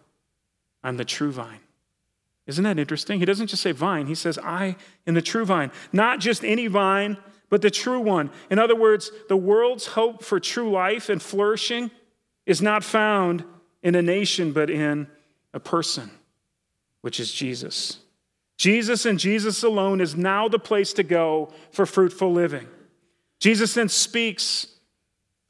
I'm 0.82 0.96
the 0.96 1.04
true 1.04 1.30
vine. 1.30 1.60
Isn't 2.46 2.64
that 2.64 2.78
interesting? 2.78 3.20
He 3.20 3.24
doesn't 3.24 3.46
just 3.46 3.62
say 3.62 3.72
vine, 3.72 4.06
he 4.06 4.14
says, 4.14 4.38
I 4.38 4.76
am 5.06 5.14
the 5.14 5.22
true 5.22 5.44
vine. 5.44 5.70
Not 5.92 6.20
just 6.20 6.44
any 6.44 6.66
vine, 6.66 7.16
but 7.50 7.62
the 7.62 7.70
true 7.70 8.00
one. 8.00 8.30
In 8.50 8.58
other 8.58 8.76
words, 8.76 9.10
the 9.28 9.36
world's 9.36 9.86
hope 9.88 10.24
for 10.24 10.40
true 10.40 10.70
life 10.70 11.08
and 11.08 11.22
flourishing 11.22 11.90
is 12.46 12.60
not 12.60 12.84
found 12.84 13.44
in 13.82 13.94
a 13.94 14.02
nation, 14.02 14.52
but 14.52 14.70
in 14.70 15.06
a 15.52 15.60
person, 15.60 16.10
which 17.00 17.20
is 17.20 17.32
Jesus. 17.32 17.98
Jesus 18.56 19.04
and 19.04 19.18
Jesus 19.18 19.62
alone 19.62 20.00
is 20.00 20.16
now 20.16 20.48
the 20.48 20.58
place 20.58 20.92
to 20.94 21.02
go 21.02 21.52
for 21.70 21.86
fruitful 21.86 22.32
living. 22.32 22.66
Jesus 23.40 23.74
then 23.74 23.88
speaks 23.88 24.68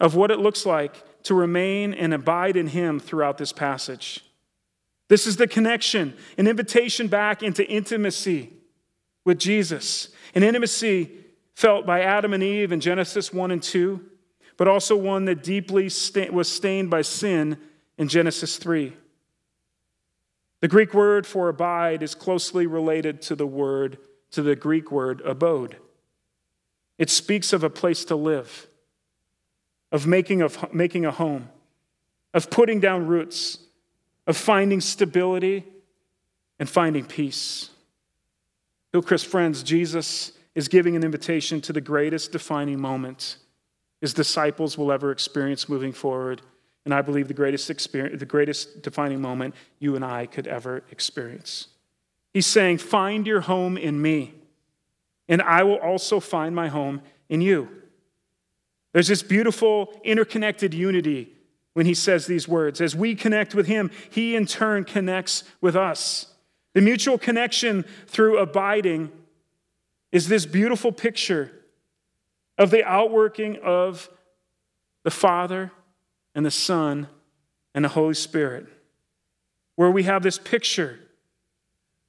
of 0.01 0.15
what 0.15 0.31
it 0.31 0.41
looks 0.41 0.67
like 0.67 1.23
to 1.25 1.35
remain 1.35 1.95
and 1.95 2.13
abide 2.13 2.57
in 2.57 2.69
Him 2.69 2.99
throughout 2.99 3.39
this 3.39 3.53
passage. 3.53 4.25
This 5.09 5.27
is 5.27 5.37
the 5.37 5.47
connection, 5.47 6.15
an 6.39 6.47
invitation 6.47 7.09
back 7.09 7.43
into 7.43 7.67
intimacy 7.69 8.51
with 9.25 9.39
Jesus, 9.39 10.09
an 10.35 10.43
intimacy 10.43 11.11
felt 11.55 11.87
by 11.87 12.01
Adam 12.01 12.35
and 12.35 12.43
Eve 12.43 12.73
in 12.73 12.81
Genesis 12.81 13.33
1 13.33 13.51
and 13.51 13.63
2, 13.63 14.01
but 14.57 14.69
also 14.69 14.97
one 14.97 15.25
that 15.25 15.43
deeply 15.43 15.91
was 16.31 16.49
stained 16.49 16.91
by 16.91 17.03
sin 17.03 17.59
in 17.97 18.09
Genesis 18.09 18.57
3. 18.57 18.93
The 20.61 20.69
Greek 20.69 20.95
word 20.95 21.27
for 21.27 21.49
abide 21.49 22.03
is 22.03 22.15
closely 22.15 22.67
related 22.67 23.23
to 23.23 23.37
the 23.37 23.47
word 23.47 23.99
to 24.33 24.43
the 24.43 24.57
Greek 24.57 24.91
word 24.91 25.21
abode. 25.21 25.77
It 26.99 27.11
speaks 27.11 27.53
of 27.53 27.63
a 27.63 27.71
place 27.71 28.05
to 28.07 28.17
live, 28.17 28.67
of 29.93 30.07
making, 30.07 30.43
of 30.43 30.73
making 30.73 31.07
a 31.07 31.11
home, 31.11 31.49
of 32.33 32.51
putting 32.51 32.81
down 32.81 33.07
roots, 33.07 33.59
of 34.27 34.37
finding 34.37 34.81
stability 34.81 35.65
and 36.59 36.69
finding 36.69 37.05
peace. 37.05 37.71
Hillcrest 38.93 39.27
friends, 39.27 39.63
Jesus 39.63 40.33
is 40.55 40.69
giving 40.69 40.97
an 40.97 41.05
invitation 41.05 41.61
to 41.63 41.73
the 41.73 41.81
greatest 41.81 42.33
defining 42.33 42.81
moment 42.81 43.37
his 44.01 44.13
disciples 44.15 44.77
will 44.77 44.93
ever 44.93 45.11
experience 45.11 45.69
moving 45.69 45.93
forward 45.93 46.43
and 46.85 46.93
I 46.93 47.01
believe 47.01 47.29
the 47.29 47.35
greatest, 47.35 47.71
experience, 47.71 48.21
the 48.21 48.27
greatest 48.27 48.83
defining 48.83 49.21
moment 49.21 49.55
you 49.79 49.97
and 49.97 50.05
I 50.05 50.27
could 50.27 50.47
ever 50.47 50.85
experience. 50.91 51.69
He's 52.33 52.47
saying, 52.47 52.79
Find 52.79 53.27
your 53.27 53.41
home 53.41 53.77
in 53.77 54.01
me, 54.03 54.35
and 55.29 55.41
I 55.41 55.63
will 55.63 55.79
also 55.79 56.21
find 56.21 56.55
my 56.55 56.69
home 56.69 57.01
in 57.29 57.41
you. 57.41 57.69
There's 58.93 59.09
this 59.09 59.23
beautiful 59.23 59.99
interconnected 60.05 60.75
unity 60.75 61.33
when 61.73 61.87
he 61.87 61.95
says 61.95 62.27
these 62.27 62.47
words. 62.47 62.81
As 62.81 62.95
we 62.95 63.15
connect 63.15 63.55
with 63.55 63.67
him, 63.67 63.91
he 64.11 64.37
in 64.37 64.47
turn 64.47 64.85
connects 64.85 65.45
with 65.61 65.75
us. 65.75 66.27
The 66.75 66.81
mutual 66.81 67.19
connection 67.19 67.85
through 68.07 68.39
abiding 68.39 69.11
is 70.15 70.29
this 70.29 70.47
beautiful 70.47 70.93
picture 70.93 71.51
of 72.57 72.71
the 72.71 72.85
outworking 72.85 73.59
of 73.65 74.09
the 75.03 75.11
Father 75.11 75.73
and 76.37 76.47
the 76.47 76.53
Son 76.53 77.09
and 77.75 77.85
the 77.85 77.89
Holy 77.89 78.15
Spirit, 78.15 78.69
where 79.75 79.91
we 79.91 80.05
have 80.05 80.23
this 80.23 80.39
picture 80.39 81.01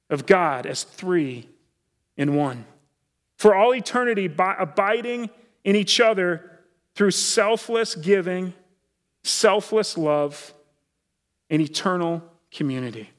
of 0.08 0.24
God 0.24 0.66
as 0.66 0.84
three 0.84 1.48
in 2.16 2.36
one. 2.36 2.64
For 3.38 3.56
all 3.56 3.74
eternity, 3.74 4.28
by 4.28 4.54
abiding 4.56 5.28
in 5.64 5.74
each 5.74 6.00
other 6.00 6.48
through 6.94 7.10
selfless 7.10 7.96
giving, 7.96 8.54
selfless 9.24 9.98
love, 9.98 10.54
and 11.50 11.60
eternal 11.60 12.22
community. 12.52 13.10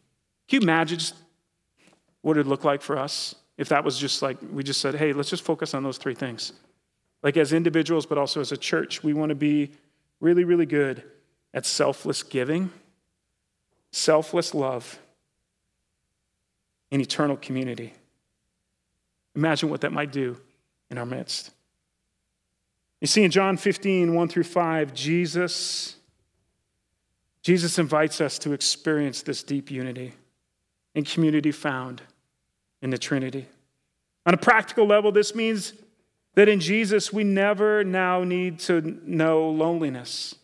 Can 0.47 0.61
you 0.61 0.65
imagine 0.65 1.01
what 2.21 2.37
it 2.37 2.39
would 2.39 2.47
look 2.47 2.63
like 2.63 2.81
for 2.81 2.97
us 2.97 3.35
if 3.57 3.69
that 3.69 3.83
was 3.83 3.97
just 3.97 4.21
like 4.21 4.37
we 4.51 4.63
just 4.63 4.81
said, 4.81 4.95
hey, 4.95 5.13
let's 5.13 5.29
just 5.29 5.43
focus 5.43 5.73
on 5.73 5.83
those 5.83 5.97
three 5.97 6.15
things? 6.15 6.53
Like 7.23 7.37
as 7.37 7.53
individuals, 7.53 8.05
but 8.05 8.17
also 8.17 8.39
as 8.39 8.51
a 8.51 8.57
church, 8.57 9.03
we 9.03 9.13
want 9.13 9.29
to 9.29 9.35
be 9.35 9.71
really, 10.19 10.43
really 10.43 10.65
good 10.65 11.03
at 11.53 11.65
selfless 11.65 12.23
giving, 12.23 12.71
selfless 13.91 14.53
love, 14.53 14.99
and 16.91 17.01
eternal 17.01 17.37
community. 17.37 17.93
Imagine 19.35 19.69
what 19.69 19.81
that 19.81 19.91
might 19.91 20.11
do 20.11 20.37
in 20.89 20.97
our 20.97 21.05
midst. 21.05 21.51
You 23.01 23.07
see, 23.07 23.23
in 23.23 23.31
John 23.31 23.57
15, 23.57 24.13
1 24.13 24.27
through 24.29 24.43
5, 24.43 24.93
Jesus, 24.93 25.95
Jesus 27.43 27.77
invites 27.77 28.21
us 28.21 28.39
to 28.39 28.53
experience 28.53 29.21
this 29.21 29.43
deep 29.43 29.69
unity 29.69 30.13
and 30.95 31.05
community 31.05 31.51
found 31.51 32.01
in 32.87 32.91
the 32.91 32.97
Trinity. 32.97 33.45
On 34.25 34.33
a 34.33 34.37
practical 34.37 34.87
level, 34.87 35.11
this 35.11 35.35
means 35.35 35.73
that 36.35 36.47
in 36.47 36.61
Jesus, 36.61 37.11
we 37.11 37.25
never 37.25 37.83
now 37.83 38.23
need 38.23 38.59
to 38.59 38.97
know 39.03 39.49
loneliness 39.49 40.35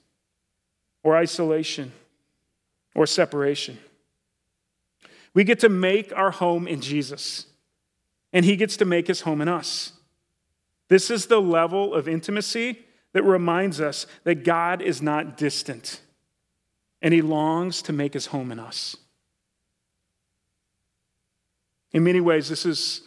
or 1.04 1.16
isolation 1.16 1.94
or 2.96 3.08
separation. 3.08 3.78
We 5.34 5.46
get 5.46 5.62
to 5.62 5.70
make 5.70 6.12
our 6.14 6.32
home 6.32 6.68
in 6.68 6.82
Jesus, 6.82 7.46
and 8.34 8.44
He 8.44 8.58
gets 8.58 8.76
to 8.78 8.86
make 8.86 9.08
His 9.08 9.22
home 9.22 9.40
in 9.40 9.48
us. 9.48 9.94
This 10.90 11.10
is 11.10 11.28
the 11.28 11.42
level 11.42 11.94
of 11.94 12.10
intimacy 12.10 12.80
that 13.14 13.24
reminds 13.24 13.80
us 13.80 14.06
that 14.26 14.44
God 14.44 14.82
is 14.82 15.02
not 15.02 15.38
distant, 15.38 16.02
and 17.02 17.14
He 17.14 17.22
longs 17.22 17.82
to 17.84 17.94
make 17.94 18.14
His 18.14 18.26
home 18.28 18.52
in 18.52 18.60
us. 18.60 18.98
In 21.94 22.04
many 22.04 22.20
ways, 22.20 22.50
this 22.50 22.66
is 22.66 23.02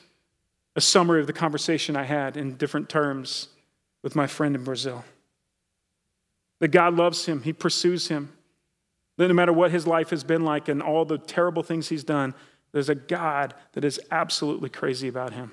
a 0.77 0.81
summary 0.81 1.21
of 1.21 1.27
the 1.27 1.33
conversation 1.33 1.97
I 1.97 2.05
had 2.05 2.37
in 2.37 2.57
different 2.57 2.89
terms 2.89 3.49
with 4.03 4.15
my 4.15 4.27
friend 4.27 4.55
in 4.55 4.63
Brazil. 4.63 5.05
That 6.61 6.69
God 6.69 6.95
loves 6.95 7.27
him, 7.27 7.43
he 7.43 7.53
pursues 7.53 8.09
him. 8.09 8.33
That 9.17 9.29
no 9.29 9.35
matter 9.35 9.53
what 9.53 9.71
his 9.71 9.87
life 9.87 10.11
has 10.11 10.23
been 10.25 10.45
like 10.45 10.69
and 10.69 10.83
all 10.83 11.05
the 11.05 11.19
terrible 11.19 11.63
things 11.63 11.89
he's 11.89 12.05
done, 12.05 12.35
there's 12.73 12.89
a 12.89 12.95
God 12.95 13.55
that 13.73 13.85
is 13.85 13.99
absolutely 14.11 14.69
crazy 14.69 15.09
about 15.09 15.33
him 15.33 15.53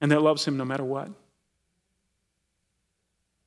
and 0.00 0.10
that 0.10 0.20
loves 0.20 0.44
him 0.44 0.56
no 0.56 0.64
matter 0.64 0.84
what. 0.84 1.10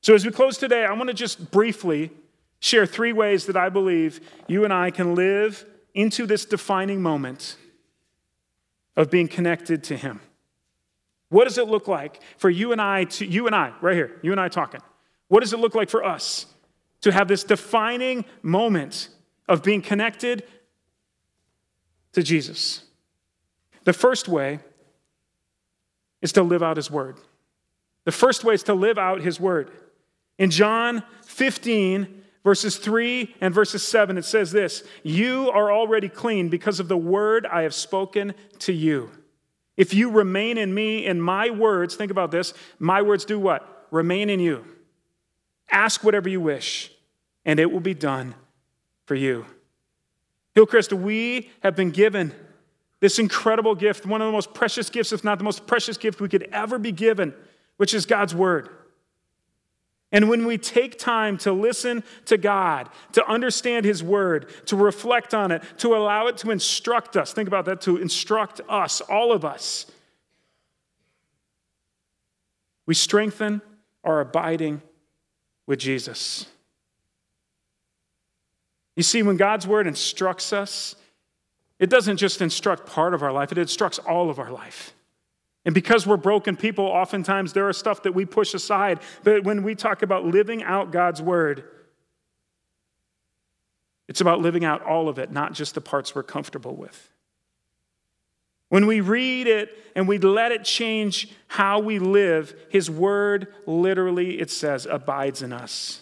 So, 0.00 0.14
as 0.14 0.24
we 0.24 0.32
close 0.32 0.58
today, 0.58 0.84
I 0.84 0.92
want 0.94 1.08
to 1.08 1.14
just 1.14 1.50
briefly 1.50 2.10
share 2.58 2.86
three 2.86 3.12
ways 3.12 3.46
that 3.46 3.56
I 3.56 3.68
believe 3.68 4.20
you 4.48 4.64
and 4.64 4.72
I 4.72 4.90
can 4.90 5.14
live 5.14 5.64
into 5.94 6.26
this 6.26 6.44
defining 6.44 7.02
moment 7.02 7.56
of 8.96 9.10
being 9.10 9.28
connected 9.28 9.84
to 9.84 9.96
Him. 9.96 10.20
What 11.28 11.44
does 11.44 11.58
it 11.58 11.66
look 11.66 11.88
like 11.88 12.20
for 12.36 12.50
you 12.50 12.72
and 12.72 12.80
I 12.80 13.04
to, 13.04 13.26
you 13.26 13.46
and 13.46 13.54
I, 13.54 13.72
right 13.80 13.94
here, 13.94 14.18
you 14.22 14.32
and 14.32 14.40
I 14.40 14.48
talking? 14.48 14.80
What 15.28 15.40
does 15.40 15.52
it 15.52 15.58
look 15.58 15.74
like 15.74 15.88
for 15.88 16.04
us 16.04 16.46
to 17.02 17.12
have 17.12 17.28
this 17.28 17.44
defining 17.44 18.24
moment 18.42 19.08
of 19.48 19.62
being 19.62 19.82
connected 19.82 20.44
to 22.12 22.22
Jesus. 22.22 22.84
The 23.84 23.92
first 23.92 24.28
way 24.28 24.60
is 26.20 26.32
to 26.32 26.42
live 26.42 26.62
out 26.62 26.76
his 26.76 26.90
word. 26.90 27.18
The 28.04 28.12
first 28.12 28.44
way 28.44 28.54
is 28.54 28.62
to 28.64 28.74
live 28.74 28.98
out 28.98 29.20
his 29.20 29.40
word. 29.40 29.70
In 30.38 30.50
John 30.50 31.02
15, 31.24 32.21
verses 32.44 32.76
3 32.76 33.34
and 33.40 33.54
verses 33.54 33.82
7, 33.82 34.18
it 34.18 34.24
says 34.24 34.52
this 34.52 34.84
You 35.02 35.50
are 35.50 35.72
already 35.72 36.08
clean 36.08 36.48
because 36.48 36.80
of 36.80 36.88
the 36.88 36.96
word 36.96 37.46
I 37.46 37.62
have 37.62 37.74
spoken 37.74 38.34
to 38.60 38.72
you. 38.72 39.10
If 39.76 39.94
you 39.94 40.10
remain 40.10 40.58
in 40.58 40.74
me 40.74 41.06
and 41.06 41.22
my 41.22 41.50
words, 41.50 41.94
think 41.94 42.10
about 42.10 42.30
this, 42.30 42.52
my 42.78 43.02
words 43.02 43.24
do 43.24 43.38
what? 43.38 43.86
Remain 43.90 44.30
in 44.30 44.40
you. 44.40 44.64
Ask 45.70 46.04
whatever 46.04 46.28
you 46.28 46.40
wish, 46.40 46.92
and 47.44 47.58
it 47.58 47.70
will 47.70 47.80
be 47.80 47.94
done 47.94 48.34
for 49.06 49.14
you. 49.14 49.46
Hillcrest, 50.54 50.92
we 50.92 51.50
have 51.60 51.74
been 51.74 51.90
given 51.90 52.34
this 53.00 53.18
incredible 53.18 53.74
gift, 53.74 54.06
one 54.06 54.20
of 54.20 54.28
the 54.28 54.32
most 54.32 54.54
precious 54.54 54.88
gifts, 54.88 55.12
if 55.12 55.24
not 55.24 55.38
the 55.38 55.44
most 55.44 55.66
precious 55.66 55.96
gift 55.96 56.20
we 56.20 56.28
could 56.28 56.48
ever 56.52 56.78
be 56.78 56.92
given, 56.92 57.34
which 57.76 57.94
is 57.94 58.06
God's 58.06 58.34
Word. 58.34 58.68
And 60.12 60.28
when 60.28 60.44
we 60.44 60.58
take 60.58 60.98
time 60.98 61.38
to 61.38 61.52
listen 61.52 62.04
to 62.26 62.36
God, 62.36 62.90
to 63.12 63.26
understand 63.26 63.86
His 63.86 64.02
Word, 64.02 64.50
to 64.66 64.76
reflect 64.76 65.32
on 65.32 65.50
it, 65.50 65.62
to 65.78 65.96
allow 65.96 66.26
it 66.26 66.36
to 66.38 66.50
instruct 66.50 67.16
us, 67.16 67.32
think 67.32 67.48
about 67.48 67.64
that, 67.64 67.80
to 67.82 67.96
instruct 67.96 68.60
us, 68.68 69.00
all 69.00 69.32
of 69.32 69.44
us, 69.44 69.86
we 72.84 72.94
strengthen 72.94 73.62
our 74.04 74.20
abiding 74.20 74.82
with 75.66 75.78
Jesus. 75.78 76.46
You 78.96 79.02
see, 79.02 79.22
when 79.22 79.38
God's 79.38 79.66
Word 79.66 79.86
instructs 79.86 80.52
us, 80.52 80.94
it 81.78 81.88
doesn't 81.88 82.18
just 82.18 82.42
instruct 82.42 82.86
part 82.86 83.14
of 83.14 83.22
our 83.22 83.32
life, 83.32 83.50
it 83.50 83.58
instructs 83.58 83.98
all 83.98 84.28
of 84.28 84.38
our 84.38 84.50
life. 84.50 84.92
And 85.64 85.74
because 85.74 86.06
we're 86.06 86.16
broken 86.16 86.56
people, 86.56 86.84
oftentimes 86.84 87.52
there 87.52 87.68
are 87.68 87.72
stuff 87.72 88.02
that 88.02 88.14
we 88.14 88.24
push 88.26 88.52
aside. 88.52 89.00
But 89.22 89.44
when 89.44 89.62
we 89.62 89.74
talk 89.74 90.02
about 90.02 90.24
living 90.24 90.62
out 90.62 90.90
God's 90.90 91.22
word, 91.22 91.64
it's 94.08 94.20
about 94.20 94.40
living 94.40 94.64
out 94.64 94.82
all 94.82 95.08
of 95.08 95.18
it, 95.18 95.30
not 95.30 95.52
just 95.52 95.74
the 95.74 95.80
parts 95.80 96.14
we're 96.14 96.24
comfortable 96.24 96.74
with. 96.74 97.08
When 98.68 98.86
we 98.86 99.00
read 99.00 99.46
it 99.46 99.76
and 99.94 100.08
we 100.08 100.18
let 100.18 100.50
it 100.50 100.64
change 100.64 101.30
how 101.46 101.78
we 101.78 101.98
live, 101.98 102.54
His 102.70 102.90
word 102.90 103.48
literally, 103.66 104.40
it 104.40 104.50
says, 104.50 104.86
abides 104.86 105.42
in 105.42 105.52
us. 105.52 106.00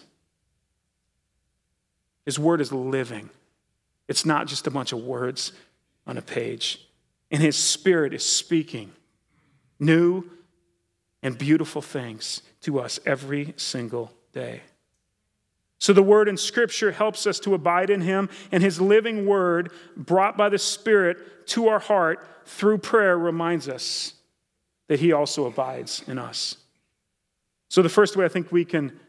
His 2.25 2.39
word 2.39 2.61
is 2.61 2.71
living, 2.71 3.29
it's 4.07 4.25
not 4.25 4.47
just 4.47 4.67
a 4.67 4.71
bunch 4.71 4.91
of 4.91 5.03
words 5.03 5.51
on 6.07 6.17
a 6.17 6.21
page. 6.21 6.85
And 7.29 7.41
His 7.41 7.55
spirit 7.55 8.13
is 8.13 8.25
speaking 8.25 8.91
new 9.81 10.23
and 11.21 11.37
beautiful 11.37 11.81
things 11.81 12.41
to 12.61 12.79
us 12.79 12.99
every 13.05 13.53
single 13.57 14.13
day. 14.31 14.61
So, 15.79 15.93
the 15.93 16.03
word 16.03 16.29
in 16.29 16.37
Scripture 16.37 16.91
helps 16.91 17.25
us 17.25 17.39
to 17.39 17.55
abide 17.55 17.89
in 17.89 18.01
Him, 18.01 18.29
and 18.51 18.61
His 18.61 18.79
living 18.79 19.25
word, 19.25 19.71
brought 19.97 20.37
by 20.37 20.47
the 20.47 20.59
Spirit 20.59 21.47
to 21.47 21.67
our 21.67 21.79
heart 21.79 22.25
through 22.45 22.77
prayer, 22.77 23.17
reminds 23.17 23.67
us 23.67 24.13
that 24.87 24.99
He 24.99 25.11
also 25.11 25.47
abides 25.47 26.03
in 26.07 26.19
us. 26.19 26.57
So, 27.67 27.81
the 27.81 27.89
first 27.89 28.15
way 28.15 28.25
I 28.25 28.27
think 28.27 28.51
we 28.51 28.63
can 28.63 28.99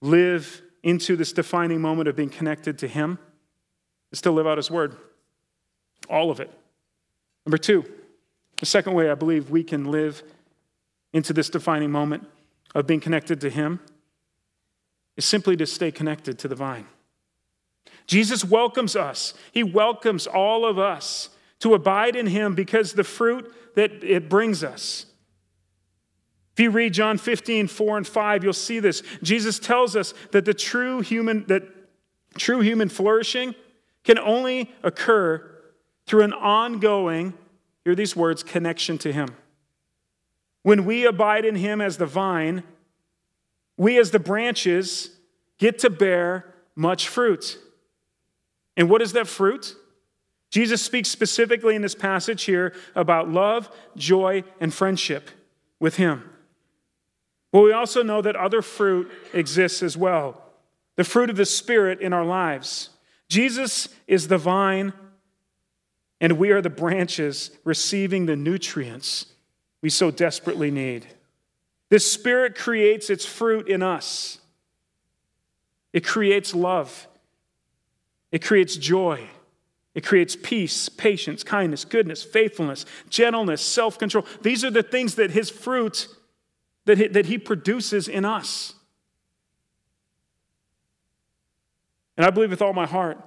live 0.00 0.62
into 0.82 1.14
this 1.14 1.32
defining 1.32 1.80
moment 1.80 2.08
of 2.08 2.16
being 2.16 2.28
connected 2.28 2.78
to 2.78 2.88
Him 2.88 3.18
is 4.10 4.20
to 4.22 4.32
live 4.32 4.48
out 4.48 4.58
His 4.58 4.70
word. 4.70 4.96
All 6.10 6.32
of 6.32 6.40
it. 6.40 6.50
Number 7.46 7.56
two, 7.56 7.84
the 8.58 8.66
second 8.66 8.94
way 8.94 9.10
I 9.10 9.14
believe 9.14 9.50
we 9.50 9.64
can 9.64 9.90
live 9.90 10.22
into 11.12 11.32
this 11.32 11.48
defining 11.48 11.90
moment 11.90 12.26
of 12.74 12.86
being 12.86 13.00
connected 13.00 13.40
to 13.40 13.50
Him 13.50 13.80
is 15.16 15.24
simply 15.24 15.56
to 15.56 15.66
stay 15.66 15.90
connected 15.90 16.38
to 16.40 16.48
the 16.48 16.54
vine. 16.54 16.86
Jesus 18.06 18.44
welcomes 18.44 18.96
us, 18.96 19.34
He 19.52 19.62
welcomes 19.62 20.26
all 20.26 20.66
of 20.66 20.78
us 20.78 21.30
to 21.60 21.74
abide 21.74 22.16
in 22.16 22.26
Him 22.26 22.54
because 22.54 22.92
the 22.92 23.04
fruit 23.04 23.52
that 23.74 24.04
it 24.04 24.28
brings 24.28 24.62
us. 24.62 25.06
If 26.52 26.60
you 26.60 26.70
read 26.70 26.94
John 26.94 27.18
15, 27.18 27.66
4 27.66 27.96
and 27.96 28.06
5, 28.06 28.44
you'll 28.44 28.52
see 28.52 28.78
this. 28.78 29.02
Jesus 29.22 29.58
tells 29.58 29.96
us 29.96 30.14
that 30.30 30.44
the 30.44 30.54
true 30.54 31.00
human, 31.00 31.44
that 31.46 31.64
true 32.36 32.60
human 32.60 32.88
flourishing 32.88 33.56
can 34.04 34.18
only 34.18 34.70
occur 34.84 35.50
through 36.06 36.22
an 36.22 36.32
ongoing 36.32 37.34
Hear 37.84 37.94
these 37.94 38.16
words 38.16 38.42
connection 38.42 38.98
to 38.98 39.12
Him. 39.12 39.28
When 40.62 40.84
we 40.84 41.04
abide 41.04 41.44
in 41.44 41.56
Him 41.56 41.80
as 41.80 41.98
the 41.98 42.06
vine, 42.06 42.62
we 43.76 43.98
as 43.98 44.10
the 44.10 44.18
branches 44.18 45.10
get 45.58 45.78
to 45.80 45.90
bear 45.90 46.54
much 46.74 47.08
fruit. 47.08 47.58
And 48.76 48.88
what 48.88 49.02
is 49.02 49.12
that 49.12 49.26
fruit? 49.26 49.76
Jesus 50.50 50.82
speaks 50.82 51.08
specifically 51.08 51.74
in 51.74 51.82
this 51.82 51.94
passage 51.94 52.44
here 52.44 52.74
about 52.94 53.28
love, 53.28 53.68
joy, 53.96 54.44
and 54.60 54.72
friendship 54.72 55.30
with 55.80 55.96
Him. 55.96 56.30
But 57.52 57.60
we 57.60 57.72
also 57.72 58.02
know 58.02 58.22
that 58.22 58.36
other 58.36 58.62
fruit 58.62 59.10
exists 59.32 59.82
as 59.82 59.96
well 59.96 60.40
the 60.96 61.04
fruit 61.04 61.28
of 61.28 61.36
the 61.36 61.44
Spirit 61.44 62.00
in 62.00 62.12
our 62.12 62.24
lives. 62.24 62.90
Jesus 63.28 63.88
is 64.06 64.28
the 64.28 64.38
vine 64.38 64.92
and 66.24 66.38
we 66.38 66.52
are 66.52 66.62
the 66.62 66.70
branches 66.70 67.50
receiving 67.64 68.24
the 68.24 68.34
nutrients 68.34 69.26
we 69.82 69.90
so 69.90 70.10
desperately 70.10 70.70
need. 70.70 71.04
The 71.90 71.98
Spirit 71.98 72.54
creates 72.54 73.10
its 73.10 73.26
fruit 73.26 73.68
in 73.68 73.82
us. 73.82 74.38
It 75.92 76.02
creates 76.02 76.54
love. 76.54 77.08
It 78.32 78.42
creates 78.42 78.78
joy. 78.78 79.28
It 79.94 80.02
creates 80.02 80.34
peace, 80.34 80.88
patience, 80.88 81.44
kindness, 81.44 81.84
goodness, 81.84 82.22
faithfulness, 82.22 82.86
gentleness, 83.10 83.60
self 83.60 83.98
control. 83.98 84.24
These 84.40 84.64
are 84.64 84.70
the 84.70 84.82
things 84.82 85.16
that 85.16 85.32
His 85.32 85.50
fruit 85.50 86.08
that 86.86 86.96
he, 86.96 87.08
that 87.08 87.26
he 87.26 87.36
produces 87.36 88.08
in 88.08 88.24
us. 88.24 88.72
And 92.16 92.24
I 92.24 92.30
believe 92.30 92.48
with 92.48 92.62
all 92.62 92.72
my 92.72 92.86
heart 92.86 93.20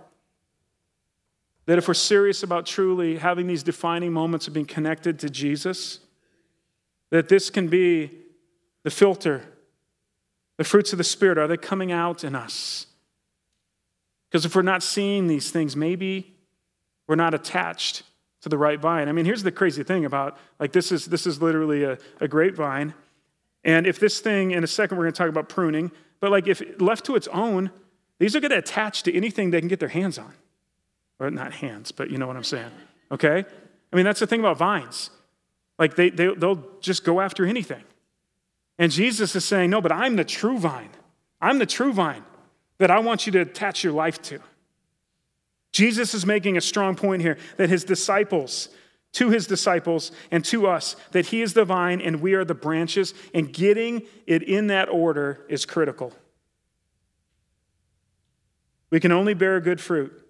that 1.68 1.78
if 1.78 1.88
we're 1.88 1.94
serious 1.94 2.44
about 2.44 2.66
truly 2.66 3.18
having 3.18 3.46
these 3.46 3.62
defining 3.62 4.12
moments 4.12 4.48
of 4.48 4.54
being 4.54 4.66
connected 4.66 5.20
to 5.20 5.30
Jesus, 5.30 6.00
that 7.12 7.30
this 7.30 7.50
can 7.50 7.68
be 7.68 8.10
the 8.84 8.90
filter. 8.90 9.44
The 10.58 10.64
fruits 10.64 10.94
of 10.94 10.98
the 10.98 11.04
Spirit, 11.04 11.38
are 11.38 11.48
they 11.48 11.58
coming 11.58 11.92
out 11.92 12.24
in 12.24 12.36
us? 12.36 12.88
Because 14.30 14.46
if 14.46 14.56
we're 14.56 14.62
not 14.62 14.82
seeing 14.82 15.28
these 15.28 15.52
things, 15.52 15.76
maybe 15.76 16.36
we're 17.06 17.16
not 17.16 17.34
attached 17.34 18.04
to 18.42 18.50
the 18.50 18.58
right 18.58 18.80
vine. 18.80 19.10
I 19.10 19.12
mean, 19.12 19.26
here's 19.26 19.44
the 19.44 19.52
crazy 19.52 19.84
thing 19.84 20.06
about 20.06 20.38
like 20.60 20.72
this 20.72 20.92
is 20.92 21.06
this 21.06 21.28
is 21.28 21.42
literally 21.42 21.84
a, 21.84 21.98
a 22.22 22.28
grapevine. 22.28 22.94
And 23.64 23.86
if 23.86 24.00
this 24.00 24.20
thing, 24.20 24.52
in 24.52 24.64
a 24.64 24.68
second, 24.68 24.98
we're 24.98 25.04
going 25.04 25.14
to 25.14 25.18
talk 25.18 25.30
about 25.30 25.50
pruning, 25.50 25.92
but 26.22 26.32
like 26.32 26.48
if 26.48 26.62
left 26.80 27.06
to 27.06 27.16
its 27.16 27.28
own, 27.30 27.72
these 28.20 28.36
are 28.36 28.40
going 28.40 28.52
to 28.52 28.58
attach 28.58 29.04
to 29.04 29.14
anything 29.14 29.52
they 29.52 29.60
can 29.60 29.68
get 29.68 29.80
their 29.80 29.90
hands 29.90 30.18
on 30.18 30.34
or 31.20 31.32
not 31.32 31.54
hands, 31.54 31.92
but 31.92 32.10
you 32.10 32.18
know 32.18 32.28
what 32.28 32.36
I'm 32.36 32.44
saying, 32.44 32.72
okay? 33.12 33.46
I 33.92 33.96
mean, 33.96 34.06
that's 34.06 34.20
the 34.20 34.28
thing 34.28 34.40
about 34.40 34.58
vines. 34.58 35.10
Like, 35.80 35.96
they, 35.96 36.10
they, 36.10 36.34
they'll 36.34 36.64
just 36.82 37.04
go 37.04 37.22
after 37.22 37.46
anything. 37.46 37.84
And 38.80 38.92
Jesus 38.92 39.36
is 39.36 39.46
saying, 39.46 39.70
No, 39.70 39.82
but 39.82 39.92
I'm 39.92 40.16
the 40.16 40.26
true 40.26 40.58
vine. 40.58 40.90
I'm 41.42 41.60
the 41.60 41.66
true 41.66 41.94
vine 41.94 42.24
that 42.80 42.92
I 42.92 43.00
want 43.00 43.26
you 43.26 43.32
to 43.34 43.42
attach 43.42 43.84
your 43.84 43.94
life 43.94 44.22
to. 44.24 44.40
Jesus 45.72 46.14
is 46.14 46.26
making 46.26 46.58
a 46.58 46.62
strong 46.62 46.96
point 46.96 47.22
here 47.22 47.38
that 47.58 47.70
his 47.70 47.84
disciples, 47.84 48.70
to 49.14 49.30
his 49.30 49.48
disciples 49.48 50.12
and 50.32 50.44
to 50.46 50.68
us, 50.68 50.96
that 51.12 51.28
he 51.28 51.42
is 51.42 51.54
the 51.54 51.66
vine 51.66 52.02
and 52.02 52.22
we 52.22 52.34
are 52.34 52.46
the 52.46 52.56
branches, 52.56 53.14
and 53.34 53.52
getting 53.52 54.04
it 54.26 54.44
in 54.44 54.68
that 54.68 54.90
order 54.90 55.46
is 55.50 55.66
critical. 55.66 56.14
We 58.90 59.00
can 59.00 59.12
only 59.12 59.34
bear 59.34 59.60
good 59.60 59.82
fruit 59.82 60.27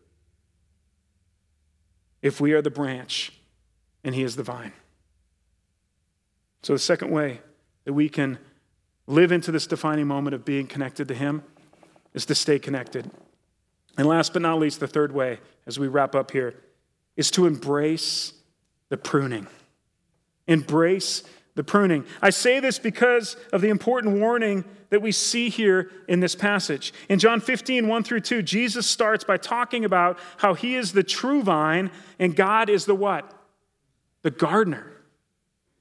if 2.22 2.42
we 2.42 2.54
are 2.54 2.62
the 2.62 2.72
branch 2.72 3.32
and 4.04 4.16
He 4.16 4.24
is 4.24 4.36
the 4.36 4.44
vine. 4.44 4.74
So, 6.64 6.74
the 6.74 6.80
second 6.80 7.12
way 7.12 7.42
that 7.86 7.94
we 7.94 8.10
can 8.10 8.40
live 9.06 9.32
into 9.32 9.52
this 9.52 9.68
defining 9.68 10.08
moment 10.08 10.34
of 10.34 10.44
being 10.44 10.68
connected 10.68 11.08
to 11.08 11.14
Him 11.14 11.44
is 12.14 12.26
to 12.26 12.36
stay 12.36 12.60
connected. 12.60 13.10
And 13.98 14.08
last 14.08 14.34
but 14.34 14.42
not 14.42 14.60
least, 14.60 14.80
the 14.80 14.88
third 14.88 15.12
way, 15.12 15.40
as 15.66 15.80
we 15.80 15.88
wrap 15.88 16.14
up 16.14 16.32
here, 16.32 16.56
is 17.16 17.32
to 17.32 17.46
embrace 17.46 18.34
the 18.90 18.98
pruning. 18.98 19.48
Embrace 20.48 21.24
the 21.58 21.64
pruning. 21.64 22.06
I 22.22 22.30
say 22.30 22.62
this 22.62 22.80
because 22.80 23.36
of 23.52 23.62
the 23.62 23.70
important 23.70 24.20
warning 24.20 24.64
that 24.90 25.02
we 25.02 25.12
see 25.12 25.50
here 25.50 25.92
in 26.08 26.22
this 26.22 26.36
passage. 26.36 26.94
In 27.10 27.20
John 27.20 27.42
15, 27.42 27.88
1 27.88 28.04
through 28.04 28.22
2, 28.22 28.42
Jesus 28.42 28.88
starts 28.88 29.26
by 29.26 29.36
talking 29.36 29.84
about 29.84 30.18
how 30.38 30.54
he 30.54 30.76
is 30.76 30.94
the 30.94 31.04
true 31.04 31.44
vine 31.44 31.92
and 32.20 32.36
God 32.36 32.70
is 32.70 32.86
the 32.86 32.96
what? 32.96 33.34
The 34.22 34.32
gardener. 34.32 34.94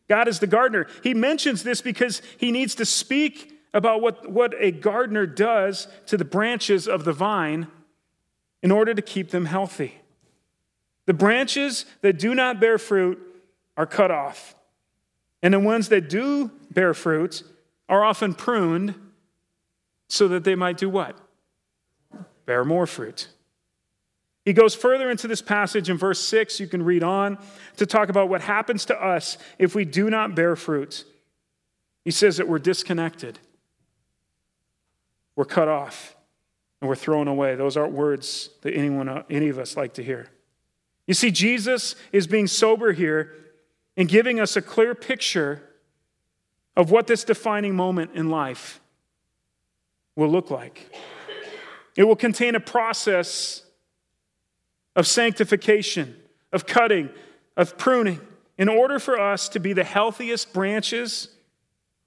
God 0.09 0.29
is 0.29 0.41
the 0.41 0.47
gardener. 0.47 0.87
He 1.03 1.15
mentions 1.15 1.63
this 1.63 1.81
because 1.81 2.23
he 2.39 2.51
needs 2.51 2.75
to 2.77 2.85
speak 2.85 3.53
about 3.75 4.01
what, 4.01 4.31
what 4.31 4.55
a 4.59 4.71
gardener 4.71 5.27
does 5.27 5.89
to 6.07 6.17
the 6.17 6.25
branches 6.25 6.89
of 6.89 7.05
the 7.05 7.13
vine 7.13 7.69
in 8.63 8.71
order 8.71 8.95
to 8.95 9.03
keep 9.03 9.31
them 9.31 9.45
healthy. 9.45 10.01
The 11.05 11.15
branches 11.15 11.85
that 12.01 12.19
do 12.19 12.35
not 12.35 12.61
bear 12.61 12.79
fruit 12.79 13.21
are 13.77 13.87
cut 13.87 14.11
off, 14.11 14.57
and 15.47 15.55
the 15.55 15.61
ones 15.61 15.91
that 15.91 16.09
do 16.09 16.51
bear 16.73 16.93
fruit 16.93 17.45
are 17.89 18.03
often 18.03 18.35
pruned 18.35 18.97
so 20.09 20.27
that 20.27 20.43
they 20.43 20.57
might 20.57 20.77
do 20.77 20.91
what? 20.91 21.17
Bear 22.47 22.65
more 22.65 22.85
fruit. 22.85 23.29
He 24.45 24.53
goes 24.53 24.75
further 24.75 25.09
into 25.09 25.29
this 25.29 25.41
passage 25.41 25.89
in 25.89 25.99
verse 25.99 26.19
6, 26.19 26.59
you 26.59 26.67
can 26.67 26.83
read 26.83 27.05
on, 27.05 27.39
to 27.77 27.87
talk 27.87 28.09
about 28.09 28.29
what 28.29 28.41
happens 28.41 28.87
to 28.87 29.01
us 29.01 29.39
if 29.57 29.77
we 29.77 29.85
do 29.85 30.11
not 30.11 30.35
bear 30.35 30.57
fruit. 30.57 31.05
He 32.05 32.11
says 32.11 32.39
that 32.39 32.49
we're 32.49 32.59
disconnected, 32.59 33.39
we're 35.37 35.45
cut 35.45 35.69
off, 35.69 36.17
and 36.81 36.89
we're 36.89 36.97
thrown 36.97 37.29
away. 37.29 37.55
Those 37.55 37.77
aren't 37.77 37.93
words 37.93 38.51
that 38.63 38.75
anyone, 38.75 39.23
any 39.31 39.49
of 39.49 39.61
us 39.61 39.77
like 39.77 39.95
to 39.95 40.03
hear. 40.03 40.27
You 41.07 41.15
see, 41.15 41.31
Jesus 41.31 41.95
is 42.11 42.27
being 42.27 42.49
sober 42.49 42.91
here 42.91 43.33
and 43.97 44.09
giving 44.09 44.39
us 44.39 44.57
a 44.57 44.63
clear 44.63 44.95
picture 44.95 45.63
of 46.77 46.91
what 46.91 47.07
this 47.07 47.25
defining 47.25 47.75
moment 47.75 48.11
in 48.15 48.31
life 48.31 48.81
will 50.15 50.29
look 50.29 50.51
like. 50.51 50.95
It 51.97 52.05
will 52.05 52.17
contain 52.17 52.55
a 52.55 52.61
process 52.61 53.63
of 54.95 55.07
sanctification, 55.07 56.17
of 56.53 56.67
cutting, 56.67 57.11
of 57.57 57.79
pruning, 57.79 58.21
in 58.59 58.69
order 58.69 58.99
for 58.99 59.19
us 59.19 59.49
to 59.51 59.61
be 59.61 59.73
the 59.73 59.85
healthiest 59.85 60.53
branches 60.53 61.29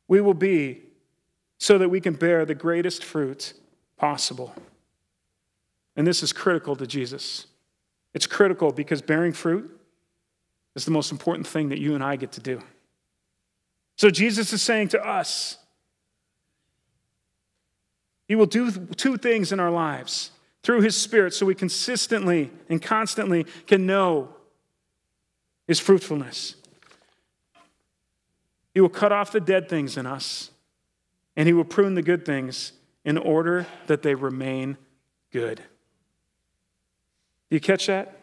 we 0.08 0.22
will 0.22 0.34
be 0.34 0.82
so 1.58 1.78
that 1.78 1.90
we 1.90 2.02
can 2.02 2.14
bear 2.14 2.46
the 2.46 2.56
greatest 2.56 3.04
fruit 3.04 3.54
possible. 3.98 4.56
And 5.96 6.08
this 6.08 6.24
is 6.24 6.34
critical 6.34 6.76
to 6.78 6.88
Jesus. 6.88 7.48
It's 8.14 8.26
critical 8.26 8.72
because 8.72 9.02
bearing 9.02 9.34
fruit 9.34 9.79
is 10.80 10.86
the 10.86 10.92
most 10.92 11.12
important 11.12 11.46
thing 11.46 11.70
that 11.70 11.80
you 11.80 11.94
and 11.94 12.04
I 12.04 12.16
get 12.16 12.32
to 12.34 12.42
do. 12.42 12.62
So 13.98 14.10
Jesus 14.10 14.54
is 14.54 14.62
saying 14.62 14.88
to 14.90 15.06
us, 15.06 15.58
He 18.28 18.36
will 18.36 18.46
do 18.46 18.72
two 18.72 19.18
things 19.18 19.52
in 19.52 19.60
our 19.60 19.70
lives 19.70 20.32
through 20.64 20.82
His 20.82 20.96
Spirit 20.96 21.34
so 21.34 21.46
we 21.46 21.54
consistently 21.54 22.50
and 22.70 22.82
constantly 22.82 23.46
can 23.68 23.86
know 23.86 24.30
His 25.68 25.82
fruitfulness. 25.82 26.56
He 28.74 28.80
will 28.80 28.88
cut 28.88 29.12
off 29.12 29.34
the 29.34 29.42
dead 29.42 29.68
things 29.68 29.98
in 29.98 30.06
us, 30.06 30.52
and 31.36 31.46
He 31.46 31.54
will 31.54 31.66
prune 31.66 31.96
the 31.96 32.02
good 32.02 32.26
things 32.26 32.72
in 33.04 33.18
order 33.18 33.68
that 33.88 34.02
they 34.02 34.16
remain 34.16 34.78
good. 35.32 35.58
Do 35.58 37.56
you 37.56 37.60
catch 37.60 37.88
that? 37.88 38.19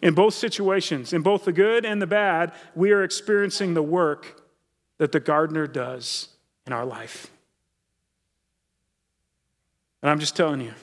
In 0.00 0.14
both 0.14 0.34
situations, 0.34 1.12
in 1.12 1.22
both 1.22 1.44
the 1.44 1.52
good 1.52 1.84
and 1.84 2.00
the 2.00 2.06
bad, 2.06 2.52
we 2.74 2.92
are 2.92 3.02
experiencing 3.02 3.74
the 3.74 3.82
work 3.82 4.42
that 4.98 5.12
the 5.12 5.20
gardener 5.20 5.66
does 5.66 6.28
in 6.66 6.72
our 6.72 6.84
life. 6.84 7.30
And 10.02 10.10
I'm 10.10 10.20
just 10.20 10.36
telling 10.36 10.60
you, 10.60 10.74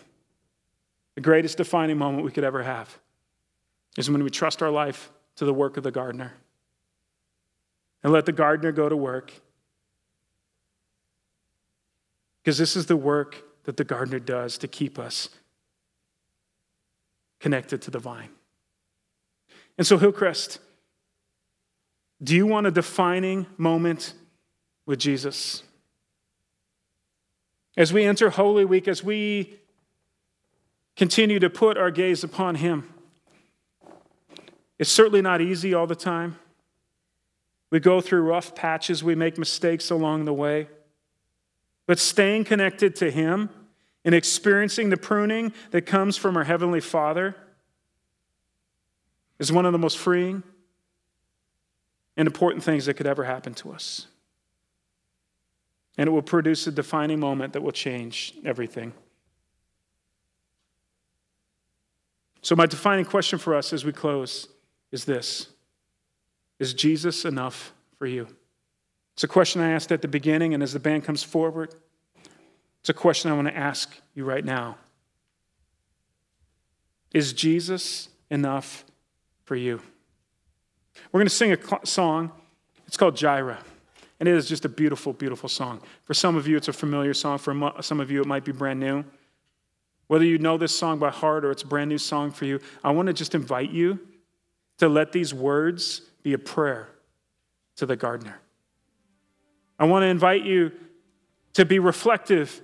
the 1.15 1.21
greatest 1.21 1.57
defining 1.57 1.97
moment 1.97 2.25
we 2.25 2.31
could 2.31 2.43
ever 2.43 2.63
have 2.63 2.99
is 3.97 4.11
when 4.11 4.21
we 4.23 4.29
trust 4.29 4.61
our 4.61 4.71
life 4.71 5.11
to 5.37 5.45
the 5.45 5.53
work 5.53 5.77
of 5.77 5.83
the 5.83 5.91
gardener 5.91 6.33
and 8.03 8.11
let 8.11 8.25
the 8.25 8.33
gardener 8.33 8.73
go 8.73 8.89
to 8.89 8.97
work. 8.97 9.31
Because 12.43 12.57
this 12.57 12.75
is 12.75 12.85
the 12.85 12.97
work 12.97 13.43
that 13.63 13.77
the 13.77 13.83
gardener 13.83 14.19
does 14.19 14.57
to 14.59 14.67
keep 14.67 14.99
us 14.99 15.29
connected 17.39 17.81
to 17.83 17.91
the 17.91 17.99
vine. 17.99 18.29
And 19.77 19.85
so, 19.85 19.97
Hillcrest, 19.97 20.59
do 22.23 22.35
you 22.35 22.47
want 22.47 22.67
a 22.67 22.71
defining 22.71 23.45
moment 23.57 24.13
with 24.85 24.99
Jesus? 24.99 25.63
As 27.75 27.91
we 27.91 28.05
enter 28.05 28.29
Holy 28.29 28.63
Week, 28.63 28.87
as 28.87 29.03
we 29.03 29.59
continue 30.95 31.39
to 31.39 31.49
put 31.49 31.77
our 31.77 31.91
gaze 31.91 32.23
upon 32.23 32.55
Him, 32.55 32.89
it's 34.79 34.91
certainly 34.91 35.21
not 35.21 35.41
easy 35.41 35.73
all 35.73 35.87
the 35.87 35.95
time. 35.95 36.39
We 37.69 37.79
go 37.81 37.99
through 37.99 38.21
rough 38.21 38.55
patches, 38.55 39.03
we 39.03 39.15
make 39.15 39.37
mistakes 39.37 39.89
along 39.89 40.25
the 40.25 40.33
way. 40.33 40.69
But 41.87 41.99
staying 41.99 42.45
connected 42.45 42.95
to 42.97 43.11
Him 43.11 43.49
and 44.05 44.15
experiencing 44.15 44.89
the 44.89 44.97
pruning 44.97 45.51
that 45.71 45.85
comes 45.85 46.15
from 46.15 46.37
our 46.37 46.45
Heavenly 46.45 46.79
Father 46.79 47.35
is 49.39 49.51
one 49.51 49.65
of 49.65 49.71
the 49.71 49.77
most 49.77 49.97
freeing 49.97 50.43
and 52.17 52.27
important 52.27 52.63
things 52.63 52.85
that 52.85 52.95
could 52.95 53.07
ever 53.07 53.23
happen 53.23 53.53
to 53.55 53.71
us. 53.71 54.07
And 55.97 56.07
it 56.07 56.11
will 56.11 56.21
produce 56.21 56.67
a 56.67 56.71
defining 56.71 57.19
moment 57.19 57.53
that 57.53 57.61
will 57.61 57.71
change 57.71 58.33
everything. 58.43 58.93
So, 62.41 62.55
my 62.55 62.65
defining 62.65 63.05
question 63.05 63.39
for 63.39 63.55
us 63.55 63.73
as 63.73 63.85
we 63.85 63.91
close 63.91 64.47
is 64.91 65.05
this 65.05 65.47
Is 66.59 66.73
Jesus 66.73 67.25
enough 67.25 67.73
for 67.97 68.05
you? 68.05 68.27
It's 69.13 69.23
a 69.23 69.27
question 69.27 69.61
I 69.61 69.71
asked 69.71 69.91
at 69.91 70.01
the 70.01 70.07
beginning, 70.07 70.53
and 70.53 70.61
as 70.61 70.73
the 70.73 70.79
band 70.79 71.05
comes 71.05 71.23
forward, 71.23 71.73
it's 72.81 72.89
a 72.89 72.93
question 72.93 73.31
I 73.31 73.33
want 73.33 73.47
to 73.47 73.57
ask 73.57 73.99
you 74.13 74.25
right 74.25 74.43
now. 74.43 74.77
Is 77.13 77.31
Jesus 77.31 78.09
enough 78.29 78.85
for 79.45 79.55
you? 79.55 79.81
We're 81.11 81.19
going 81.19 81.27
to 81.27 81.33
sing 81.33 81.53
a 81.53 81.85
song. 81.85 82.31
It's 82.87 82.97
called 82.97 83.15
Jireh. 83.15 83.57
And 84.19 84.29
it 84.29 84.35
is 84.35 84.47
just 84.47 84.65
a 84.65 84.69
beautiful, 84.69 85.13
beautiful 85.13 85.49
song. 85.49 85.81
For 86.05 86.13
some 86.13 86.35
of 86.35 86.47
you, 86.47 86.57
it's 86.57 86.67
a 86.67 86.73
familiar 86.73 87.13
song. 87.13 87.37
For 87.37 87.73
some 87.81 87.99
of 87.99 88.11
you, 88.11 88.21
it 88.21 88.27
might 88.27 88.45
be 88.45 88.51
brand 88.51 88.79
new. 88.79 89.03
Whether 90.07 90.25
you 90.25 90.37
know 90.37 90.57
this 90.57 90.75
song 90.75 90.99
by 90.99 91.09
heart 91.09 91.43
or 91.43 91.51
it's 91.51 91.63
a 91.63 91.67
brand 91.67 91.89
new 91.89 91.97
song 91.97 92.31
for 92.31 92.45
you, 92.45 92.59
I 92.83 92.91
want 92.91 93.07
to 93.07 93.13
just 93.13 93.35
invite 93.35 93.71
you 93.71 93.99
to 94.77 94.87
let 94.87 95.11
these 95.11 95.33
words 95.33 96.01
be 96.23 96.33
a 96.33 96.37
prayer 96.37 96.87
to 97.77 97.85
the 97.85 97.95
gardener. 97.95 98.39
I 99.77 99.85
want 99.85 100.03
to 100.03 100.07
invite 100.07 100.43
you 100.43 100.71
to 101.53 101.65
be 101.65 101.79
reflective 101.79 102.61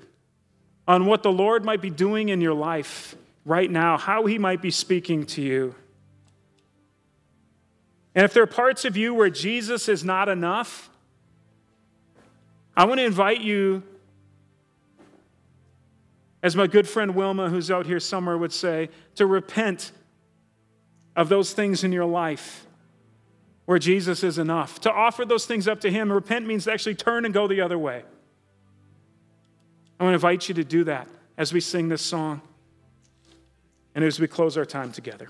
on 0.87 1.05
what 1.05 1.23
the 1.23 1.31
Lord 1.31 1.65
might 1.65 1.81
be 1.81 1.89
doing 1.89 2.29
in 2.29 2.41
your 2.41 2.53
life 2.53 3.15
right 3.43 3.69
now, 3.69 3.97
how 3.97 4.25
he 4.25 4.37
might 4.37 4.61
be 4.61 4.71
speaking 4.71 5.25
to 5.27 5.41
you. 5.41 5.75
And 8.13 8.25
if 8.25 8.33
there 8.33 8.43
are 8.43 8.47
parts 8.47 8.83
of 8.85 8.97
you 8.97 9.13
where 9.13 9.29
Jesus 9.29 9.87
is 9.87 10.03
not 10.03 10.27
enough, 10.27 10.89
I 12.75 12.85
want 12.85 12.99
to 12.99 13.05
invite 13.05 13.41
you, 13.41 13.83
as 16.43 16.55
my 16.55 16.67
good 16.67 16.87
friend 16.87 17.15
Wilma, 17.15 17.49
who's 17.49 17.69
out 17.69 17.85
here 17.85 17.99
somewhere, 17.99 18.37
would 18.37 18.53
say, 18.53 18.89
to 19.15 19.25
repent 19.25 19.91
of 21.15 21.29
those 21.29 21.53
things 21.53 21.83
in 21.83 21.91
your 21.91 22.05
life 22.05 22.65
where 23.65 23.79
Jesus 23.79 24.23
is 24.23 24.37
enough, 24.37 24.81
to 24.81 24.91
offer 24.91 25.23
those 25.23 25.45
things 25.45 25.67
up 25.67 25.81
to 25.81 25.91
Him. 25.91 26.11
Repent 26.11 26.45
means 26.45 26.65
to 26.65 26.73
actually 26.73 26.95
turn 26.95 27.25
and 27.25 27.33
go 27.33 27.47
the 27.47 27.61
other 27.61 27.77
way. 27.77 28.03
I 29.99 30.03
want 30.03 30.11
to 30.11 30.15
invite 30.15 30.49
you 30.49 30.55
to 30.55 30.63
do 30.63 30.83
that 30.85 31.07
as 31.37 31.53
we 31.53 31.61
sing 31.61 31.87
this 31.87 32.01
song 32.01 32.41
and 33.93 34.03
as 34.03 34.19
we 34.19 34.27
close 34.27 34.57
our 34.57 34.65
time 34.65 34.91
together. 34.91 35.29